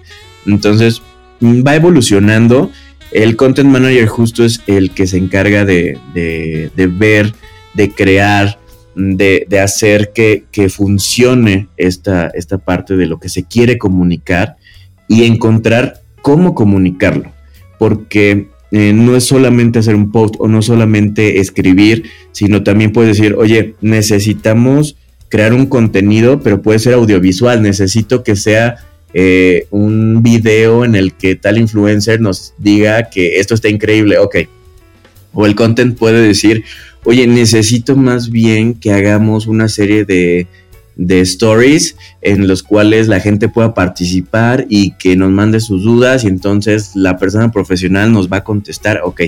Entonces 0.44 1.02
va 1.40 1.76
evolucionando. 1.76 2.72
El 3.12 3.36
content 3.36 3.70
manager 3.70 4.08
justo 4.08 4.44
es 4.44 4.60
el 4.66 4.90
que 4.90 5.06
se 5.06 5.18
encarga 5.18 5.64
de, 5.64 6.00
de 6.12 6.86
ver, 6.88 7.32
de 7.74 7.92
crear, 7.92 8.58
de, 8.96 9.60
hacer 9.60 10.12
que, 10.12 10.68
funcione 10.68 11.68
esta, 11.76 12.32
esta 12.34 12.58
parte 12.58 12.96
de 12.96 13.06
lo 13.06 13.20
que 13.20 13.28
se 13.28 13.44
quiere 13.44 13.78
comunicar 13.78 14.56
y 15.06 15.22
encontrar 15.26 16.02
cómo 16.22 16.56
comunicarlo. 16.56 17.32
Porque 17.78 18.48
eh, 18.70 18.92
no 18.92 19.16
es 19.16 19.24
solamente 19.24 19.78
hacer 19.78 19.94
un 19.94 20.10
post 20.10 20.34
o 20.38 20.48
no 20.48 20.62
solamente 20.62 21.40
escribir, 21.40 22.04
sino 22.32 22.62
también 22.62 22.92
puedes 22.92 23.16
decir, 23.16 23.34
oye, 23.34 23.74
necesitamos 23.80 24.96
crear 25.28 25.52
un 25.52 25.66
contenido, 25.66 26.40
pero 26.40 26.62
puede 26.62 26.78
ser 26.78 26.94
audiovisual, 26.94 27.62
necesito 27.62 28.22
que 28.22 28.36
sea 28.36 28.76
eh, 29.12 29.66
un 29.70 30.22
video 30.22 30.84
en 30.84 30.94
el 30.94 31.14
que 31.14 31.36
tal 31.36 31.58
influencer 31.58 32.20
nos 32.20 32.54
diga 32.58 33.10
que 33.10 33.38
esto 33.38 33.54
está 33.54 33.68
increíble, 33.68 34.18
ok. 34.18 34.36
O 35.32 35.46
el 35.46 35.54
content 35.54 35.96
puede 35.96 36.20
decir, 36.26 36.64
oye, 37.04 37.26
necesito 37.26 37.96
más 37.96 38.30
bien 38.30 38.74
que 38.74 38.92
hagamos 38.92 39.46
una 39.46 39.68
serie 39.68 40.04
de, 40.04 40.46
stories 40.96 41.96
en 42.20 42.46
los 42.46 42.62
cuales 42.62 43.08
la 43.08 43.20
gente 43.20 43.48
pueda 43.48 43.74
participar 43.74 44.66
y 44.68 44.92
que 44.92 45.16
nos 45.16 45.30
mande 45.30 45.60
sus 45.60 45.82
dudas 45.82 46.24
y 46.24 46.28
entonces 46.28 46.92
la 46.94 47.18
persona 47.18 47.50
profesional 47.50 48.12
nos 48.12 48.30
va 48.30 48.38
a 48.38 48.44
contestar, 48.44 49.00
ok. 49.04 49.22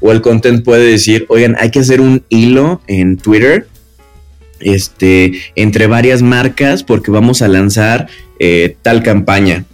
O 0.00 0.12
el 0.12 0.20
content 0.20 0.64
puede 0.64 0.90
decir, 0.90 1.26
oigan, 1.28 1.56
hay 1.58 1.70
que 1.70 1.80
hacer 1.80 2.00
un 2.00 2.22
hilo 2.28 2.80
en 2.86 3.16
Twitter 3.16 3.66
este, 4.60 5.40
entre 5.56 5.86
varias 5.86 6.22
marcas 6.22 6.84
porque 6.84 7.10
vamos 7.10 7.42
a 7.42 7.48
lanzar 7.48 8.08
eh, 8.38 8.76
tal 8.82 9.02
campaña. 9.02 9.64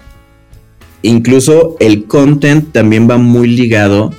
Incluso 1.03 1.77
el 1.81 2.05
content 2.05 2.73
también 2.73 3.09
va 3.11 3.19
muy 3.19 3.49
ligado 3.49 4.15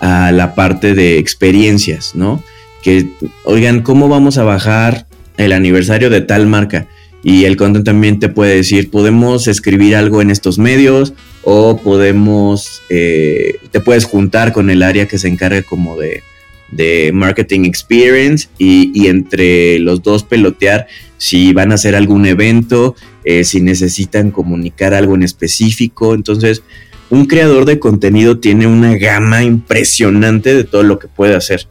a 0.00 0.32
la 0.32 0.54
parte 0.54 0.94
de 0.94 1.18
experiencias, 1.18 2.14
¿no? 2.14 2.42
que, 2.82 3.10
oigan, 3.44 3.82
¿cómo 3.82 4.08
vamos 4.08 4.38
a 4.38 4.44
bajar 4.44 5.06
el 5.44 5.52
aniversario 5.52 6.10
de 6.10 6.20
tal 6.20 6.46
marca? 6.46 6.88
Y 7.22 7.44
el 7.44 7.56
content 7.56 7.84
también 7.84 8.18
te 8.18 8.28
puede 8.28 8.56
decir, 8.56 8.90
podemos 8.90 9.46
escribir 9.46 9.94
algo 9.94 10.22
en 10.22 10.30
estos 10.30 10.58
medios 10.58 11.12
o 11.42 11.76
podemos, 11.76 12.82
eh, 12.88 13.56
te 13.70 13.80
puedes 13.80 14.04
juntar 14.04 14.52
con 14.52 14.70
el 14.70 14.82
área 14.82 15.06
que 15.06 15.18
se 15.18 15.28
encarga 15.28 15.62
como 15.62 15.98
de, 15.98 16.22
de 16.70 17.10
marketing 17.12 17.64
experience 17.64 18.48
y, 18.58 19.06
entre 19.06 19.78
los 19.78 20.02
dos 20.02 20.24
pelotear 20.24 20.86
si 21.18 21.52
van 21.52 21.72
a 21.72 21.74
hacer 21.74 21.94
algún 21.94 22.26
evento, 22.26 22.94
eh, 23.24 23.44
si 23.44 23.60
necesitan 23.60 24.30
comunicar 24.30 24.94
algo 24.94 25.14
en 25.14 25.22
específico. 25.22 26.14
Entonces, 26.14 26.62
un 27.10 27.26
creador 27.26 27.66
de 27.66 27.78
contenido 27.78 28.38
tiene 28.38 28.66
una 28.66 28.96
gama 28.96 29.42
impresionante 29.42 30.54
de 30.54 30.64
todo 30.64 30.82
lo 30.82 30.98
que 30.98 31.08
puede 31.08 31.34
hacer. 31.34 31.68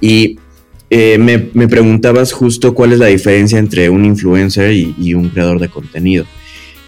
Y 0.00 0.38
eh, 0.90 1.18
me, 1.18 1.68
preguntabas 1.68 2.32
justo 2.32 2.72
cuál 2.72 2.92
es 2.92 2.98
la 2.98 3.06
diferencia 3.06 3.58
entre 3.58 3.90
un 3.90 4.04
influencer 4.04 4.72
y, 4.72 5.14
un 5.14 5.28
creador 5.28 5.60
de 5.60 5.68
contenido. 5.68 6.24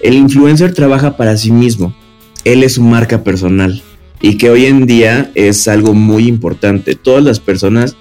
El 0.01 0.15
influencer 0.15 0.73
trabaja 0.73 1.17
para 1.17 1.37
sí 1.37 1.51
mismo, 1.51 1.95
él 2.45 2.63
es 2.63 2.75
su 2.75 2.83
marca 2.83 3.23
personal 3.23 3.83
y 4.23 4.39
que 4.39 4.49
hoy 4.49 4.65
en 4.65 4.87
día 4.87 5.31
es 5.35 5.69
algo 5.69 5.93
muy 5.93 6.27
importante. 6.27 6.95
Todas 6.95 7.23
las 7.23 7.41
personas, 7.41 7.97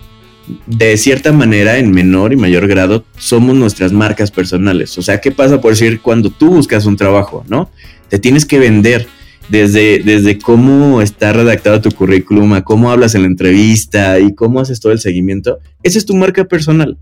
de 0.66 0.96
cierta 0.96 1.34
manera, 1.34 1.78
en 1.78 1.92
menor 1.92 2.32
y 2.32 2.38
mayor 2.38 2.68
grado, 2.68 3.04
somos 3.18 3.58
nuestras 3.58 3.92
marcas 3.92 4.32
personales. 4.32 4.98
O 4.98 5.02
sea, 5.02 5.20
¿qué 5.20 5.32
pasa 5.32 5.60
por 5.60 5.72
decir 5.72 6.00
cuando 6.00 6.30
tú 6.30 6.52
buscas 6.52 6.86
un 6.86 6.96
trabajo, 6.96 7.44
no? 7.50 7.70
Te 8.08 8.20
tienes 8.20 8.46
que 8.46 8.60
vender 8.60 9.08
desde, 9.50 10.00
desde 10.00 10.38
cómo 10.38 11.02
está 11.02 11.34
redactado 11.34 11.82
tu 11.82 11.92
currículum, 11.92 12.54
a 12.54 12.64
cómo 12.64 12.92
hablas 12.92 13.16
en 13.16 13.22
la 13.22 13.28
entrevista 13.28 14.20
y 14.20 14.34
cómo 14.34 14.60
haces 14.62 14.80
todo 14.80 14.92
el 14.92 15.00
seguimiento, 15.00 15.60
esa 15.84 15.98
es 15.98 16.06
tu 16.06 16.16
marca 16.16 16.46
personal. 16.46 16.98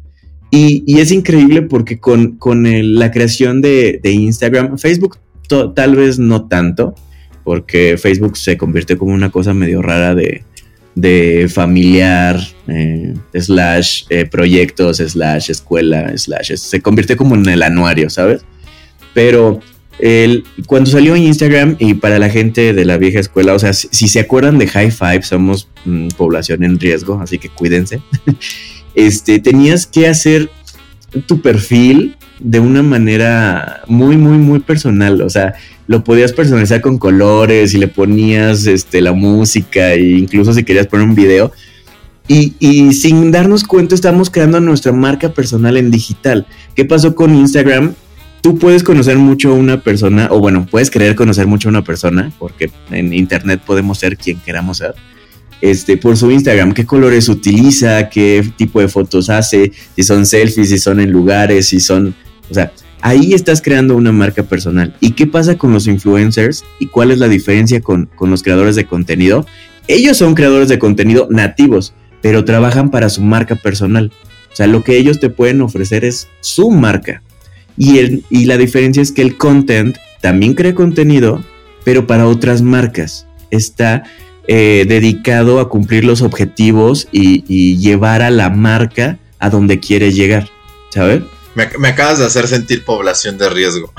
Y, 0.49 0.99
es 0.99 1.11
increíble 1.11 1.61
porque 1.63 1.99
con, 1.99 2.37
la 2.99 3.11
creación 3.11 3.61
de, 3.61 3.99
Instagram, 4.03 4.77
Facebook 4.77 5.19
tal 5.75 5.95
vez 5.95 6.19
no 6.19 6.47
tanto, 6.47 6.95
porque 7.43 7.97
Facebook 7.97 8.37
se 8.37 8.57
convirtió 8.57 8.97
como 8.97 9.13
una 9.13 9.29
cosa 9.29 9.53
medio 9.53 9.81
rara 9.81 10.15
de, 10.15 10.43
familiar, 11.49 12.39
eh, 12.67 13.13
slash 13.33 14.03
eh, 14.09 14.25
proyectos, 14.25 14.97
slash 14.97 15.51
escuela, 15.51 16.17
slash, 16.17 16.55
se 16.55 16.81
convirtió 16.81 17.17
como 17.17 17.35
en 17.35 17.47
el 17.47 17.61
anuario, 17.61 18.09
¿sabes? 18.09 18.43
Pero 19.13 19.59
el, 19.99 20.43
cuando 20.67 20.89
salió 20.89 21.15
Instagram 21.15 21.75
y 21.79 21.95
para 21.95 22.19
la 22.19 22.29
gente 22.29 22.73
de 22.73 22.85
la 22.85 22.97
vieja 22.97 23.19
escuela, 23.19 23.53
o 23.53 23.59
sea, 23.59 23.73
si, 23.73 24.07
se 24.07 24.19
acuerdan 24.19 24.59
de 24.59 24.67
High 24.67 24.91
Five, 24.91 25.23
somos 25.23 25.67
mm, 25.85 26.09
población 26.09 26.63
en 26.63 26.79
riesgo, 26.79 27.19
así 27.21 27.39
que 27.39 27.49
cuídense. 27.49 28.01
este, 28.95 29.39
tenías 29.39 29.87
que 29.87 30.07
hacer 30.07 30.49
tu 31.25 31.41
perfil 31.41 32.15
de 32.39 32.59
una 32.59 32.83
manera 32.83 33.81
muy, 33.87 34.17
muy, 34.17 34.37
muy 34.37 34.59
personal. 34.59 35.21
O 35.21 35.29
sea, 35.29 35.55
lo 35.87 36.03
podías 36.03 36.33
personalizar 36.33 36.81
con 36.81 36.99
colores 36.99 37.73
y 37.73 37.77
le 37.77 37.87
ponías 37.87 38.67
este, 38.67 39.01
la 39.01 39.13
música 39.13 39.93
e 39.93 40.11
incluso 40.11 40.53
si 40.53 40.63
querías 40.63 40.87
poner 40.87 41.07
un 41.07 41.15
video. 41.15 41.51
Y, 42.27 42.55
y, 42.59 42.91
sin 42.93 43.31
darnos 43.31 43.63
cuenta 43.63 43.95
estamos 43.95 44.29
creando 44.29 44.59
nuestra 44.59 44.91
marca 44.91 45.29
personal 45.29 45.77
en 45.77 45.89
digital. 45.89 46.45
¿Qué 46.75 46.83
pasó 46.83 47.15
con 47.15 47.33
Instagram? 47.33 47.95
Tú 48.47 48.57
puedes 48.57 48.81
conocer 48.81 49.17
mucho 49.17 49.49
a 49.49 49.55
una 49.55 49.81
persona, 49.81 50.29
o 50.31 50.39
bueno, 50.39 50.65
puedes 50.71 50.89
querer 50.89 51.15
conocer 51.15 51.47
mucho 51.47 51.67
a 51.67 51.71
una 51.71 51.83
persona, 51.83 52.31
porque 52.39 52.71
en 52.91 53.11
internet 53.11 53.59
podemos 53.65 53.99
ser 53.99 54.15
quien 54.15 54.39
queramos 54.39 54.77
ser, 54.77 54.95
este, 55.59 55.97
por 55.97 56.15
su 56.15 56.31
Instagram, 56.31 56.73
qué 56.73 56.85
colores 56.85 57.27
utiliza, 57.27 58.07
qué 58.07 58.49
tipo 58.55 58.79
de 58.79 58.87
fotos 58.87 59.29
hace, 59.29 59.73
si 59.97 60.03
son 60.03 60.25
selfies, 60.25 60.69
si 60.69 60.77
son 60.77 61.01
en 61.01 61.11
lugares, 61.11 61.67
si 61.67 61.81
son, 61.81 62.15
o 62.49 62.53
sea, 62.53 62.71
ahí 63.01 63.33
estás 63.33 63.61
creando 63.61 63.97
una 63.97 64.13
marca 64.13 64.43
personal. 64.43 64.95
¿Y 65.01 65.11
qué 65.11 65.27
pasa 65.27 65.57
con 65.57 65.73
los 65.73 65.85
influencers? 65.85 66.63
¿Y 66.79 66.87
cuál 66.87 67.11
es 67.11 67.17
la 67.17 67.27
diferencia 67.27 67.81
con, 67.81 68.05
con 68.15 68.29
los 68.29 68.43
creadores 68.43 68.77
de 68.77 68.85
contenido? 68.85 69.45
Ellos 69.89 70.15
son 70.15 70.35
creadores 70.35 70.69
de 70.69 70.79
contenido 70.79 71.27
nativos, 71.29 71.93
pero 72.21 72.45
trabajan 72.45 72.91
para 72.91 73.09
su 73.09 73.21
marca 73.21 73.55
personal. 73.55 74.09
O 74.53 74.55
sea, 74.55 74.67
lo 74.67 74.85
que 74.85 74.95
ellos 74.95 75.19
te 75.19 75.29
pueden 75.29 75.59
ofrecer 75.59 76.05
es 76.05 76.29
su 76.39 76.71
marca. 76.71 77.23
Y, 77.77 78.23
y 78.29 78.45
la 78.45 78.57
diferencia 78.57 79.01
es 79.01 79.11
que 79.11 79.21
el 79.21 79.37
content 79.37 79.97
también 80.21 80.53
crea 80.53 80.75
contenido, 80.75 81.43
pero 81.83 82.07
para 82.07 82.27
otras 82.27 82.61
marcas. 82.61 83.25
Está 83.49 84.03
eh, 84.49 84.85
dedicado 84.87 85.59
a 85.59 85.67
cumplir 85.69 86.05
los 86.05 86.21
objetivos 86.21 87.07
y, 87.11 87.77
llevar 87.77 88.21
a 88.21 88.29
la 88.29 88.49
marca 88.49 89.17
a 89.39 89.49
donde 89.49 89.79
quiere 89.79 90.11
llegar, 90.11 90.49
¿sabes? 90.89 91.21
Me, 91.53 91.87
acabas 91.89 92.19
de 92.19 92.25
hacer 92.25 92.47
sentir 92.47 92.85
población 92.85 93.37
de 93.37 93.49
riesgo 93.49 93.91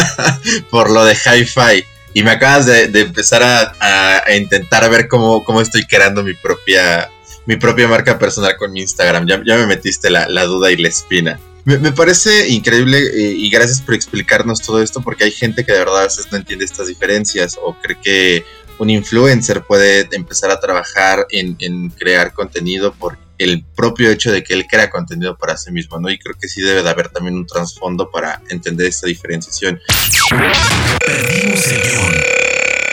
por 0.70 0.90
lo 0.90 1.04
de 1.04 1.14
hi-fi. 1.14 1.84
Y 2.12 2.22
me 2.22 2.32
acabas 2.32 2.66
de, 2.66 2.84
empezar 3.00 3.42
a, 3.42 4.24
intentar 4.36 4.90
ver 4.90 5.08
cómo, 5.08 5.42
cómo 5.44 5.60
estoy 5.60 5.86
creando 5.86 6.22
mi 6.22 6.34
propia, 6.34 7.10
mi 7.46 7.56
propia 7.56 7.88
marca 7.88 8.18
personal 8.18 8.56
con 8.58 8.72
mi 8.72 8.80
Instagram. 8.80 9.26
Ya, 9.26 9.56
me 9.56 9.66
metiste 9.66 10.10
la 10.10 10.44
duda 10.44 10.70
y 10.70 10.76
la 10.76 10.88
espina. 10.88 11.40
Me, 11.68 11.92
parece 11.92 12.48
increíble 12.48 12.96
eh, 12.98 13.34
y 13.36 13.50
gracias 13.50 13.82
por 13.82 13.94
explicarnos 13.94 14.62
todo 14.62 14.82
esto 14.82 15.02
porque 15.02 15.24
hay 15.24 15.30
gente 15.30 15.66
que 15.66 15.72
de 15.72 15.80
verdad 15.80 16.00
a 16.00 16.04
veces 16.04 16.26
no 16.32 16.38
entiende 16.38 16.64
estas 16.64 16.86
diferencias 16.86 17.58
o 17.62 17.76
cree 17.78 17.98
que 18.02 18.44
un 18.78 18.88
influencer 18.88 19.62
puede 19.64 20.08
empezar 20.12 20.50
a 20.50 20.60
trabajar 20.60 21.26
en, 21.28 21.90
crear 21.90 22.32
contenido 22.32 22.94
por 22.94 23.18
el 23.36 23.66
propio 23.76 24.10
hecho 24.10 24.32
de 24.32 24.42
que 24.42 24.54
él 24.54 24.66
crea 24.66 24.88
contenido 24.88 25.36
para 25.36 25.58
sí 25.58 25.70
mismo, 25.70 26.00
¿no? 26.00 26.08
Y 26.08 26.18
creo 26.18 26.34
que 26.40 26.48
sí 26.48 26.62
debe 26.62 26.82
de 26.82 26.88
haber 26.88 27.10
también 27.10 27.36
un 27.36 27.46
trasfondo 27.46 28.10
para 28.10 28.40
entender 28.48 28.86
esta 28.86 29.06
diferenciación. 29.06 29.78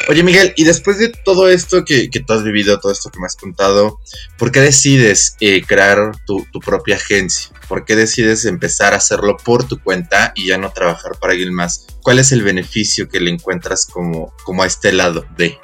Oye 0.07 0.21
Miguel, 0.23 0.53
y 0.55 0.65
después 0.65 0.99
de 0.99 1.09
todo 1.09 1.49
esto 1.49 1.83
que, 1.83 2.09
tú 2.09 2.33
has 2.33 2.43
vivido, 2.43 2.79
todo 2.79 2.91
esto 2.91 3.09
que 3.09 3.19
me 3.19 3.25
has 3.25 3.35
contado, 3.35 3.99
¿por 4.37 4.51
qué 4.51 4.59
decides 4.59 5.35
eh, 5.39 5.63
crear 5.65 6.11
tu, 6.25 6.45
propia 6.63 6.95
agencia? 6.95 7.49
¿Por 7.67 7.85
qué 7.85 7.95
decides 7.95 8.45
empezar 8.45 8.93
a 8.93 8.97
hacerlo 8.97 9.37
por 9.37 9.67
tu 9.67 9.79
cuenta 9.79 10.31
y 10.35 10.47
ya 10.47 10.57
no 10.57 10.71
trabajar 10.71 11.13
para 11.19 11.33
alguien 11.33 11.53
más? 11.53 11.87
¿Cuál 12.03 12.19
es 12.19 12.31
el 12.31 12.43
beneficio 12.43 13.09
que 13.09 13.19
le 13.19 13.31
encuentras 13.31 13.87
como, 13.87 14.31
como 14.43 14.61
a 14.61 14.67
este 14.67 14.91
lado 14.93 15.25
de? 15.37 15.57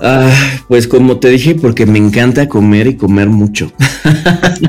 Ah, 0.00 0.62
pues 0.68 0.88
como 0.88 1.20
te 1.20 1.28
dije, 1.28 1.54
porque 1.54 1.86
me 1.86 1.98
encanta 1.98 2.48
comer 2.48 2.88
y 2.88 2.96
comer 2.96 3.28
mucho. 3.28 3.72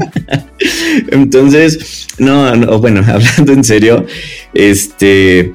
Entonces, 1.12 2.08
no, 2.18 2.80
bueno, 2.80 3.04
hablando 3.08 3.54
en 3.54 3.64
serio, 3.64 4.06
este, 4.54 5.54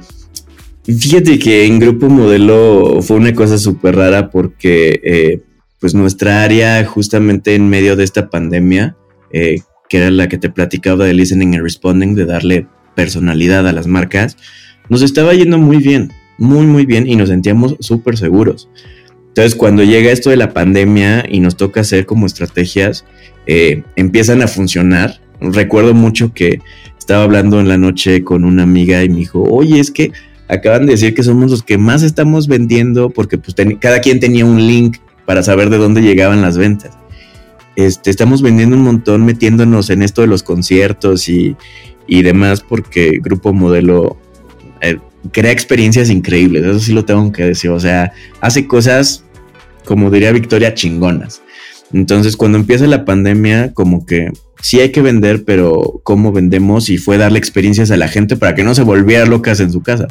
Fíjate 0.83 1.37
que 1.37 1.65
en 1.65 1.79
Grupo 1.79 2.09
Modelo 2.09 3.01
fue 3.01 3.17
una 3.17 3.33
cosa 3.33 3.57
súper 3.59 3.95
rara 3.95 4.31
porque 4.31 4.99
eh, 5.03 5.41
pues 5.79 5.93
nuestra 5.93 6.43
área 6.43 6.83
justamente 6.85 7.53
en 7.53 7.69
medio 7.69 7.95
de 7.95 8.03
esta 8.03 8.29
pandemia, 8.29 8.95
eh, 9.31 9.59
que 9.89 9.97
era 9.97 10.09
la 10.09 10.27
que 10.27 10.39
te 10.39 10.49
platicaba 10.49 11.05
de 11.05 11.13
listening 11.13 11.53
and 11.53 11.63
responding, 11.63 12.15
de 12.15 12.25
darle 12.25 12.67
personalidad 12.95 13.67
a 13.67 13.73
las 13.73 13.85
marcas, 13.85 14.37
nos 14.89 15.03
estaba 15.03 15.33
yendo 15.35 15.59
muy 15.59 15.77
bien, 15.77 16.11
muy 16.39 16.65
muy 16.65 16.85
bien 16.87 17.07
y 17.07 17.15
nos 17.15 17.29
sentíamos 17.29 17.75
súper 17.79 18.17
seguros. 18.17 18.67
Entonces 19.27 19.53
cuando 19.53 19.83
llega 19.83 20.11
esto 20.11 20.31
de 20.31 20.37
la 20.37 20.51
pandemia 20.51 21.25
y 21.29 21.41
nos 21.41 21.57
toca 21.57 21.81
hacer 21.81 22.07
como 22.07 22.25
estrategias, 22.25 23.05
eh, 23.45 23.83
empiezan 23.95 24.41
a 24.41 24.47
funcionar. 24.47 25.21
Recuerdo 25.39 25.93
mucho 25.93 26.33
que 26.33 26.59
estaba 26.97 27.23
hablando 27.23 27.59
en 27.59 27.67
la 27.67 27.77
noche 27.77 28.23
con 28.23 28.43
una 28.43 28.63
amiga 28.63 29.03
y 29.03 29.09
me 29.09 29.17
dijo, 29.17 29.43
oye, 29.43 29.79
es 29.79 29.91
que 29.91 30.11
acaban 30.51 30.85
de 30.85 30.91
decir 30.91 31.15
que 31.15 31.23
somos 31.23 31.49
los 31.49 31.63
que 31.63 31.77
más 31.77 32.03
estamos 32.03 32.47
vendiendo 32.47 33.09
porque 33.09 33.37
pues 33.37 33.55
cada 33.79 34.01
quien 34.01 34.19
tenía 34.19 34.45
un 34.45 34.57
link 34.57 34.97
para 35.25 35.43
saber 35.43 35.69
de 35.69 35.77
dónde 35.77 36.01
llegaban 36.01 36.41
las 36.41 36.57
ventas. 36.57 36.91
Este, 37.77 38.09
estamos 38.09 38.41
vendiendo 38.41 38.75
un 38.75 38.83
montón 38.83 39.25
metiéndonos 39.25 39.89
en 39.89 40.03
esto 40.03 40.21
de 40.21 40.27
los 40.27 40.43
conciertos 40.43 41.29
y, 41.29 41.55
demás 42.07 42.59
porque 42.59 43.19
Grupo 43.23 43.53
Modelo 43.53 44.17
eh, 44.81 44.97
crea 45.31 45.53
experiencias 45.53 46.09
increíbles, 46.09 46.65
eso 46.65 46.79
sí 46.79 46.91
lo 46.91 47.05
tengo 47.05 47.31
que 47.31 47.45
decir, 47.45 47.69
o 47.69 47.79
sea, 47.79 48.11
hace 48.41 48.67
cosas, 48.67 49.23
como 49.85 50.11
diría 50.11 50.33
Victoria, 50.33 50.73
chingonas. 50.73 51.41
Entonces 51.93 52.35
cuando 52.35 52.57
empieza 52.57 52.85
la 52.87 53.05
pandemia, 53.05 53.73
como 53.73 54.05
que 54.05 54.31
sí 54.61 54.79
hay 54.79 54.91
que 54.91 55.01
vender, 55.01 55.43
pero 55.43 56.01
cómo 56.03 56.31
vendemos 56.31 56.89
y 56.89 56.97
fue 56.97 57.17
darle 57.17 57.39
experiencias 57.39 57.91
a 57.91 57.97
la 57.97 58.07
gente 58.07 58.37
para 58.37 58.55
que 58.55 58.63
no 58.63 58.75
se 58.75 58.83
volviera 58.83 59.25
locas 59.25 59.59
en 59.59 59.71
su 59.71 59.81
casa. 59.81 60.07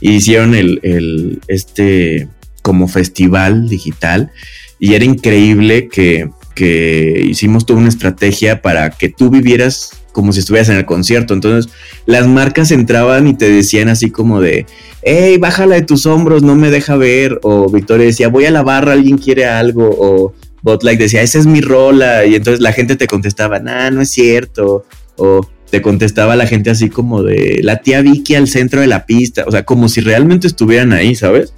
hicieron 0.00 0.54
el, 0.54 1.40
este 1.48 2.28
como 2.62 2.88
festival 2.88 3.68
digital 3.68 4.30
y 4.78 4.94
era 4.94 5.04
increíble 5.04 5.88
que, 5.88 6.30
que 6.54 7.24
hicimos 7.28 7.66
toda 7.66 7.78
una 7.78 7.88
estrategia 7.88 8.62
para 8.62 8.90
que 8.90 9.08
tú 9.08 9.30
vivieras 9.30 10.04
como 10.14 10.32
si 10.32 10.40
estuvieras 10.40 10.70
en 10.70 10.76
el 10.76 10.86
concierto. 10.86 11.34
Entonces, 11.34 11.70
las 12.06 12.26
marcas 12.26 12.70
entraban 12.70 13.26
y 13.26 13.34
te 13.34 13.50
decían 13.50 13.88
así 13.88 14.10
como 14.10 14.40
de, 14.40 14.64
hey, 15.02 15.36
bájala 15.38 15.74
de 15.74 15.82
tus 15.82 16.06
hombros, 16.06 16.42
no 16.42 16.54
me 16.54 16.70
deja 16.70 16.96
ver. 16.96 17.38
O 17.42 17.68
Victoria 17.68 18.06
decía, 18.06 18.28
voy 18.28 18.46
a 18.46 18.50
la 18.50 18.62
barra, 18.62 18.92
alguien 18.92 19.18
quiere 19.18 19.44
algo. 19.44 19.90
O 19.90 20.34
like 20.82 21.02
decía, 21.02 21.22
esa 21.22 21.38
es 21.38 21.46
mi 21.46 21.60
rola, 21.60 22.24
y 22.24 22.34
entonces 22.34 22.60
la 22.60 22.72
gente 22.72 22.96
te 22.96 23.06
contestaba, 23.06 23.58
nah, 23.60 23.90
no 23.90 24.00
es 24.00 24.10
cierto, 24.10 24.84
o 25.16 25.46
te 25.70 25.82
contestaba 25.82 26.36
la 26.36 26.46
gente 26.46 26.70
así 26.70 26.88
como 26.88 27.22
de 27.22 27.60
la 27.62 27.78
tía 27.78 28.00
Vicky 28.00 28.34
al 28.34 28.48
centro 28.48 28.80
de 28.80 28.86
la 28.86 29.06
pista, 29.06 29.44
o 29.46 29.50
sea, 29.50 29.64
como 29.64 29.88
si 29.88 30.00
realmente 30.00 30.46
estuvieran 30.46 30.92
ahí, 30.92 31.14
¿sabes? 31.14 31.54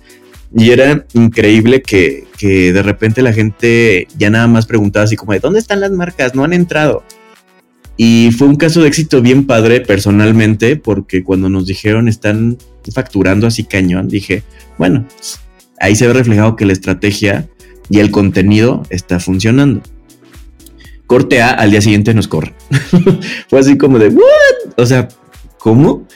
Y 0.56 0.70
era 0.70 1.04
increíble 1.12 1.82
que, 1.82 2.24
que 2.38 2.72
de 2.72 2.82
repente 2.82 3.20
la 3.20 3.32
gente 3.32 4.08
ya 4.16 4.30
nada 4.30 4.46
más 4.46 4.66
preguntaba 4.66 5.04
así 5.04 5.16
como 5.16 5.32
de, 5.32 5.40
¿dónde 5.40 5.58
están 5.58 5.80
las 5.80 5.90
marcas? 5.90 6.34
No 6.34 6.44
han 6.44 6.52
entrado. 6.52 7.02
Y 7.96 8.30
fue 8.36 8.46
un 8.46 8.56
caso 8.56 8.82
de 8.82 8.88
éxito 8.88 9.22
bien 9.22 9.46
padre 9.46 9.80
personalmente, 9.80 10.76
porque 10.76 11.22
cuando 11.22 11.48
nos 11.48 11.66
dijeron 11.66 12.08
están 12.08 12.58
facturando 12.94 13.46
así 13.46 13.64
cañón, 13.64 14.08
dije, 14.08 14.42
bueno, 14.78 15.06
ahí 15.80 15.96
se 15.96 16.06
ve 16.06 16.12
reflejado 16.12 16.56
que 16.56 16.66
la 16.66 16.72
estrategia 16.72 17.48
y 17.88 18.00
el 18.00 18.10
contenido 18.10 18.82
está 18.90 19.20
funcionando. 19.20 19.82
Corte 21.06 21.40
A, 21.40 21.50
al 21.50 21.70
día 21.70 21.80
siguiente 21.80 22.14
nos 22.14 22.28
corre. 22.28 22.54
Fue 23.48 23.60
así 23.60 23.78
como 23.78 23.98
de, 23.98 24.08
¿what? 24.08 24.72
O 24.76 24.86
sea, 24.86 25.08
¿cómo? 25.58 26.06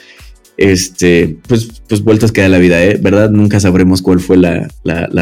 Este, 0.57 1.37
pues, 1.47 1.81
pues 1.87 2.03
vueltas 2.03 2.31
que 2.31 2.41
da 2.41 2.49
la 2.49 2.57
vida, 2.57 2.83
¿eh? 2.83 2.99
¿Verdad? 3.01 3.29
Nunca 3.31 3.59
sabremos 3.59 4.01
cuál 4.01 4.19
fue 4.19 4.37
la, 4.37 4.67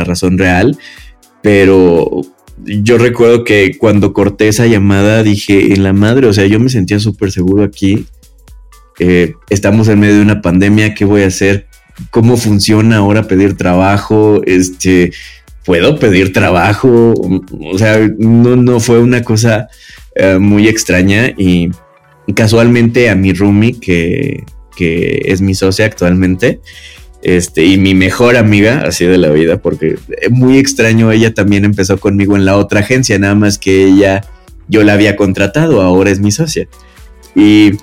razón 0.04 0.38
real, 0.38 0.78
pero 1.41 2.22
yo 2.66 2.97
recuerdo 2.97 3.45
que 3.45 3.78
cuando 3.78 4.12
corté 4.12 4.50
esa 4.50 4.66
llamada 4.66 5.24
dije, 5.24 5.74
en 5.74 5.84
la 5.84 5.93
madre, 5.93 6.28
o 6.28 6.34
sea, 6.34 6.45
yo 6.45 6.60
me 6.60 6.70
sentía 6.70 7.00
súper 7.00 7.32
seguro 7.32 7.64
aquí. 7.64 8.06
Eh, 8.97 9.34
estamos 9.50 9.88
en 9.88 10.00
medio 10.00 10.16
de 10.16 10.22
una 10.24 10.41
pandemia, 10.41 10.93
¿qué 10.93 11.06
voy 11.06 11.22
a 11.22 11.28
hacer? 11.28 11.70
cómo 12.12 12.38
funciona 12.38 12.97
ahora 12.97 13.28
pedir 13.28 13.58
trabajo, 13.58 14.41
este, 14.45 15.12
puedo 15.70 16.00
pedir 16.00 16.34
trabajo, 16.34 17.14
o 17.14 17.78
sea, 17.78 18.00
no, 18.18 18.56
no 18.56 18.80
fue 18.80 19.00
una 19.00 19.22
cosa 19.22 19.68
eh, 20.16 20.40
muy 20.40 20.68
extraña 20.68 21.32
y 21.38 21.70
casualmente 22.34 23.08
a 23.08 23.14
mi 23.14 23.34
roomie, 23.34 23.80
que, 23.80 24.46
que 24.76 25.22
es 25.26 25.42
mi 25.42 25.54
socia 25.54 25.86
actualmente, 25.86 26.60
este, 27.22 27.66
y 27.66 27.78
mi 27.78 27.94
mejor 27.94 28.36
amiga, 28.36 28.82
así 28.84 29.06
de 29.06 29.20
la 29.20 29.30
vida, 29.30 29.62
porque 29.62 30.00
muy 30.32 30.58
extraño, 30.58 31.12
ella 31.12 31.36
también 31.36 31.66
empezó 31.66 32.00
conmigo 32.00 32.36
en 32.36 32.46
la 32.46 32.58
otra 32.58 32.80
agencia, 32.80 33.20
nada 33.20 33.36
más 33.36 33.60
que 33.60 33.86
ella, 33.86 34.22
yo 34.70 34.84
la 34.84 34.94
había 34.94 35.16
contratado, 35.16 35.84
ahora 35.84 36.10
es 36.10 36.20
mi 36.20 36.32
socia. 36.32 36.68
Y 37.36 37.74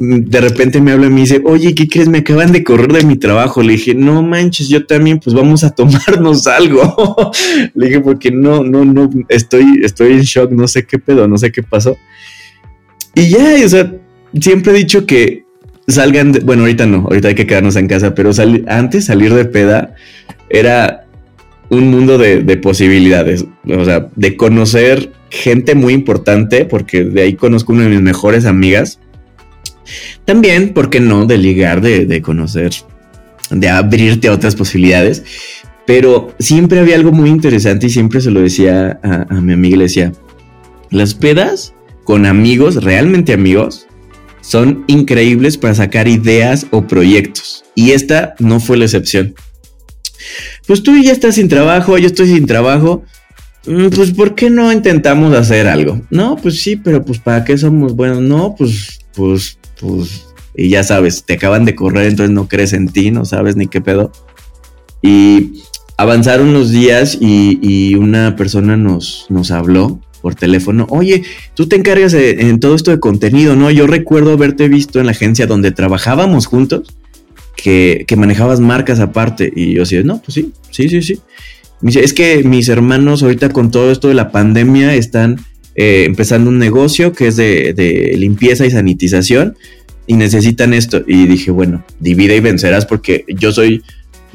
de 0.00 0.40
repente 0.40 0.80
me 0.80 0.92
habla 0.92 1.08
y 1.08 1.10
me 1.10 1.20
dice, 1.20 1.42
oye, 1.44 1.74
¿qué 1.74 1.86
crees? 1.86 2.08
Me 2.08 2.18
acaban 2.18 2.52
de 2.52 2.64
correr 2.64 2.90
de 2.90 3.04
mi 3.04 3.16
trabajo. 3.16 3.62
Le 3.62 3.74
dije, 3.74 3.94
no 3.94 4.22
manches, 4.22 4.68
yo 4.70 4.86
también, 4.86 5.20
pues 5.20 5.36
vamos 5.36 5.62
a 5.62 5.70
tomarnos 5.70 6.46
algo. 6.46 7.30
Le 7.74 7.86
dije, 7.86 8.00
porque 8.00 8.30
no, 8.30 8.64
no, 8.64 8.86
no, 8.86 9.10
estoy, 9.28 9.80
estoy 9.82 10.14
en 10.14 10.22
shock, 10.22 10.52
no 10.52 10.66
sé 10.66 10.86
qué 10.86 10.98
pedo, 10.98 11.28
no 11.28 11.36
sé 11.36 11.52
qué 11.52 11.62
pasó. 11.62 11.98
Y 13.14 13.28
ya, 13.28 13.56
o 13.62 13.68
sea, 13.68 13.92
siempre 14.40 14.72
he 14.72 14.76
dicho 14.76 15.04
que 15.04 15.44
salgan, 15.86 16.32
de, 16.32 16.40
bueno, 16.40 16.62
ahorita 16.62 16.86
no, 16.86 17.00
ahorita 17.02 17.28
hay 17.28 17.34
que 17.34 17.46
quedarnos 17.46 17.76
en 17.76 17.86
casa, 17.86 18.14
pero 18.14 18.30
antes 18.68 19.04
salir 19.04 19.34
de 19.34 19.44
peda 19.44 19.94
era 20.48 21.04
un 21.68 21.90
mundo 21.90 22.16
de, 22.16 22.42
de 22.42 22.56
posibilidades, 22.56 23.44
o 23.68 23.84
sea, 23.84 24.08
de 24.16 24.36
conocer 24.36 25.12
gente 25.28 25.74
muy 25.74 25.92
importante, 25.92 26.64
porque 26.64 27.04
de 27.04 27.20
ahí 27.20 27.34
conozco 27.34 27.74
una 27.74 27.82
de 27.82 27.90
mis 27.90 28.00
mejores 28.00 28.46
amigas 28.46 28.98
también, 30.24 30.72
¿por 30.72 30.90
qué 30.90 31.00
no? 31.00 31.26
De 31.26 31.38
ligar, 31.38 31.80
de, 31.80 32.22
conocer, 32.22 32.72
de 33.50 33.68
abrirte 33.68 34.28
a 34.28 34.32
otras 34.32 34.54
posibilidades. 34.54 35.24
Pero 35.86 36.34
siempre 36.38 36.78
había 36.78 36.96
algo 36.96 37.12
muy 37.12 37.30
interesante 37.30 37.86
y 37.86 37.90
siempre 37.90 38.20
se 38.20 38.30
lo 38.30 38.40
decía 38.40 39.00
a, 39.02 39.34
mi 39.40 39.52
amiga, 39.52 39.76
le 39.76 39.84
decía, 39.84 40.12
las 40.90 41.14
pedas 41.14 41.74
con 42.04 42.26
amigos, 42.26 42.82
realmente 42.82 43.32
amigos, 43.32 43.86
son 44.40 44.84
increíbles 44.86 45.58
para 45.58 45.74
sacar 45.74 46.08
ideas 46.08 46.66
o 46.70 46.86
proyectos. 46.86 47.64
Y 47.74 47.90
esta 47.90 48.34
no 48.38 48.60
fue 48.60 48.76
la 48.76 48.84
excepción. 48.84 49.34
Pues 50.66 50.82
tú 50.82 50.96
ya 51.02 51.12
estás 51.12 51.36
sin 51.36 51.48
trabajo, 51.48 51.98
yo 51.98 52.06
estoy 52.06 52.28
sin 52.28 52.46
trabajo. 52.46 53.04
Mm, 53.66 53.88
pues, 53.88 54.12
¿por 54.12 54.34
qué 54.34 54.50
no 54.50 54.72
intentamos 54.72 55.34
hacer 55.34 55.68
algo? 55.68 56.00
No, 56.10 56.36
pues 56.36 56.60
sí, 56.60 56.76
pero 56.76 57.04
pues, 57.04 57.18
¿para 57.18 57.44
qué 57.44 57.58
somos 57.58 57.94
buenos? 57.94 58.20
No, 58.20 58.54
pues, 58.56 59.00
pues, 59.14 59.58
pues, 59.80 60.26
y 60.54 60.68
ya 60.68 60.82
sabes, 60.82 61.24
te 61.24 61.34
acaban 61.34 61.64
de 61.64 61.74
correr, 61.74 62.06
entonces 62.06 62.34
no 62.34 62.48
crees 62.48 62.72
en 62.72 62.88
ti, 62.88 63.10
no 63.10 63.24
sabes 63.24 63.56
ni 63.56 63.66
qué 63.66 63.80
pedo. 63.80 64.12
Y 65.02 65.62
avanzaron 65.96 66.52
los 66.52 66.70
días 66.70 67.18
y, 67.20 67.94
una 67.94 68.36
persona 68.36 68.76
nos, 68.76 69.26
nos 69.28 69.50
habló 69.50 70.00
por 70.22 70.34
teléfono, 70.34 70.86
oye, 70.90 71.22
tú 71.54 71.66
te 71.66 71.76
encargas 71.76 72.12
en 72.12 72.60
todo 72.60 72.74
esto 72.74 72.90
de 72.90 73.00
contenido, 73.00 73.56
¿no? 73.56 73.70
Yo 73.70 73.86
recuerdo 73.86 74.32
haberte 74.32 74.68
visto 74.68 75.00
en 75.00 75.06
la 75.06 75.12
agencia 75.12 75.46
donde 75.46 75.72
trabajábamos 75.72 76.46
juntos, 76.46 76.94
que, 77.62 78.16
manejabas 78.16 78.60
marcas 78.60 79.00
aparte. 79.00 79.52
Y 79.54 79.74
yo 79.74 79.82
así, 79.82 80.02
no, 80.02 80.20
pues 80.20 80.34
sí, 80.34 80.52
sí, 80.70 80.88
sí, 80.88 81.02
sí. 81.02 81.20
Es 81.82 82.12
que 82.12 82.42
mis 82.44 82.68
hermanos 82.68 83.22
ahorita 83.22 83.50
con 83.50 83.70
todo 83.70 83.90
esto 83.90 84.08
de 84.08 84.14
la 84.14 84.30
pandemia 84.30 84.94
están 84.94 85.38
eh, 85.82 86.04
empezando 86.04 86.50
un 86.50 86.58
negocio 86.58 87.14
que 87.14 87.28
es 87.28 87.36
de, 87.36 88.14
limpieza 88.18 88.66
y 88.66 88.70
sanitización 88.70 89.56
y 90.06 90.12
necesitan 90.12 90.74
esto. 90.74 91.02
Y 91.06 91.26
dije, 91.26 91.50
bueno, 91.50 91.82
divide 91.98 92.36
y 92.36 92.40
vencerás 92.40 92.84
porque 92.84 93.24
yo 93.26 93.50
soy, 93.50 93.82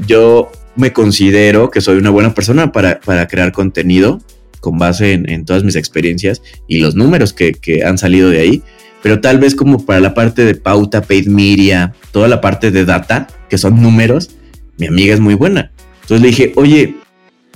yo 0.08 0.52
me 0.76 0.91
considero 0.91 1.70
que 1.70 1.82
soy 1.82 2.00
una 2.00 2.10
buena 2.10 2.34
persona 2.34 2.72
para, 2.72 3.00
crear 3.28 3.52
contenido 3.52 4.24
con 4.60 4.80
base 4.80 5.14
en, 5.14 5.46
todas 5.46 5.64
mis 5.64 5.76
experiencias 5.76 6.41
y 6.68 6.80
los 6.80 6.96
números 6.96 7.32
que, 7.32 7.54
han 7.86 8.00
salido 8.00 8.32
de 8.32 8.39
ahí. 8.39 8.64
Pero 9.04 9.22
tal 9.22 9.38
vez 9.38 9.54
como 9.54 9.86
para 9.86 10.00
la 10.00 10.16
parte 10.16 10.46
de 10.46 10.56
pauta, 10.56 11.04
paid 11.04 11.28
media, 11.28 11.93
toda 12.12 12.28
la 12.28 12.41
parte 12.41 12.72
de 12.72 12.86
data, 12.86 13.28
que 13.52 13.60
son 13.60 13.84
números, 13.84 14.32
mi 14.80 14.88
amiga 14.88 15.14
es 15.14 15.20
muy 15.20 15.36
buena. 15.36 15.72
Entonces 16.02 16.22
le 16.24 16.28
dije, 16.30 16.54
oye, 16.56 16.96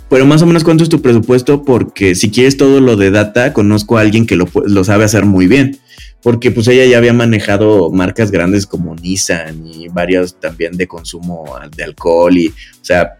pero 0.09 0.25
más 0.25 0.41
o 0.41 0.45
menos 0.45 0.63
cuánto 0.63 0.83
es 0.83 0.89
tu 0.89 1.01
presupuesto, 1.01 1.63
porque 1.63 2.15
si 2.15 2.31
quieres 2.31 2.57
todo 2.57 2.79
lo 2.79 2.95
de 2.95 3.11
data, 3.11 3.53
conozco 3.53 3.97
a 3.97 4.01
alguien 4.01 4.25
que 4.25 4.35
lo, 4.35 4.47
sabe 4.83 5.03
hacer 5.03 5.25
muy 5.25 5.47
bien. 5.47 5.79
Porque 6.21 6.51
pues 6.51 6.67
ella 6.67 6.85
ya 6.85 6.97
había 6.97 7.13
manejado 7.13 7.91
marcas 7.91 8.29
grandes 8.29 8.65
como 8.65 8.93
Nissan 8.93 9.65
y 9.65 9.87
varias 9.87 10.37
también 10.37 10.75
de 10.75 10.85
consumo 10.85 11.45
de 11.73 11.83
alcohol 11.83 12.37
y, 12.37 12.47
o 12.47 12.83
sea, 12.83 13.13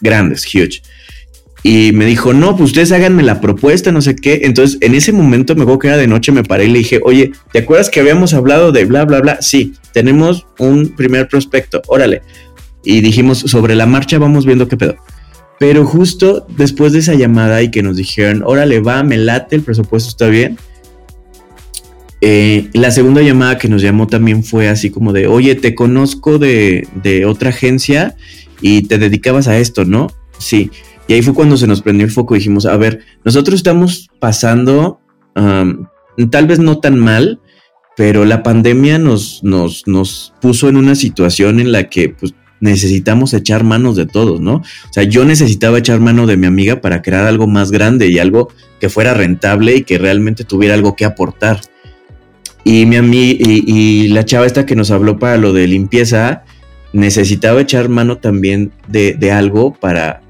grandes, 0.00 0.46
huge. 0.46 0.80
Y 1.62 1.92
me 1.92 2.06
dijo, 2.06 2.32
no, 2.32 2.56
pues 2.56 2.70
ustedes 2.70 2.92
háganme 2.92 3.22
la 3.22 3.40
propuesta, 3.40 3.90
no 3.90 4.00
sé 4.00 4.14
qué. 4.14 4.42
Entonces, 4.44 4.78
en 4.80 4.94
ese 4.94 5.12
momento, 5.12 5.54
me 5.54 5.62
acuerdo 5.62 5.80
que 5.80 5.88
era 5.88 5.96
de 5.96 6.06
noche, 6.06 6.32
me 6.32 6.44
paré 6.44 6.66
y 6.66 6.68
le 6.68 6.78
dije, 6.78 7.00
oye, 7.02 7.32
¿te 7.52 7.60
acuerdas 7.60 7.90
que 7.90 8.00
habíamos 8.00 8.32
hablado 8.32 8.72
de 8.72 8.84
bla, 8.84 9.04
bla, 9.04 9.20
bla? 9.20 9.42
Sí, 9.42 9.74
tenemos 9.92 10.46
un 10.58 10.94
primer 10.96 11.28
prospecto, 11.28 11.82
órale. 11.88 12.22
Y 12.84 13.00
dijimos, 13.00 13.40
sobre 13.40 13.74
la 13.74 13.86
marcha 13.86 14.18
vamos 14.18 14.46
viendo 14.46 14.68
qué 14.68 14.76
pedo. 14.76 14.96
Pero 15.60 15.84
justo 15.84 16.46
después 16.56 16.94
de 16.94 17.00
esa 17.00 17.12
llamada 17.12 17.60
y 17.60 17.70
que 17.70 17.82
nos 17.82 17.94
dijeron, 17.94 18.42
órale, 18.46 18.80
va, 18.80 19.02
me 19.02 19.18
late, 19.18 19.56
el 19.56 19.62
presupuesto 19.62 20.08
está 20.08 20.28
bien. 20.28 20.56
Eh, 22.22 22.70
la 22.72 22.90
segunda 22.90 23.20
llamada 23.20 23.58
que 23.58 23.68
nos 23.68 23.82
llamó 23.82 24.06
también 24.06 24.42
fue 24.42 24.70
así 24.70 24.88
como 24.88 25.12
de, 25.12 25.26
oye, 25.26 25.54
te 25.56 25.74
conozco 25.74 26.38
de, 26.38 26.88
otra 27.28 27.50
agencia 27.50 28.16
y 28.62 28.84
te 28.84 28.96
dedicabas 28.96 29.48
a 29.48 29.58
esto, 29.58 29.84
¿no? 29.84 30.06
Sí. 30.38 30.70
Y 31.08 31.12
ahí 31.12 31.20
fue 31.20 31.34
cuando 31.34 31.58
se 31.58 31.66
nos 31.66 31.82
prendió 31.82 32.06
el 32.06 32.12
foco 32.12 32.34
y 32.34 32.38
dijimos, 32.38 32.64
a 32.64 32.78
ver, 32.78 33.00
nosotros 33.22 33.56
estamos 33.56 34.08
pasando, 34.18 35.02
tal 35.34 36.46
vez 36.46 36.58
no 36.58 36.78
tan 36.78 36.98
mal, 36.98 37.38
pero 37.98 38.24
la 38.24 38.42
pandemia 38.42 38.98
nos, 38.98 39.44
nos, 39.44 39.86
nos 39.86 40.32
puso 40.40 40.70
en 40.70 40.76
una 40.76 40.94
situación 40.94 41.60
en 41.60 41.70
la 41.70 41.90
que 41.90 42.08
pues, 42.08 42.32
necesitamos 42.60 43.32
echar 43.34 43.64
manos 43.64 43.96
de 43.96 44.06
todos, 44.06 44.40
¿no? 44.40 44.56
O 44.56 44.92
sea, 44.92 45.02
yo 45.02 45.24
necesitaba 45.24 45.78
echar 45.78 45.98
mano 45.98 46.26
de 46.26 46.36
mi 46.36 46.46
amiga 46.46 46.80
para 46.80 47.02
crear 47.02 47.26
algo 47.26 47.46
más 47.46 47.70
grande 47.70 48.08
y 48.08 48.18
algo 48.18 48.48
que 48.78 48.88
fuera 48.88 49.14
rentable 49.14 49.76
y 49.76 49.82
que 49.82 49.98
realmente 49.98 50.44
tuviera 50.44 50.74
algo 50.74 50.94
que 50.94 51.04
aportar. 51.04 51.60
Y 52.62 52.84
mi 52.86 52.96
amiga 52.96 53.36
y, 53.40 54.08
la 54.08 54.24
chava 54.24 54.46
esta 54.46 54.66
que 54.66 54.76
nos 54.76 54.90
habló 54.90 55.18
para 55.18 55.38
lo 55.38 55.52
de 55.52 55.66
limpieza 55.66 56.44
necesitaba 56.92 57.62
echar 57.62 57.88
mano 57.88 58.18
también 58.18 58.72
de, 58.86 59.32
algo 59.32 59.72
para, 59.72 60.20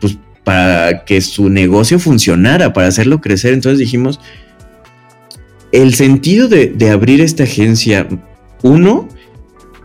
pues, 0.00 0.18
para 0.42 1.04
que 1.04 1.20
su 1.20 1.48
negocio 1.48 2.00
funcionara, 2.00 2.72
para 2.72 2.88
hacerlo 2.88 3.20
crecer. 3.20 3.54
Entonces 3.54 3.78
dijimos, 3.78 4.18
el 5.70 5.94
sentido 5.94 6.48
de, 6.48 6.68
de 6.68 6.90
abrir 6.90 7.20
esta 7.20 7.44
agencia, 7.44 8.08
uno, 8.62 9.08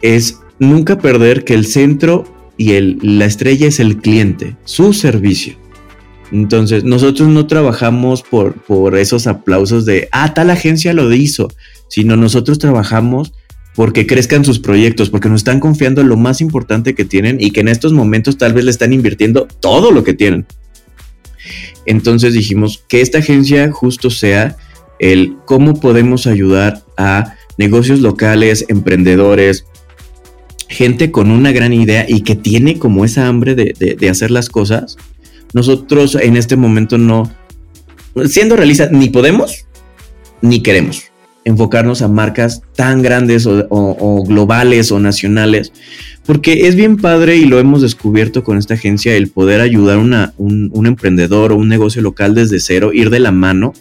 es 0.01 0.40
nunca 0.61 0.99
perder 0.99 1.43
que 1.43 1.55
el 1.55 1.65
centro 1.65 2.23
y 2.55 2.73
el, 2.73 2.99
la 3.01 3.25
estrella 3.25 3.67
es 3.67 3.79
el 3.79 3.97
cliente, 3.97 4.55
su 4.63 4.93
servicio. 4.93 5.57
Entonces, 6.31 6.83
nosotros 6.83 7.27
no 7.27 7.47
trabajamos 7.47 8.21
por, 8.21 8.53
por 8.53 8.95
esos 8.95 9.27
aplausos 9.27 9.85
de, 9.85 10.07
ah, 10.11 10.33
tal 10.33 10.51
agencia 10.51 10.93
lo 10.93 11.11
hizo, 11.11 11.49
sino 11.89 12.15
nosotros 12.15 12.59
trabajamos 12.59 13.33
porque 13.75 14.05
crezcan 14.05 14.45
sus 14.45 14.59
proyectos, 14.59 15.09
porque 15.09 15.29
nos 15.29 15.41
están 15.41 15.59
confiando 15.59 16.01
en 16.01 16.09
lo 16.09 16.15
más 16.15 16.41
importante 16.41 16.93
que 16.93 17.05
tienen 17.05 17.37
y 17.41 17.51
que 17.51 17.61
en 17.61 17.67
estos 17.67 17.91
momentos 17.91 18.37
tal 18.37 18.53
vez 18.53 18.63
le 18.63 18.71
están 18.71 18.93
invirtiendo 18.93 19.47
todo 19.59 19.91
lo 19.91 20.03
que 20.03 20.13
tienen. 20.13 20.45
Entonces 21.87 22.33
dijimos 22.33 22.83
que 22.87 23.01
esta 23.01 23.17
agencia 23.17 23.71
justo 23.71 24.11
sea 24.11 24.57
el 24.99 25.37
cómo 25.45 25.79
podemos 25.79 26.27
ayudar 26.27 26.83
a 26.97 27.35
negocios 27.57 28.01
locales, 28.01 28.65
emprendedores, 28.69 29.65
gente 30.71 31.11
con 31.11 31.29
una 31.29 31.51
gran 31.51 31.73
idea 31.73 32.05
y 32.07 32.21
que 32.21 32.35
tiene 32.35 32.79
como 32.79 33.05
esa 33.05 33.27
hambre 33.27 33.55
de, 33.55 34.09
hacer 34.09 34.31
las 34.31 34.49
cosas, 34.49 34.97
nosotros 35.53 36.15
en 36.15 36.37
este 36.37 36.55
momento 36.55 36.97
no, 36.97 37.29
siendo 38.25 38.55
realistas, 38.55 38.91
ni 38.91 39.09
podemos 39.09 39.65
ni 40.41 40.63
queremos 40.63 41.10
enfocarnos 41.43 42.01
a 42.01 42.07
marcas 42.07 42.61
tan 42.75 43.01
grandes 43.01 43.47
o, 43.47 44.23
globales 44.27 44.91
o 44.91 44.99
nacionales, 44.99 45.73
porque 46.25 46.67
es 46.67 46.75
bien 46.75 46.97
padre 46.97 47.37
y 47.37 47.45
lo 47.45 47.59
hemos 47.59 47.81
descubierto 47.81 48.43
con 48.43 48.57
esta 48.57 48.75
agencia, 48.75 49.15
el 49.15 49.29
poder 49.29 49.61
ayudar 49.61 49.97
a 49.97 50.33
un, 50.37 50.85
emprendedor 50.85 51.51
o 51.51 51.55
un 51.55 51.67
negocio 51.67 52.01
local 52.01 52.35
desde 52.35 52.59
cero, 52.59 52.91
ir 52.93 53.09
de 53.09 53.19
la 53.19 53.31
mano 53.31 53.73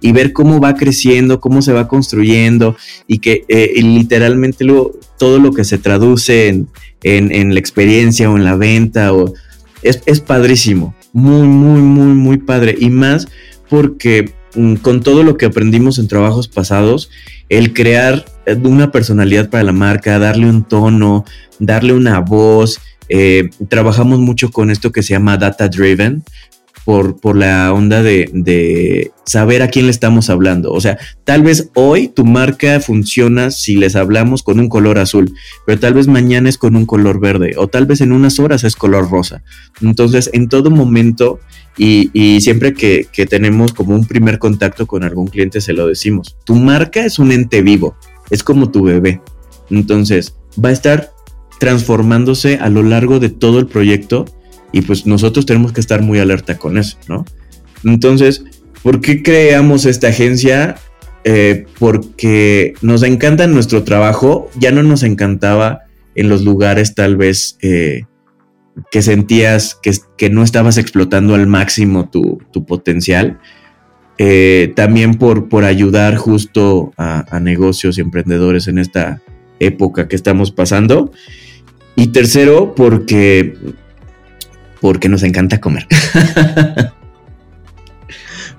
y 0.00 0.12
ver 0.12 0.32
cómo 0.32 0.60
va 0.60 0.74
creciendo, 0.74 1.40
cómo 1.40 1.60
se 1.60 1.72
va 1.72 1.88
construyendo 1.88 2.76
y 3.08 3.18
que 3.18 3.44
eh, 3.48 3.72
literalmente 3.82 4.64
todo 5.18 5.38
lo 5.40 5.52
que 5.52 5.64
se 5.64 5.78
traduce 5.78 6.48
en, 7.02 7.54
la 7.54 7.58
experiencia 7.58 8.30
o 8.30 8.36
en 8.36 8.44
la 8.44 8.56
venta 8.56 9.10
es, 9.82 10.02
es 10.06 10.20
padrísimo, 10.20 10.94
muy, 11.12 11.48
muy, 11.48 11.80
muy, 11.80 12.14
muy 12.14 12.38
padre 12.38 12.76
y 12.78 12.90
más 12.90 13.26
porque 13.68 14.37
con 14.82 15.00
todo 15.02 15.22
lo 15.22 15.36
que 15.36 15.46
aprendimos 15.46 15.98
en 15.98 16.08
trabajos 16.08 16.48
pasados, 16.48 17.10
el 17.48 17.72
crear 17.72 18.24
una 18.62 18.90
personalidad 18.90 19.50
para 19.50 19.64
la 19.64 19.72
marca, 19.72 20.18
darle 20.18 20.48
un 20.48 20.64
tono, 20.64 21.24
darle 21.58 21.92
una 21.92 22.20
voz. 22.20 22.80
Eh, 23.08 23.50
trabajamos 23.68 24.18
mucho 24.18 24.50
con 24.50 24.70
esto 24.70 24.92
que 24.92 25.02
se 25.02 25.14
llama 25.14 25.36
data 25.36 25.68
driven, 25.68 26.22
por, 26.88 27.36
la 27.36 27.70
onda 27.74 28.02
de, 28.02 29.10
saber 29.26 29.60
a 29.60 29.68
quién 29.68 29.84
le 29.84 29.90
estamos 29.90 30.30
hablando. 30.30 30.72
O 30.72 30.80
sea, 30.80 30.96
tal 31.24 31.42
vez 31.42 31.68
hoy 31.74 32.08
tu 32.08 32.24
marca 32.24 32.80
funciona 32.80 33.50
si 33.50 33.76
les 33.76 33.94
hablamos 33.94 34.42
con 34.42 34.58
un 34.58 34.70
color 34.70 34.98
azul, 34.98 35.34
pero 35.66 35.78
tal 35.78 35.92
vez 35.92 36.06
mañana 36.06 36.48
es 36.48 36.56
con 36.56 36.76
un 36.76 36.86
color 36.86 37.20
verde 37.20 37.56
o 37.58 37.68
tal 37.68 37.84
vez 37.84 38.00
en 38.00 38.12
unas 38.12 38.38
horas 38.38 38.64
es 38.64 38.74
color 38.74 39.10
rosa. 39.10 39.42
Entonces, 39.82 40.30
en 40.32 40.48
todo 40.48 40.70
momento 40.70 41.40
y, 41.76 42.40
siempre 42.40 42.72
que, 42.72 43.06
que 43.12 43.26
tenemos 43.26 43.74
como 43.74 43.94
un 43.94 44.06
primer 44.06 44.38
contacto 44.38 44.86
con 44.86 45.04
algún 45.04 45.26
cliente 45.26 45.60
se 45.60 45.74
lo 45.74 45.86
decimos, 45.86 46.38
tu 46.44 46.54
marca 46.54 47.04
es 47.04 47.18
un 47.18 47.32
ente 47.32 47.60
vivo, 47.60 47.96
es 48.30 48.42
como 48.42 48.70
tu 48.70 48.82
bebé. 48.84 49.20
Entonces, 49.68 50.36
va 50.64 50.70
a 50.70 50.72
estar 50.72 51.10
transformándose 51.60 52.56
a 52.56 52.70
lo 52.70 52.82
largo 52.82 53.20
de 53.20 53.28
todo 53.28 53.58
el 53.58 53.66
proyecto 53.66 54.24
y 54.72 54.82
pues 54.82 55.06
nosotros 55.06 55.46
tenemos 55.46 55.72
que 55.72 55.80
estar 55.80 56.02
muy 56.02 56.18
alerta 56.18 56.58
con 56.58 56.78
eso, 56.78 56.98
¿no? 57.08 57.24
Entonces, 57.84 58.44
¿por 58.82 59.00
qué 59.00 59.22
creamos 59.22 59.86
esta 59.86 60.08
agencia? 60.08 60.76
Eh, 61.24 61.66
porque 61.78 62.74
nos 62.80 63.02
encanta 63.02 63.46
nuestro 63.46 63.82
trabajo, 63.82 64.48
ya 64.58 64.70
no 64.70 64.82
nos 64.82 65.02
encantaba 65.02 65.82
en 66.14 66.28
los 66.28 66.42
lugares 66.42 66.94
tal 66.94 67.16
vez 67.16 67.58
eh, 67.60 68.04
que 68.90 69.02
sentías 69.02 69.78
que, 70.16 70.30
no 70.30 70.42
estabas 70.42 70.78
explotando 70.78 71.34
al 71.34 71.46
máximo 71.46 72.08
tu, 72.08 72.38
potencial. 72.66 73.38
Eh, 74.20 74.72
también 74.74 75.14
por, 75.14 75.48
por 75.48 75.64
ayudar 75.64 76.16
justo 76.16 76.92
a, 76.96 77.38
negocios 77.40 77.98
y 77.98 78.00
emprendedores 78.00 78.66
en 78.66 78.78
esta 78.78 79.22
época 79.60 80.08
que 80.08 80.16
estamos 80.16 80.50
pasando. 80.50 81.12
Y 81.94 82.08
tercero, 82.08 82.74
porque 82.74 83.54
porque 84.80 85.08
nos 85.08 85.22
encanta 85.22 85.60
comer. 85.60 85.86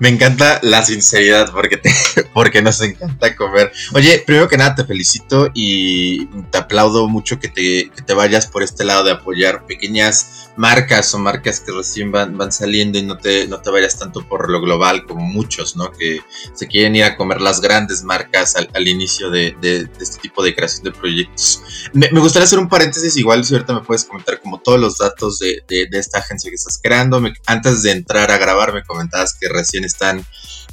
Me 0.00 0.08
encanta 0.08 0.60
la 0.62 0.82
sinceridad 0.82 1.52
porque, 1.52 1.78
porque 2.34 2.62
nos 2.62 2.80
encanta 2.80 3.36
comer. 3.36 3.70
Oye, 3.92 4.22
primero 4.26 4.48
que 4.48 4.56
nada 4.56 4.74
te 4.74 4.84
felicito 4.86 5.50
y 5.52 6.24
te 6.50 6.56
aplaudo 6.56 7.06
mucho 7.06 7.38
que 7.38 7.48
te, 7.48 7.92
te 8.06 8.14
vayas 8.14 8.46
por 8.46 8.62
este 8.62 8.84
lado 8.84 9.04
de 9.04 9.12
apoyar 9.12 9.66
pequeñas 9.66 10.50
marcas 10.56 11.14
o 11.14 11.18
marcas 11.18 11.60
que 11.60 11.72
recién 11.72 12.12
van, 12.12 12.36
van 12.36 12.52
saliendo 12.52 12.98
y 12.98 13.02
no 13.02 13.16
te, 13.16 13.46
no 13.46 13.60
te 13.60 13.70
vayas 13.70 13.98
tanto 13.98 14.26
por 14.26 14.50
lo 14.50 14.60
global 14.60 15.06
como 15.06 15.22
muchos, 15.22 15.76
¿no? 15.76 15.90
Que 15.90 16.20
se 16.54 16.66
quieren 16.66 16.96
ir 16.96 17.04
a 17.04 17.16
comer 17.16 17.40
las 17.40 17.60
grandes 17.60 18.02
marcas 18.02 18.56
al, 18.56 18.88
inicio 18.88 19.30
de, 19.30 19.56
este 20.00 20.20
tipo 20.20 20.42
de 20.42 20.54
creación 20.54 20.84
de 20.84 20.92
proyectos. 20.92 21.62
Me, 21.92 22.08
gustaría 22.08 22.44
hacer 22.44 22.58
un 22.58 22.68
paréntesis, 22.68 23.16
igual 23.16 23.44
si 23.44 23.54
ahorita 23.54 23.74
me 23.74 23.80
puedes 23.80 24.04
comentar 24.04 24.40
como 24.40 24.60
todos 24.60 24.80
los 24.80 24.98
datos 24.98 25.38
de, 25.38 25.62
esta 25.92 26.18
agencia 26.18 26.50
que 26.50 26.56
estás 26.56 26.78
creando. 26.82 27.22
antes 27.46 27.82
de 27.82 27.92
entrar 27.92 28.30
a 28.30 28.38
grabar 28.38 28.72
me 28.72 28.82
comentabas 28.84 29.34
que 29.34 29.48
recién 29.48 29.84
están 29.90 30.24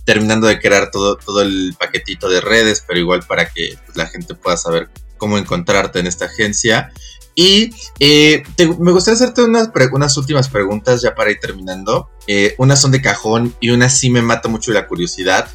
terminando 0.05 0.47
de 0.47 0.59
crear 0.59 0.89
todo, 0.89 1.17
todo 1.17 1.41
el 1.41 1.75
paquetito 1.77 2.29
de 2.29 2.39
redes, 2.39 2.83
pero 2.87 2.99
igual 2.99 3.23
para 3.27 3.49
que 3.49 3.77
la 3.93 4.07
gente 4.07 4.35
pueda 4.35 4.55
saber 4.55 4.89
cómo 5.17 5.37
encontrarte 5.37 5.99
en 5.99 6.07
esta 6.07 6.25
agencia. 6.25 6.91
Y 7.35 7.71
eh, 7.99 8.43
me 8.79 8.91
gustaría 8.91 9.15
hacerte 9.15 9.43
unas, 9.43 9.69
unas, 9.91 10.17
últimas 10.17 10.49
preguntas 10.49 11.01
ya 11.01 11.13
para 11.13 11.29
ir 11.29 11.39
terminando. 11.39 12.09
Eh, 12.25 12.55
unas 12.57 12.81
son 12.81 12.91
de 12.91 13.01
cajón 13.01 13.53
y 13.59 13.69
una 13.69 13.89
sí 13.89 14.09
me 14.09 14.21
mata 14.21 14.49
mucho 14.49 14.71
la 14.71 14.87
curiosidad. 14.87 15.47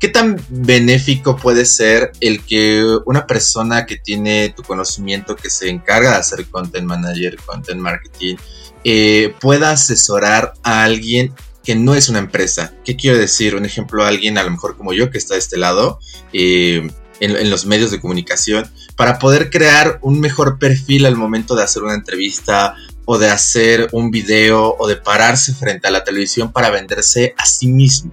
¿Qué 0.00 0.08
tan 0.08 0.42
benéfico 0.48 1.36
puede 1.36 1.66
ser 1.66 2.10
el 2.20 2.42
que 2.44 2.84
una 3.04 3.26
persona 3.26 3.84
que 3.84 3.96
tiene 3.96 4.48
tu 4.56 4.62
conocimiento, 4.62 5.36
que 5.36 5.50
se 5.50 5.68
encarga 5.68 6.12
de 6.12 6.16
hacer 6.16 6.46
content 6.46 6.86
manager, 6.86 7.36
content 7.44 7.80
marketing, 7.80 8.36
eh, 8.82 9.34
pueda 9.40 9.72
asesorar 9.72 10.54
a 10.62 10.84
alguien 10.84 11.34
que 11.64 11.74
no 11.74 11.94
es 11.94 12.08
una 12.08 12.18
empresa? 12.18 12.72
¿Qué 12.84 12.96
quiero 12.96 13.18
decir? 13.18 13.54
Un 13.54 13.64
ejemplo, 13.64 14.04
alguien 14.04 14.38
a 14.38 14.42
lo 14.42 14.50
mejor 14.50 14.76
como 14.76 14.92
yo 14.92 15.10
que 15.10 15.18
está 15.18 15.34
de 15.34 15.40
este 15.40 15.58
lado, 15.58 15.98
en, 16.32 16.92
en, 17.20 17.50
los 17.50 17.66
medios 17.66 17.90
de 17.90 18.00
comunicación, 18.00 18.70
para 18.96 19.18
poder 19.18 19.50
crear 19.50 19.98
un 20.02 20.20
mejor 20.20 20.58
perfil 20.58 21.06
al 21.06 21.16
momento 21.16 21.54
de 21.54 21.62
hacer 21.62 21.82
una 21.82 21.94
entrevista 21.94 22.74
o 23.04 23.18
de 23.18 23.28
hacer 23.28 23.88
un 23.92 24.10
video 24.10 24.76
o 24.78 24.86
de 24.86 24.96
pararse 24.96 25.54
frente 25.54 25.88
a 25.88 25.90
la 25.90 26.04
televisión 26.04 26.52
para 26.52 26.70
venderse 26.70 27.34
a 27.36 27.44
sí 27.44 27.66
mismo. 27.66 28.12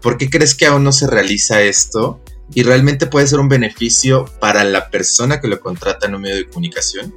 ¿Por 0.00 0.16
qué 0.16 0.30
crees 0.30 0.54
que 0.54 0.66
aún 0.66 0.84
no 0.84 0.92
se 0.92 1.06
realiza 1.06 1.62
esto? 1.62 2.20
Y 2.54 2.62
realmente 2.62 3.06
puede 3.06 3.26
ser 3.26 3.40
un 3.40 3.48
beneficio 3.48 4.24
para 4.40 4.64
la 4.64 4.90
persona 4.90 5.40
que 5.40 5.48
lo 5.48 5.60
contrata 5.60 6.06
en 6.06 6.14
un 6.14 6.22
medio 6.22 6.36
de 6.36 6.48
comunicación. 6.48 7.14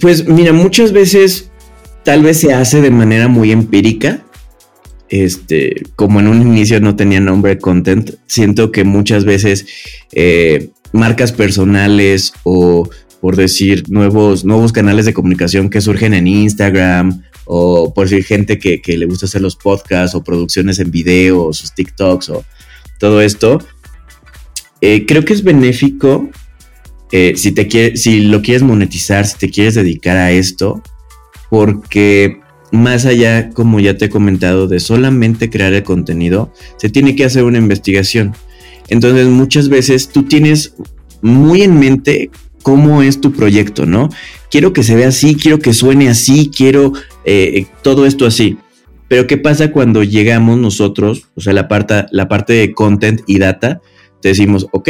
Pues 0.00 0.26
mira, 0.26 0.52
muchas 0.52 0.92
veces 0.92 1.50
tal 2.06 2.22
vez 2.22 2.38
se 2.38 2.54
hace 2.54 2.80
de 2.80 2.90
manera 2.90 3.26
muy 3.26 3.50
empírica 3.50 4.24
este, 5.08 5.82
como 5.96 6.20
en 6.20 6.28
un 6.28 6.40
inicio 6.40 6.80
no 6.80 6.94
tenía 6.94 7.18
nombre 7.18 7.58
content, 7.58 8.12
siento 8.26 8.70
que 8.70 8.84
muchas 8.84 9.24
veces 9.24 9.66
eh, 10.12 10.70
marcas 10.92 11.32
personales 11.32 12.32
o 12.44 12.88
por 13.20 13.34
decir 13.34 13.88
nuevos, 13.88 14.44
nuevos 14.44 14.72
canales 14.72 15.04
de 15.04 15.14
comunicación 15.14 15.68
que 15.68 15.80
surgen 15.80 16.14
en 16.14 16.28
Instagram 16.28 17.24
o 17.44 17.92
por 17.92 18.08
decir 18.08 18.24
gente 18.24 18.60
que, 18.60 18.80
le 18.96 19.06
gusta 19.06 19.26
hacer 19.26 19.40
los 19.40 19.56
podcasts 19.56 20.14
o 20.14 20.22
producciones 20.22 20.78
en 20.78 20.92
video 20.92 21.44
o 21.44 21.52
sus 21.52 21.74
TikToks 21.74 22.28
o 22.28 22.44
todo 23.00 23.20
esto, 23.20 23.58
eh, 24.80 25.06
creo 25.06 25.24
que 25.24 25.32
es 25.32 25.42
benéfico 25.42 26.30
eh, 27.10 27.34
si, 27.36 27.50
te 27.50 27.96
si 27.96 28.20
lo 28.20 28.42
quieres 28.42 28.62
monetizar, 28.62 29.26
si 29.26 29.38
te 29.38 29.50
quieres 29.50 29.74
dedicar 29.74 30.16
a 30.16 30.30
esto, 30.30 30.82
porque 31.50 32.40
más 32.72 33.06
allá, 33.06 33.50
como 33.50 33.80
ya 33.80 33.96
te 33.96 34.06
he 34.06 34.10
comentado, 34.10 34.68
de 34.68 34.80
solamente 34.80 35.50
crear 35.50 35.72
el 35.72 35.82
contenido, 35.82 36.52
se 36.76 36.88
tiene 36.88 37.16
que 37.16 37.24
hacer 37.24 37.44
una 37.44 37.58
investigación. 37.58 38.34
Entonces 38.88 39.26
muchas 39.28 39.68
veces 39.68 40.08
tú 40.08 40.24
tienes 40.24 40.74
muy 41.22 41.62
en 41.62 41.78
mente 41.78 42.30
cómo 42.62 43.02
es 43.02 43.20
tu 43.20 43.32
proyecto, 43.32 43.86
¿no? 43.86 44.08
Quiero 44.50 44.72
que 44.72 44.82
se 44.82 44.94
vea 44.94 45.08
así, 45.08 45.34
quiero 45.34 45.58
que 45.58 45.72
suene 45.72 46.08
así, 46.08 46.50
quiero 46.54 46.92
eh, 47.24 47.66
todo 47.82 48.06
esto 48.06 48.26
así. 48.26 48.58
Pero 49.08 49.26
¿qué 49.26 49.36
pasa 49.36 49.70
cuando 49.70 50.02
llegamos 50.02 50.58
nosotros, 50.58 51.28
o 51.36 51.40
sea, 51.40 51.52
la 51.52 51.68
parte, 51.68 52.06
la 52.10 52.28
parte 52.28 52.54
de 52.54 52.72
content 52.72 53.20
y 53.26 53.38
data, 53.38 53.80
te 54.20 54.30
decimos, 54.30 54.66
ok, 54.72 54.88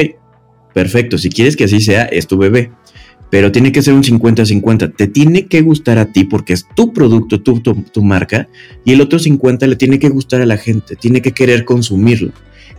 perfecto, 0.72 1.18
si 1.18 1.28
quieres 1.28 1.54
que 1.57 1.64
así 1.64 1.80
sea, 1.80 2.04
es 2.04 2.26
tu 2.26 2.38
bebé 2.38 2.70
pero 3.31 3.53
tiene 3.53 3.72
que 3.72 3.83
ser 3.83 3.95
un 3.95 4.03
50-50. 4.03 4.95
Te 4.97 5.09
tiene 5.09 5.47
que 5.47 5.61
gustar 5.62 5.99
a 5.99 6.12
ti 6.12 6.24
porque 6.24 6.53
es 6.53 6.66
tu 6.74 6.93
producto, 6.93 7.41
tu, 7.41 7.61
tu, 7.61 8.03
marca, 8.03 8.49
y 8.85 8.93
el 8.93 9.01
otro 9.01 9.18
50 9.18 9.66
le 9.66 9.77
tiene 9.77 9.99
que 9.99 10.09
gustar 10.09 10.41
a 10.41 10.47
la 10.47 10.57
gente, 10.57 10.97
tiene 10.97 11.22
que 11.22 11.33
querer 11.33 11.64
consumirlo. 11.64 12.33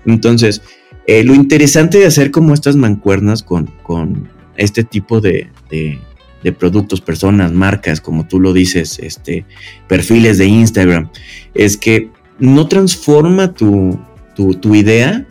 Entonces, 0.05 0.61
eh, 1.05 1.23
lo 1.23 1.33
interesante 1.33 1.99
de 1.99 2.05
hacer 2.05 2.31
como 2.31 2.53
estas 2.53 2.75
mancuernas 2.75 3.43
con, 3.43 3.67
con 3.83 4.29
este 4.55 4.83
tipo 4.83 5.21
de, 5.21 5.49
de, 5.69 5.99
productos, 6.57 7.01
personas, 7.01 7.51
marcas, 7.51 7.99
como 7.99 8.25
tú 8.25 8.39
lo 8.39 8.53
dices, 8.53 8.99
este, 8.99 9.45
perfiles 9.89 10.37
de 10.37 10.45
Instagram, 10.45 11.09
es 11.53 11.75
que 11.75 12.09
no 12.39 12.69
transforma 12.69 13.53
tu, 13.53 13.99
tu, 14.33 14.53
tu 14.53 14.73
idea, 14.73 15.27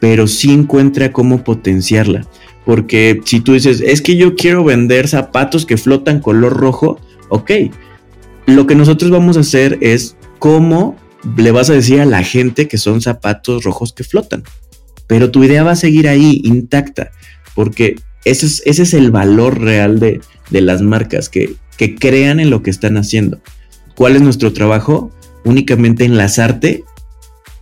pero 0.00 0.26
sí 0.26 0.52
encuentra 0.52 1.12
cómo 1.12 1.44
potenciarla. 1.44 2.26
Porque 2.68 3.22
si 3.24 3.40
tú 3.40 3.54
dices, 3.54 3.80
es 3.80 4.02
que 4.02 4.18
yo 4.18 4.34
quiero 4.34 4.62
vender 4.62 5.08
zapatos 5.08 5.64
que 5.64 5.78
flotan 5.78 6.20
color 6.20 6.52
rojo, 6.52 7.00
ok. 7.30 7.50
Lo 8.44 8.66
que 8.66 8.74
nosotros 8.74 9.10
vamos 9.10 9.38
a 9.38 9.40
hacer 9.40 9.78
es 9.80 10.18
cómo 10.38 10.94
le 11.38 11.50
vas 11.50 11.70
a 11.70 11.72
decir 11.72 11.98
a 11.98 12.04
la 12.04 12.22
gente 12.22 12.68
que 12.68 12.76
son 12.76 13.00
zapatos 13.00 13.64
rojos 13.64 13.94
que 13.94 14.04
flotan. 14.04 14.42
Pero 15.06 15.30
tu 15.30 15.42
idea 15.44 15.62
va 15.62 15.70
a 15.70 15.76
seguir 15.76 16.08
ahí 16.08 16.42
intacta, 16.44 17.10
porque 17.54 17.96
ese 18.26 18.44
es, 18.44 18.62
ese 18.66 18.82
es 18.82 18.92
el 18.92 19.10
valor 19.10 19.62
real 19.62 19.98
de, 19.98 20.20
las 20.50 20.82
marcas, 20.82 21.30
que, 21.30 21.54
que 21.78 21.94
crean 21.94 22.38
en 22.38 22.50
lo 22.50 22.62
que 22.62 22.68
están 22.68 22.98
haciendo. 22.98 23.40
¿Cuál 23.94 24.14
es 24.14 24.20
nuestro 24.20 24.52
trabajo? 24.52 25.10
Únicamente 25.42 26.04
enlazarte 26.04 26.84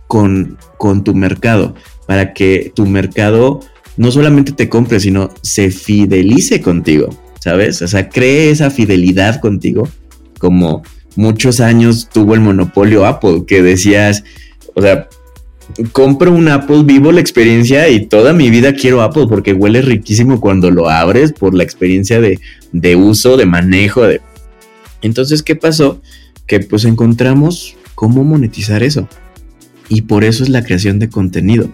con, 0.07 0.57
con 0.77 1.05
tu 1.05 1.15
mercado, 1.15 1.75
para 2.07 2.33
que 2.33 2.73
tu 2.75 2.85
mercado 2.85 3.61
no 3.97 4.11
solamente 4.11 4.51
te 4.51 4.69
compre, 4.69 4.99
sino 4.99 5.29
se 5.41 5.71
fidelice 5.71 6.61
contigo, 6.61 7.09
¿sabes? 7.39 7.81
O 7.81 7.87
sea, 7.87 8.09
cree 8.09 8.51
esa 8.51 8.69
fidelidad 8.69 9.41
contigo, 9.41 9.89
como 10.39 10.83
muchos 11.15 11.59
años 11.59 12.07
tuvo 12.11 12.35
el 12.35 12.41
monopolio 12.41 13.05
Apple, 13.05 13.43
que 13.47 13.61
decías, 13.61 14.23
o 14.75 14.81
sea, 14.81 15.09
compro 15.91 16.31
un 16.31 16.47
Apple, 16.47 16.83
vivo 16.83 17.11
la 17.11 17.19
experiencia 17.19 17.89
y 17.89 18.05
toda 18.05 18.33
mi 18.33 18.49
vida 18.49 18.73
quiero 18.73 19.01
Apple 19.01 19.25
porque 19.27 19.53
huele 19.53 19.81
riquísimo 19.81 20.39
cuando 20.39 20.71
lo 20.71 20.89
abres 20.89 21.33
por 21.33 21.53
la 21.53 21.63
experiencia 21.63 22.21
de, 22.21 22.39
de 22.71 22.95
uso, 22.95 23.37
de 23.37 23.45
manejo. 23.45 24.03
De... 24.03 24.21
Entonces, 25.01 25.43
¿qué 25.43 25.55
pasó? 25.55 26.01
Que 26.45 26.59
pues 26.59 26.85
encontramos 26.85 27.75
cómo 27.95 28.23
monetizar 28.23 28.83
eso. 28.83 29.07
Y 29.89 30.03
por 30.03 30.23
eso 30.23 30.43
es 30.43 30.49
la 30.49 30.63
creación 30.63 30.99
de 30.99 31.09
contenido, 31.09 31.69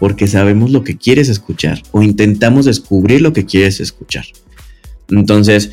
porque 0.00 0.26
sabemos 0.26 0.70
lo 0.70 0.82
que 0.82 0.96
quieres 0.96 1.28
escuchar 1.28 1.82
o 1.92 2.02
intentamos 2.02 2.64
descubrir 2.64 3.20
lo 3.20 3.32
que 3.32 3.44
quieres 3.44 3.78
escuchar. 3.78 4.24
Entonces, 5.10 5.70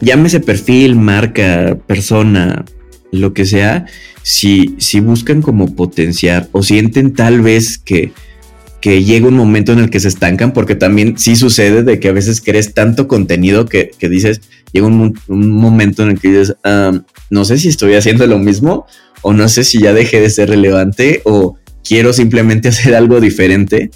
llámese 0.00 0.40
perfil, 0.40 0.96
marca, 0.96 1.78
persona, 1.86 2.64
lo 3.12 3.32
que 3.32 3.46
sea, 3.46 3.86
si, 4.22 4.74
si 4.78 5.00
buscan 5.00 5.40
como 5.40 5.74
potenciar 5.74 6.48
o 6.52 6.62
sienten 6.62 7.14
tal 7.14 7.40
vez 7.40 7.78
que, 7.78 8.12
que 8.80 9.04
llega 9.04 9.28
un 9.28 9.36
momento 9.36 9.72
en 9.72 9.78
el 9.78 9.90
que 9.90 10.00
se 10.00 10.08
estancan, 10.08 10.52
porque 10.52 10.74
también 10.74 11.18
sí 11.18 11.36
sucede 11.36 11.82
de 11.82 12.00
que 12.00 12.08
a 12.08 12.12
veces 12.12 12.40
crees 12.40 12.74
tanto 12.74 13.08
contenido 13.08 13.66
que, 13.66 13.92
dices, 14.00 14.40
llega 14.72 14.86
un, 14.86 15.16
momento 15.28 16.02
en 16.02 16.10
el 16.10 16.20
que 16.20 16.28
dices, 16.28 16.56
no 17.30 17.44
sé 17.44 17.58
si 17.58 17.68
estoy 17.68 17.94
haciendo 17.94 18.26
lo 18.26 18.38
mismo 18.38 18.86
o 19.22 19.32
no 19.32 19.48
sé 19.48 19.64
si 19.64 19.80
ya 19.80 19.92
dejé 19.92 20.20
de 20.20 20.30
ser 20.30 20.50
relevante 20.50 21.22
o 21.24 21.56
quiero 21.88 22.12
simplemente 22.12 22.68
hacer 22.68 22.94
algo 22.94 23.20
diferente. 23.20 23.90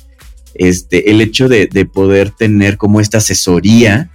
Este, 0.54 1.10
el 1.10 1.20
hecho 1.20 1.48
de, 1.48 1.68
poder 1.92 2.30
tener 2.30 2.76
como 2.76 3.00
esta 3.00 3.18
asesoría 3.18 4.10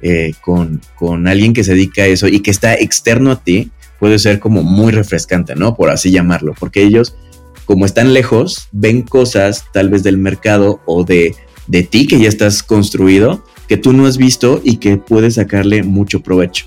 eh, 0.00 0.32
con, 0.42 0.80
con, 0.96 1.26
alguien 1.26 1.52
que 1.54 1.64
se 1.64 1.72
dedica 1.72 2.02
a 2.02 2.06
eso 2.06 2.28
y 2.28 2.40
que 2.40 2.50
está 2.50 2.74
externo 2.74 3.30
a 3.30 3.42
ti 3.42 3.70
puede 3.98 4.18
ser 4.18 4.38
como 4.38 4.62
muy 4.62 4.92
refrescante, 4.92 5.56
¿no? 5.56 5.74
Por 5.74 5.90
así 5.90 6.10
llamarlo, 6.10 6.54
porque 6.58 6.82
ellos, 6.82 7.16
como 7.64 7.84
están 7.84 8.12
lejos, 8.12 8.68
ven 8.70 9.02
cosas 9.02 9.64
tal 9.72 9.88
vez 9.88 10.02
del 10.02 10.18
mercado 10.18 10.80
o 10.86 11.04
de, 11.04 11.34
de 11.66 11.82
ti 11.82 12.06
que 12.06 12.20
ya 12.20 12.28
estás 12.28 12.62
construido, 12.62 13.44
que 13.66 13.76
tú 13.76 13.92
no 13.92 14.06
has 14.06 14.18
visto 14.18 14.60
y 14.62 14.76
que 14.76 14.98
puedes 14.98 15.34
sacarle 15.34 15.82
mucho 15.82 16.20
provecho. 16.20 16.66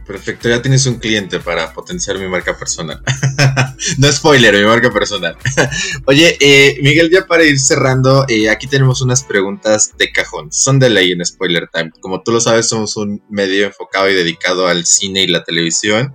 Perfecto, 0.00 0.48
ya 0.48 0.62
tienes 0.62 0.86
un 0.86 0.98
cliente 0.98 1.38
para 1.40 1.72
potenciar 1.72 2.18
mi 2.18 2.26
marca 2.26 2.56
personal. 2.56 3.02
no 3.98 4.12
spoiler, 4.12 4.54
mi 4.54 4.64
marca 4.64 4.90
personal. 4.90 5.36
Oye, 6.06 6.36
eh, 6.40 6.78
Miguel, 6.82 7.10
ya 7.10 7.26
para 7.26 7.44
ir 7.44 7.58
cerrando, 7.58 8.24
eh, 8.28 8.48
aquí 8.48 8.66
tenemos 8.66 9.02
unas 9.02 9.22
preguntas 9.22 9.92
de 9.98 10.10
cajón. 10.10 10.50
Son 10.50 10.78
de 10.78 10.90
ley 10.90 11.12
en 11.12 11.24
Spoiler 11.24 11.68
Time. 11.72 11.90
Como 12.00 12.22
tú 12.22 12.32
lo 12.32 12.40
sabes, 12.40 12.68
somos 12.68 12.96
un 12.96 13.22
medio 13.28 13.66
enfocado 13.66 14.08
y 14.08 14.14
dedicado 14.14 14.66
al 14.66 14.86
cine 14.86 15.22
y 15.22 15.26
la 15.26 15.44
televisión. 15.44 16.14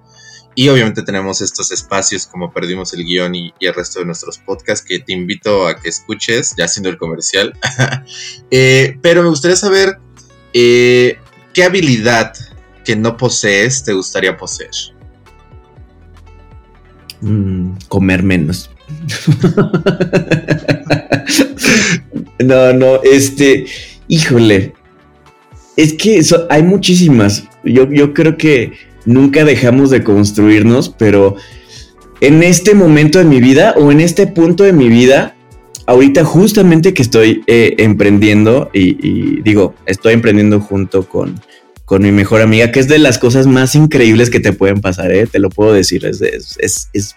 Y 0.56 0.70
obviamente 0.70 1.04
tenemos 1.04 1.42
estos 1.42 1.72
espacios 1.72 2.26
como 2.26 2.52
Perdimos 2.52 2.92
el 2.94 3.04
Guión 3.04 3.36
y, 3.36 3.54
el 3.60 3.76
resto 3.76 4.00
de 4.00 4.06
nuestros 4.06 4.40
podcasts 4.40 4.84
que 4.84 5.00
te 5.00 5.14
invito 5.14 5.68
a 5.68 5.80
que 5.80 5.90
escuches, 5.90 6.56
ya 6.58 6.66
haciendo 6.66 6.90
el 6.90 6.98
comercial. 6.98 7.54
Eh, 8.50 8.98
pero 9.02 9.24
me 9.24 9.30
gustaría 9.30 9.58
saber 9.58 10.00
qué 10.54 11.64
habilidad 11.64 12.34
que 12.88 12.96
no 12.96 13.18
posees 13.18 13.84
te 13.84 13.92
gustaría 13.92 14.38
poseer? 14.38 14.72
Mm, 17.20 17.72
comer 17.90 18.24
menos. 18.24 18.70
no, 22.40 22.72
no, 22.72 23.02
este, 23.04 23.66
híjole, 24.08 24.74
es 25.76 25.96
que 25.96 26.22
hay 26.50 26.64
muchísimas. 26.64 27.44
Yo, 27.66 27.92
yo 27.92 28.14
creo 28.14 28.38
que 28.38 28.72
nunca 29.06 29.44
dejamos 29.44 29.90
de 29.90 30.06
construirnos, 30.06 30.88
pero 30.88 31.36
en 32.22 32.42
este 32.42 32.74
momento 32.74 33.20
de 33.20 33.26
mi 33.26 33.42
vida 33.42 33.74
o 33.76 33.92
en 33.92 34.00
este 34.00 34.28
punto 34.28 34.64
de 34.64 34.72
mi 34.72 34.88
vida, 34.88 35.36
ahorita 35.88 36.24
justamente 36.24 36.94
que 36.94 37.02
estoy 37.02 37.44
eh, 37.48 37.76
emprendiendo 37.80 38.70
y, 38.72 39.42
digo, 39.42 39.76
estoy 39.86 40.14
emprendiendo 40.14 40.62
junto 40.62 41.06
con 41.06 41.38
con 41.88 42.04
mi 42.04 42.12
mejor 42.12 42.42
amiga, 42.42 42.70
que 42.70 42.82
es 42.82 42.90
de 42.90 43.00
las 43.00 43.18
cosas 43.18 43.48
más 43.48 43.74
increíbles 43.74 44.30
que 44.30 44.42
te 44.42 44.52
pueden 44.52 44.82
pasar, 44.82 45.10
¿eh? 45.14 45.26
te 45.26 45.40
lo 45.40 45.50
puedo 45.50 45.72
decir, 45.72 46.06
es, 46.06 46.20
es, 46.22 46.58
es. 46.92 47.16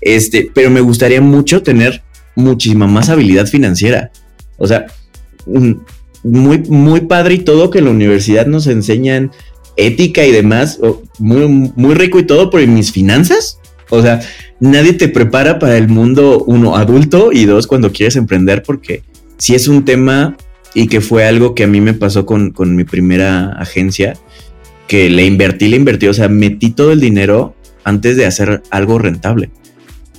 Este, 0.00 0.48
pero 0.54 0.70
me 0.70 0.80
gustaría 0.80 1.20
mucho 1.20 1.60
tener 1.60 2.00
muchísima 2.36 2.86
más 2.86 3.08
habilidad 3.08 3.48
financiera. 3.48 4.12
O 4.56 4.68
sea, 4.68 4.86
mm, 5.46 5.72
muy, 6.22 6.58
muy 6.60 7.00
padre 7.00 7.34
y 7.34 7.38
todo 7.40 7.70
que 7.70 7.80
en 7.80 7.86
la 7.86 7.90
universidad 7.90 8.46
nos 8.46 8.68
enseñan 8.68 9.32
ética 9.76 10.24
y 10.24 10.30
demás, 10.30 10.78
muy, 11.18 11.48
muy 11.48 11.94
rico 11.96 12.20
y 12.20 12.26
todo, 12.26 12.50
pero 12.50 12.64
mis 12.68 12.92
finanzas, 12.92 13.58
o 13.88 14.00
sea, 14.00 14.20
nadie 14.60 14.92
te 14.92 15.08
prepara 15.08 15.58
para 15.58 15.76
el 15.76 15.88
mundo, 15.88 16.44
uno, 16.46 16.76
adulto 16.76 17.32
y 17.32 17.46
dos, 17.46 17.66
cuando 17.66 17.90
quieres 17.90 18.14
emprender, 18.14 18.62
porque 18.62 19.02
si 19.38 19.56
es 19.56 19.66
un 19.66 19.84
tema 19.84 20.36
y 20.74 20.86
que 20.86 21.00
fue 21.00 21.24
algo 21.24 21.54
que 21.54 21.64
a 21.64 21.66
mí 21.66 21.80
me 21.80 21.94
pasó 21.94 22.26
con, 22.26 22.52
mi 22.76 22.84
primera 22.84 23.52
agencia, 23.52 24.16
que 24.86 25.10
le 25.10 25.24
invertí, 25.24 25.68
le 25.68 25.76
invertí, 25.76 26.06
o 26.08 26.14
sea, 26.14 26.28
metí 26.28 26.70
todo 26.70 26.92
el 26.92 27.00
dinero 27.00 27.54
antes 27.84 28.16
de 28.16 28.26
hacer 28.26 28.62
algo 28.70 28.98
rentable. 28.98 29.50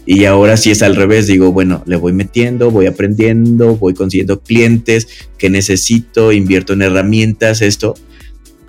Y 0.06 0.26
ahora 0.26 0.58
sí 0.58 0.72
es 0.72 0.82
al 0.82 0.96
revés, 0.96 1.28
digo, 1.28 1.52
bueno, 1.52 1.84
le 1.86 1.96
voy 1.96 2.12
metiendo, 2.12 2.72
voy 2.72 2.88
aprendiendo, 2.88 3.78
voy 3.78 3.94
consiguiendo 3.94 4.42
clientes 4.42 5.08
que 5.38 5.50
necesito, 5.50 6.32
invierto 6.32 6.74
en 6.74 6.82
herramientas, 6.82 7.62
esto. 7.62 7.94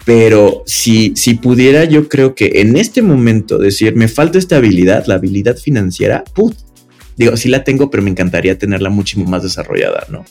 Pero 0.05 0.63
si, 0.67 1.15
si 1.17 1.35
pudiera, 1.35 1.85
yo 1.85 2.09
creo 2.09 2.35
que 2.35 2.61
en 2.61 2.77
este 2.77 3.03
momento 3.03 3.59
decir, 3.59 3.95
me 3.97 4.09
falta 4.09 4.39
esta 4.39 4.57
habilidad, 4.57 5.07
la 5.07 5.15
habilidad 5.15 5.57
financiera, 5.57 6.23
put, 6.35 6.55
digo, 7.17 7.37
sí 7.37 7.49
la 7.49 7.65
tengo, 7.65 7.91
pero 7.91 8.03
me 8.03 8.11
encantaría 8.11 8.59
tenerla 8.59 8.91
mucho 8.91 9.19
más 9.21 9.43
desarrollada, 9.43 10.07
¿no? 10.11 10.25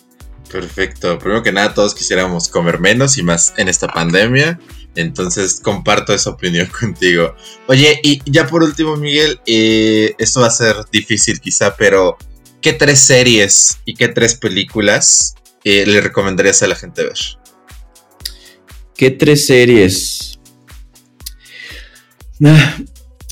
Perfecto. 0.51 1.17
Primero 1.17 1.43
que 1.43 1.51
nada, 1.51 1.73
todos 1.73 1.95
quisiéramos 1.95 2.49
comer 2.49 2.79
menos 2.79 3.17
y 3.17 3.23
más 3.23 3.53
en 3.57 3.69
esta 3.69 3.87
pandemia. 3.87 4.59
Entonces 4.95 5.61
comparto 5.61 6.13
esa 6.13 6.31
opinión 6.31 6.67
contigo. 6.79 7.35
Oye, 7.67 7.99
y 8.03 8.21
ya 8.29 8.47
por 8.47 8.63
último, 8.63 8.97
Miguel, 8.97 9.39
eh, 9.45 10.13
esto 10.17 10.41
va 10.41 10.47
a 10.47 10.51
ser 10.51 10.75
difícil 10.91 11.39
quizá, 11.39 11.75
pero 11.77 12.17
¿qué 12.61 12.73
tres 12.73 12.99
series 12.99 13.79
y 13.85 13.93
qué 13.93 14.09
tres 14.09 14.35
películas 14.35 15.35
eh, 15.63 15.85
le 15.85 16.01
recomendarías 16.01 16.61
a 16.63 16.67
la 16.67 16.75
gente 16.75 17.03
ver? 17.03 17.17
¿Qué 18.95 19.11
tres 19.11 19.45
series? 19.45 20.39
Ah, 22.43 22.77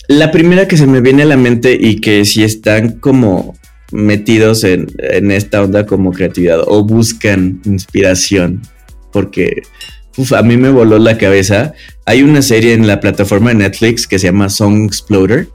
la 0.07 0.31
primera 0.31 0.67
que 0.67 0.77
se 0.77 0.87
me 0.87 1.01
viene 1.01 1.23
a 1.23 1.25
la 1.25 1.37
mente 1.37 1.77
y 1.79 1.99
que 1.99 2.23
si 2.23 2.43
están 2.43 2.99
como 2.99 3.58
metidos 3.91 4.63
en, 4.63 4.87
esta 5.31 5.63
onda 5.63 5.85
como 5.85 6.11
creatividad 6.11 6.61
o 6.67 6.83
buscan 6.83 7.61
inspiración, 7.65 8.61
porque 9.11 9.61
a 10.35 10.41
mí 10.41 10.57
me 10.57 10.69
voló 10.69 10.97
la 10.99 11.17
cabeza. 11.17 11.73
Hay 12.05 12.23
una 12.23 12.41
serie 12.41 12.73
en 12.73 12.87
la 12.87 12.99
plataforma 12.99 13.49
de 13.49 13.55
Netflix 13.55 14.07
que 14.07 14.19
se 14.19 14.27
llama 14.27 14.49
Song 14.49 14.85
Exploder, 14.85 15.47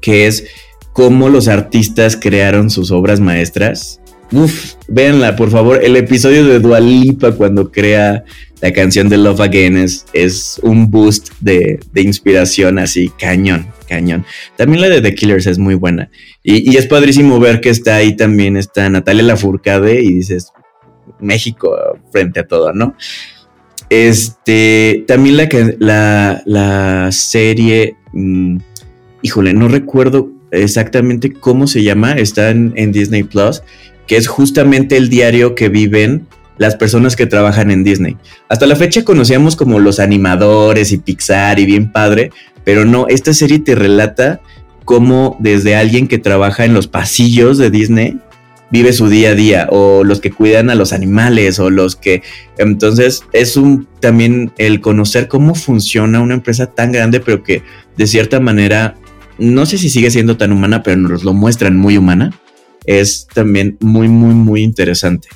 que 0.00 0.26
es 0.26 0.44
cómo 0.92 1.28
los 1.28 1.48
artistas 1.48 2.16
crearon 2.16 2.70
sus 2.70 2.90
obras 2.90 3.20
maestras. 3.20 4.00
Uf, 4.32 4.74
véanla, 4.88 5.36
por 5.36 5.50
favor. 5.50 5.82
El 5.82 5.96
episodio 5.96 6.44
de 6.46 6.58
Dualipa 6.58 7.32
cuando 7.32 7.70
crea 7.70 8.24
la 8.62 8.72
canción 8.72 9.08
de 9.08 9.18
Love 9.18 9.40
Again 9.40 9.76
es, 9.76 10.06
es 10.12 10.60
un 10.62 10.88
boost 10.88 11.30
de, 11.40 11.80
de 11.92 12.00
inspiración 12.00 12.78
así, 12.78 13.10
cañón, 13.18 13.66
cañón. 13.88 14.24
También 14.56 14.80
la 14.80 14.88
de 14.88 15.02
The 15.02 15.16
Killers 15.16 15.48
es 15.48 15.58
muy 15.58 15.74
buena. 15.74 16.10
Y, 16.44 16.76
es 16.76 16.86
padrísimo 16.86 17.40
ver 17.40 17.60
que 17.60 17.70
está 17.70 17.96
ahí 17.96 18.14
también 18.14 18.56
está 18.56 18.88
Natalia 18.88 19.24
Lafourcade 19.24 20.00
y 20.00 20.12
dices, 20.12 20.52
México 21.18 21.76
frente 22.12 22.38
a 22.38 22.46
todo, 22.46 22.72
¿no? 22.72 22.94
Este, 23.90 25.04
también 25.08 25.38
la, 25.38 25.48
la, 25.80 26.42
la 26.46 27.10
serie, 27.10 27.96
mm, 28.12 28.58
híjole, 29.22 29.54
no 29.54 29.66
recuerdo 29.66 30.30
exactamente 30.52 31.32
cómo 31.32 31.66
se 31.66 31.82
llama, 31.82 32.12
está 32.12 32.50
en 32.50 32.92
Disney 32.92 33.24
Plus, 33.24 33.64
que 34.06 34.16
es 34.16 34.28
justamente 34.28 34.96
el 34.96 35.08
diario 35.08 35.56
que 35.56 35.68
viven 35.68 36.28
las 36.62 36.76
personas 36.76 37.16
que 37.16 37.26
trabajan 37.26 37.70
en 37.70 37.84
Disney. 37.84 38.16
Hasta 38.48 38.66
la 38.66 38.76
fecha 38.76 39.04
conocíamos 39.04 39.56
como 39.56 39.80
los 39.80 39.98
animadores 39.98 40.92
y 40.92 40.98
Pixar 40.98 41.58
y 41.58 41.66
bien 41.66 41.92
padre, 41.92 42.30
pero 42.64 42.84
no, 42.84 43.06
esta 43.08 43.34
serie 43.34 43.58
te 43.58 43.74
relata 43.74 44.40
cómo 44.84 45.36
desde 45.40 45.74
alguien 45.74 46.06
que 46.06 46.18
trabaja 46.18 46.64
en 46.64 46.72
los 46.72 46.86
pasillos 46.86 47.58
de 47.58 47.70
Disney 47.70 48.18
vive 48.70 48.92
su 48.92 49.08
día 49.08 49.30
a 49.30 49.34
día 49.34 49.66
o 49.70 50.02
los 50.04 50.20
que 50.20 50.30
cuidan 50.30 50.70
a 50.70 50.74
los 50.74 50.92
animales 50.92 51.58
o 51.58 51.68
los 51.68 51.94
que 51.94 52.22
entonces 52.56 53.24
es 53.32 53.56
un 53.56 53.86
también 54.00 54.52
el 54.56 54.80
conocer 54.80 55.28
cómo 55.28 55.54
funciona 55.54 56.20
una 56.20 56.34
empresa 56.34 56.66
tan 56.66 56.90
grande 56.90 57.20
pero 57.20 57.42
que 57.42 57.62
de 57.98 58.06
cierta 58.06 58.40
manera 58.40 58.96
no 59.38 59.66
sé 59.66 59.76
si 59.76 59.90
sigue 59.90 60.10
siendo 60.10 60.38
tan 60.38 60.52
humana 60.52 60.82
pero 60.82 60.96
nos 60.96 61.22
lo 61.22 61.34
muestran 61.34 61.76
muy 61.76 61.98
humana 61.98 62.32
es 62.86 63.26
también 63.34 63.76
muy 63.80 64.08
muy 64.08 64.34
muy 64.34 64.62
interesante 64.62 65.28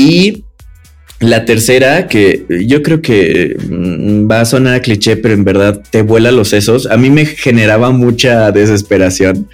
y 0.00 0.44
la 1.20 1.44
tercera, 1.44 2.08
que 2.08 2.46
yo 2.66 2.82
creo 2.82 3.02
que 3.02 3.54
mm, 3.68 4.30
va 4.30 4.40
a 4.40 4.44
sonar 4.46 4.80
cliché, 4.80 5.18
pero 5.18 5.34
en 5.34 5.44
verdad 5.44 5.82
te 5.90 6.00
vuela 6.00 6.30
los 6.30 6.48
sesos. 6.48 6.86
A 6.86 6.96
mí 6.96 7.10
me 7.10 7.26
generaba 7.26 7.90
mucha 7.90 8.50
desesperación. 8.50 9.46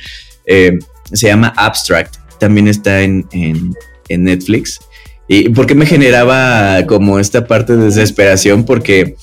Eh, 0.46 0.78
se 1.12 1.26
llama 1.26 1.52
Abstract. 1.56 2.14
También 2.38 2.68
está 2.68 3.02
en, 3.02 3.26
Netflix. 4.08 4.78
¿Y 5.26 5.48
por 5.48 5.66
qué 5.66 5.74
me 5.74 5.86
generaba 5.86 6.86
como 6.86 7.18
esta 7.18 7.48
parte 7.48 7.76
de 7.76 7.86
desesperación? 7.86 8.64
Porque 8.64 9.16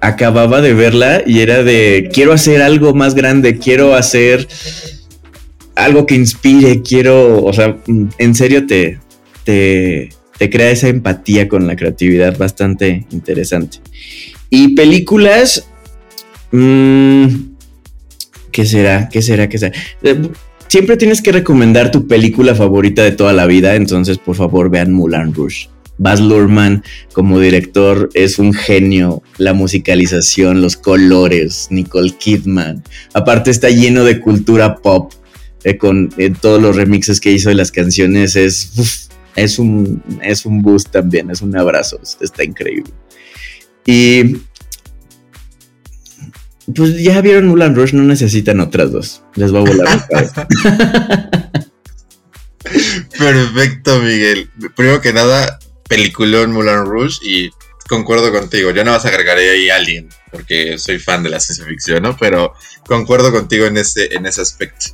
acababa 0.00 0.60
de 0.60 0.74
verla 0.74 1.22
y 1.24 1.40
era 1.40 1.62
de 1.62 2.10
quiero 2.12 2.32
hacer 2.32 2.60
algo 2.60 2.94
más 2.94 3.14
grande, 3.14 3.58
quiero 3.58 3.94
hacer 3.94 4.46
algo 5.76 6.06
que 6.06 6.16
inspire, 6.16 6.82
quiero, 6.82 7.44
o 7.44 7.52
sea, 7.52 7.76
en 7.86 8.34
serio 8.34 8.66
te, 8.66 8.98
crea 10.38 10.70
esa 10.70 10.88
empatía 10.88 11.48
con 11.48 11.66
la 11.66 11.76
creatividad 11.76 12.36
bastante 12.36 13.06
interesante. 13.10 13.78
Y 14.50 14.74
películas, 14.74 15.68
mmm, 16.52 17.26
¿qué 18.52 18.64
será? 18.66 19.08
¿Qué 19.08 19.22
será? 19.22 19.48
¿Qué 19.48 19.58
será? 19.58 19.76
Eh, 20.02 20.28
siempre 20.68 20.96
tienes 20.96 21.22
que 21.22 21.32
recomendar 21.32 21.90
tu 21.90 22.06
película 22.06 22.54
favorita 22.54 23.02
de 23.02 23.12
toda 23.12 23.32
la 23.32 23.46
vida, 23.46 23.74
entonces 23.74 24.18
por 24.18 24.36
favor 24.36 24.70
vean 24.70 24.92
Mulan 24.92 25.34
Rush. 25.34 25.66
Baz 25.98 26.20
Luhrmann 26.20 26.84
como 27.12 27.40
director 27.40 28.10
es 28.12 28.38
un 28.38 28.52
genio, 28.52 29.22
la 29.38 29.54
musicalización, 29.54 30.60
los 30.60 30.76
colores, 30.76 31.68
Nicole 31.70 32.12
Kidman. 32.12 32.82
Aparte 33.14 33.50
está 33.50 33.70
lleno 33.70 34.04
de 34.04 34.20
cultura 34.20 34.76
pop 34.76 35.12
eh, 35.64 35.78
con 35.78 36.12
eh, 36.18 36.32
todos 36.38 36.60
los 36.60 36.76
remixes 36.76 37.18
que 37.18 37.32
hizo 37.32 37.48
de 37.48 37.54
las 37.54 37.72
canciones. 37.72 38.36
Es, 38.36 39.05
es, 39.36 39.58
un, 39.58 40.02
es 40.22 40.44
un 40.46 40.62
boost 40.62 40.90
también, 40.90 41.30
es 41.30 41.42
un 41.42 41.56
abrazo, 41.56 42.00
está 42.20 42.42
increíble. 42.42 42.92
Y 43.84 44.38
pues 46.74 46.98
ya 46.98 47.20
vieron 47.20 47.46
Mulan 47.46 47.76
Rush, 47.76 47.92
no 47.92 48.02
necesitan 48.02 48.58
otras 48.60 48.90
dos. 48.90 49.22
Les 49.36 49.54
va 49.54 49.60
a 49.60 49.62
volar 49.62 50.08
Perfecto, 53.16 54.00
Miguel. 54.00 54.50
Primero 54.74 55.00
que 55.00 55.12
nada, 55.12 55.60
peliculón 55.88 56.50
Mulan 56.52 56.86
Rouge 56.86 57.18
y 57.22 57.50
concuerdo 57.88 58.32
contigo. 58.32 58.72
Yo 58.72 58.84
no 58.84 58.90
vas 58.90 59.04
a 59.04 59.08
agregar 59.08 59.38
ahí 59.38 59.70
a 59.70 59.76
alguien 59.76 60.08
porque 60.32 60.76
soy 60.78 60.98
fan 60.98 61.22
de 61.22 61.30
la 61.30 61.38
ciencia 61.40 61.64
ficción, 61.64 62.02
¿no? 62.02 62.16
Pero 62.16 62.52
concuerdo 62.86 63.30
contigo 63.32 63.66
en 63.66 63.76
ese, 63.76 64.14
en 64.14 64.26
ese 64.26 64.42
aspecto. 64.42 64.86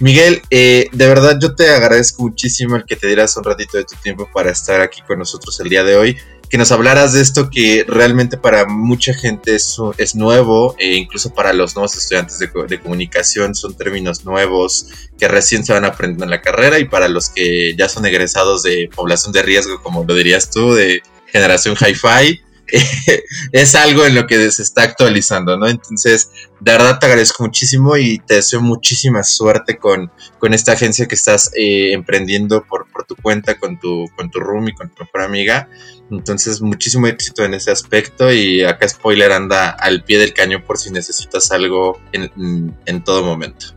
Miguel, 0.00 0.42
eh, 0.50 0.88
de 0.92 1.06
verdad 1.08 1.38
yo 1.40 1.54
te 1.54 1.70
agradezco 1.70 2.22
muchísimo 2.22 2.76
el 2.76 2.84
que 2.84 2.96
te 2.96 3.06
dieras 3.06 3.36
un 3.36 3.44
ratito 3.44 3.78
de 3.78 3.84
tu 3.84 3.94
tiempo 3.96 4.28
para 4.32 4.50
estar 4.50 4.80
aquí 4.80 5.02
con 5.02 5.18
nosotros 5.18 5.58
el 5.60 5.68
día 5.68 5.84
de 5.84 5.96
hoy 5.96 6.16
que 6.54 6.58
nos 6.58 6.70
hablaras 6.70 7.12
de 7.12 7.20
esto 7.20 7.50
que 7.50 7.84
realmente 7.88 8.36
para 8.36 8.66
mucha 8.66 9.12
gente 9.12 9.56
es, 9.56 9.76
es 9.98 10.14
nuevo, 10.14 10.76
e 10.78 10.94
incluso 10.94 11.34
para 11.34 11.52
los 11.52 11.74
nuevos 11.74 11.96
estudiantes 11.96 12.38
de, 12.38 12.48
de, 12.68 12.80
comunicación 12.80 13.56
son 13.56 13.74
términos 13.74 14.24
nuevos 14.24 14.86
que 15.18 15.26
recién 15.26 15.64
se 15.64 15.72
van 15.72 15.84
aprendiendo 15.84 16.24
en 16.24 16.30
la 16.30 16.42
carrera 16.42 16.78
y 16.78 16.84
para 16.84 17.08
los 17.08 17.28
que 17.30 17.74
ya 17.76 17.88
son 17.88 18.06
egresados 18.06 18.62
de 18.62 18.88
población 18.94 19.32
de 19.32 19.42
riesgo, 19.42 19.82
como 19.82 20.04
lo 20.04 20.14
dirías 20.14 20.48
tú, 20.50 20.74
de 20.74 21.02
generación 21.26 21.74
hi-fi, 21.74 22.40
es 23.52 23.74
algo 23.74 24.04
en 24.04 24.14
lo 24.14 24.26
que 24.26 24.50
se 24.50 24.62
está 24.62 24.82
actualizando, 24.82 25.56
¿no? 25.56 25.68
Entonces, 25.68 26.30
de 26.60 26.72
verdad 26.72 26.98
te 26.98 27.06
agradezco 27.06 27.44
muchísimo 27.44 27.96
y 27.96 28.18
te 28.18 28.36
deseo 28.36 28.60
muchísima 28.60 29.22
suerte 29.22 29.76
con, 29.76 30.10
con 30.38 30.54
esta 30.54 30.72
agencia 30.72 31.06
que 31.06 31.14
estás 31.14 31.50
eh, 31.56 31.92
emprendiendo 31.92 32.64
por, 32.64 32.90
por, 32.90 33.04
tu 33.04 33.16
cuenta, 33.16 33.58
con 33.58 33.78
tu, 33.78 34.06
con 34.16 34.30
tu 34.30 34.40
room 34.40 34.68
y 34.68 34.74
con 34.74 34.88
tu 34.90 35.04
mejor 35.04 35.22
amiga. 35.22 35.68
Entonces, 36.10 36.60
muchísimo 36.60 37.06
éxito 37.06 37.44
en 37.44 37.54
ese 37.54 37.70
aspecto 37.70 38.32
y 38.32 38.62
acá 38.62 38.88
Spoiler 38.88 39.32
anda 39.32 39.70
al 39.70 40.04
pie 40.04 40.18
del 40.18 40.34
cañón 40.34 40.62
por 40.62 40.78
si 40.78 40.90
necesitas 40.90 41.50
algo 41.50 42.00
en, 42.12 42.76
en 42.86 43.04
todo 43.04 43.24
momento. 43.24 43.74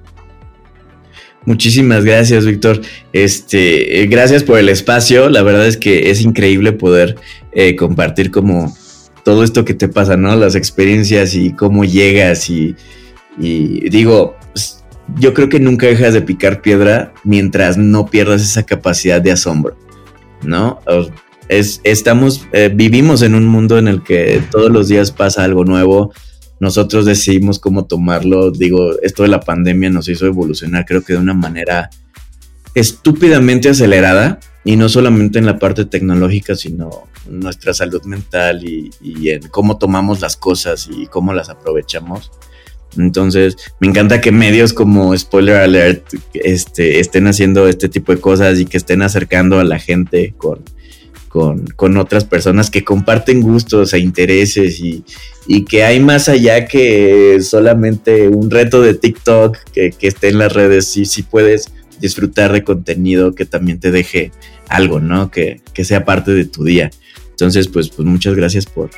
Muchísimas 1.47 2.03
gracias, 2.03 2.45
Víctor. 2.45 2.81
Este, 3.13 4.01
eh, 4.01 4.07
gracias 4.07 4.43
por 4.43 4.59
el 4.59 4.67
espacio. 4.67 5.29
La 5.29 5.43
verdad 5.43 5.65
es 5.65 5.77
que 5.77 6.11
es 6.11 6.19
increíble 6.21 6.73
poder 6.73 7.15
eh, 7.53 7.77
compartir 7.77 8.31
como 8.31 8.75
todo 9.23 9.45
esto 9.45 9.63
que 9.63 9.73
te 9.73 9.87
pasa, 9.87 10.17
¿no? 10.17 10.35
Las 10.35 10.55
experiencias 10.55 11.35
y 11.35 11.53
cómo 11.53 11.85
llegas 11.85 12.49
y, 12.49 12.75
digo, 13.37 14.35
pues, 14.51 14.83
yo 15.17 15.33
creo 15.33 15.47
que 15.47 15.61
nunca 15.61 15.87
dejas 15.87 16.13
de 16.13 16.21
picar 16.21 16.61
piedra 16.61 17.13
mientras 17.23 17.77
no 17.77 18.07
pierdas 18.07 18.41
esa 18.41 18.63
capacidad 18.63 19.21
de 19.21 19.31
asombro, 19.31 19.77
¿no? 20.43 20.81
Es, 21.47 21.79
estamos, 21.85 22.45
eh, 22.51 22.69
vivimos 22.75 23.21
en 23.21 23.35
un 23.35 23.45
mundo 23.45 23.77
en 23.77 23.87
el 23.87 24.03
que 24.03 24.41
todos 24.51 24.69
los 24.69 24.89
días 24.89 25.13
pasa 25.13 25.45
algo 25.45 25.63
nuevo 25.63 26.11
nosotros 26.59 27.05
decidimos 27.05 27.59
cómo 27.59 27.85
tomarlo. 27.85 28.51
Digo, 28.51 28.99
esto 29.01 29.23
de 29.23 29.29
la 29.29 29.39
pandemia 29.39 29.89
nos 29.89 30.07
hizo 30.09 30.25
evolucionar, 30.25 30.85
creo 30.85 31.03
que 31.03 31.13
de 31.13 31.19
una 31.19 31.33
manera 31.33 31.89
estúpidamente 32.73 33.69
acelerada, 33.69 34.39
y 34.67 34.75
no 34.75 34.89
solamente 34.89 35.39
en 35.39 35.45
la 35.45 35.59
parte 35.59 35.85
tecnológica, 35.85 36.53
sino 36.53 37.07
nuestra 37.29 37.73
salud 37.73 38.03
mental 38.03 38.65
y, 38.65 38.91
en 39.29 39.47
cómo 39.47 39.77
tomamos 39.77 40.19
las 40.19 40.35
cosas 40.35 40.89
y 40.91 41.07
cómo 41.07 41.33
las 41.33 41.47
aprovechamos. 41.47 42.31
Entonces, 42.97 43.55
me 43.79 43.87
encanta 43.87 44.19
que 44.19 44.33
medios 44.33 44.73
como 44.73 45.17
Spoiler 45.17 45.55
Alert 45.55 46.13
este, 46.33 46.99
estén 46.99 47.27
haciendo 47.27 47.65
este 47.69 47.87
tipo 47.87 48.11
de 48.11 48.19
cosas 48.19 48.59
y 48.59 48.65
que 48.65 48.75
estén 48.75 49.01
acercando 49.03 49.59
a 49.59 49.63
la 49.63 49.79
gente 49.79 50.33
con, 50.37 50.65
con, 51.27 51.97
otras 51.97 52.25
personas 52.25 52.69
que 52.69 52.83
comparten 52.83 53.41
gustos 53.41 53.93
e 53.93 53.99
intereses 53.99 54.79
y, 54.79 55.03
que 55.65 55.83
hay 55.83 55.99
más 55.99 56.27
allá 56.27 56.65
que 56.65 57.39
solamente 57.41 58.27
un 58.27 58.49
reto 58.51 58.81
de 58.81 58.93
TikTok 58.93 59.57
que, 59.71 59.93
esté 60.01 60.29
en 60.29 60.39
las 60.39 60.53
redes 60.53 60.95
y 60.97 61.05
si 61.05 61.23
puedes 61.23 61.71
disfrutar 61.99 62.51
de 62.51 62.63
contenido 62.63 63.33
que 63.33 63.45
también 63.45 63.79
te 63.79 63.91
deje 63.91 64.31
algo, 64.67 64.99
¿no? 64.99 65.31
Que, 65.31 65.61
sea 65.83 66.05
parte 66.05 66.31
de 66.33 66.45
tu 66.45 66.63
día. 66.63 66.89
Entonces, 67.29 67.67
pues, 67.67 67.89
pues 67.89 68.07
muchas 68.07 68.35
gracias 68.35 68.65
por, 68.65 68.89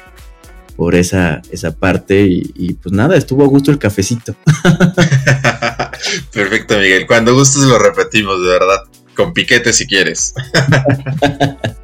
por 0.76 0.96
esa, 0.96 1.42
esa 1.52 1.76
parte 1.76 2.22
y, 2.22 2.52
y, 2.56 2.74
pues 2.76 2.94
nada, 2.94 3.18
estuvo 3.18 3.44
a 3.44 3.48
gusto 3.48 3.70
el 3.72 3.80
cafecito. 3.80 4.36
Perfecto, 6.32 6.78
Miguel. 6.78 7.06
Cuando 7.06 7.34
gustes 7.34 7.64
lo 7.64 7.78
repetimos, 7.78 8.42
de 8.42 8.48
verdad. 8.48 8.84
Con 9.16 9.34
piquete 9.34 9.74
si 9.74 9.86
quieres. 9.86 10.34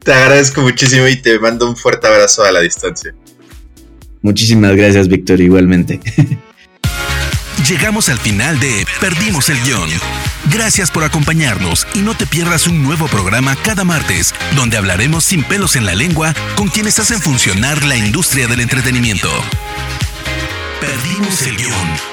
Te 0.00 0.12
agradezco 0.12 0.62
muchísimo 0.62 1.06
y 1.06 1.16
te 1.16 1.38
mando 1.38 1.68
un 1.68 1.76
fuerte 1.76 2.06
abrazo 2.06 2.44
a 2.44 2.52
la 2.52 2.60
distancia. 2.60 3.14
Muchísimas 4.20 4.74
gracias, 4.76 5.08
Víctor, 5.08 5.40
igualmente. 5.40 6.00
Llegamos 7.68 8.08
al 8.08 8.18
final 8.18 8.58
de 8.58 8.84
Perdimos 9.00 9.48
el 9.48 9.60
guion. 9.62 9.88
Gracias 10.52 10.90
por 10.90 11.04
acompañarnos 11.04 11.86
y 11.94 12.00
no 12.00 12.16
te 12.16 12.26
pierdas 12.26 12.66
un 12.66 12.82
nuevo 12.82 13.06
programa 13.06 13.56
cada 13.62 13.84
martes, 13.84 14.34
donde 14.56 14.76
hablaremos 14.76 15.24
sin 15.24 15.44
pelos 15.44 15.76
en 15.76 15.86
la 15.86 15.94
lengua 15.94 16.34
con 16.56 16.68
quienes 16.68 16.98
hacen 16.98 17.20
funcionar 17.20 17.84
la 17.84 17.96
industria 17.96 18.48
del 18.48 18.60
entretenimiento. 18.60 19.28
Perdimos 20.80 21.42
el 21.46 21.56
guion. 21.56 22.11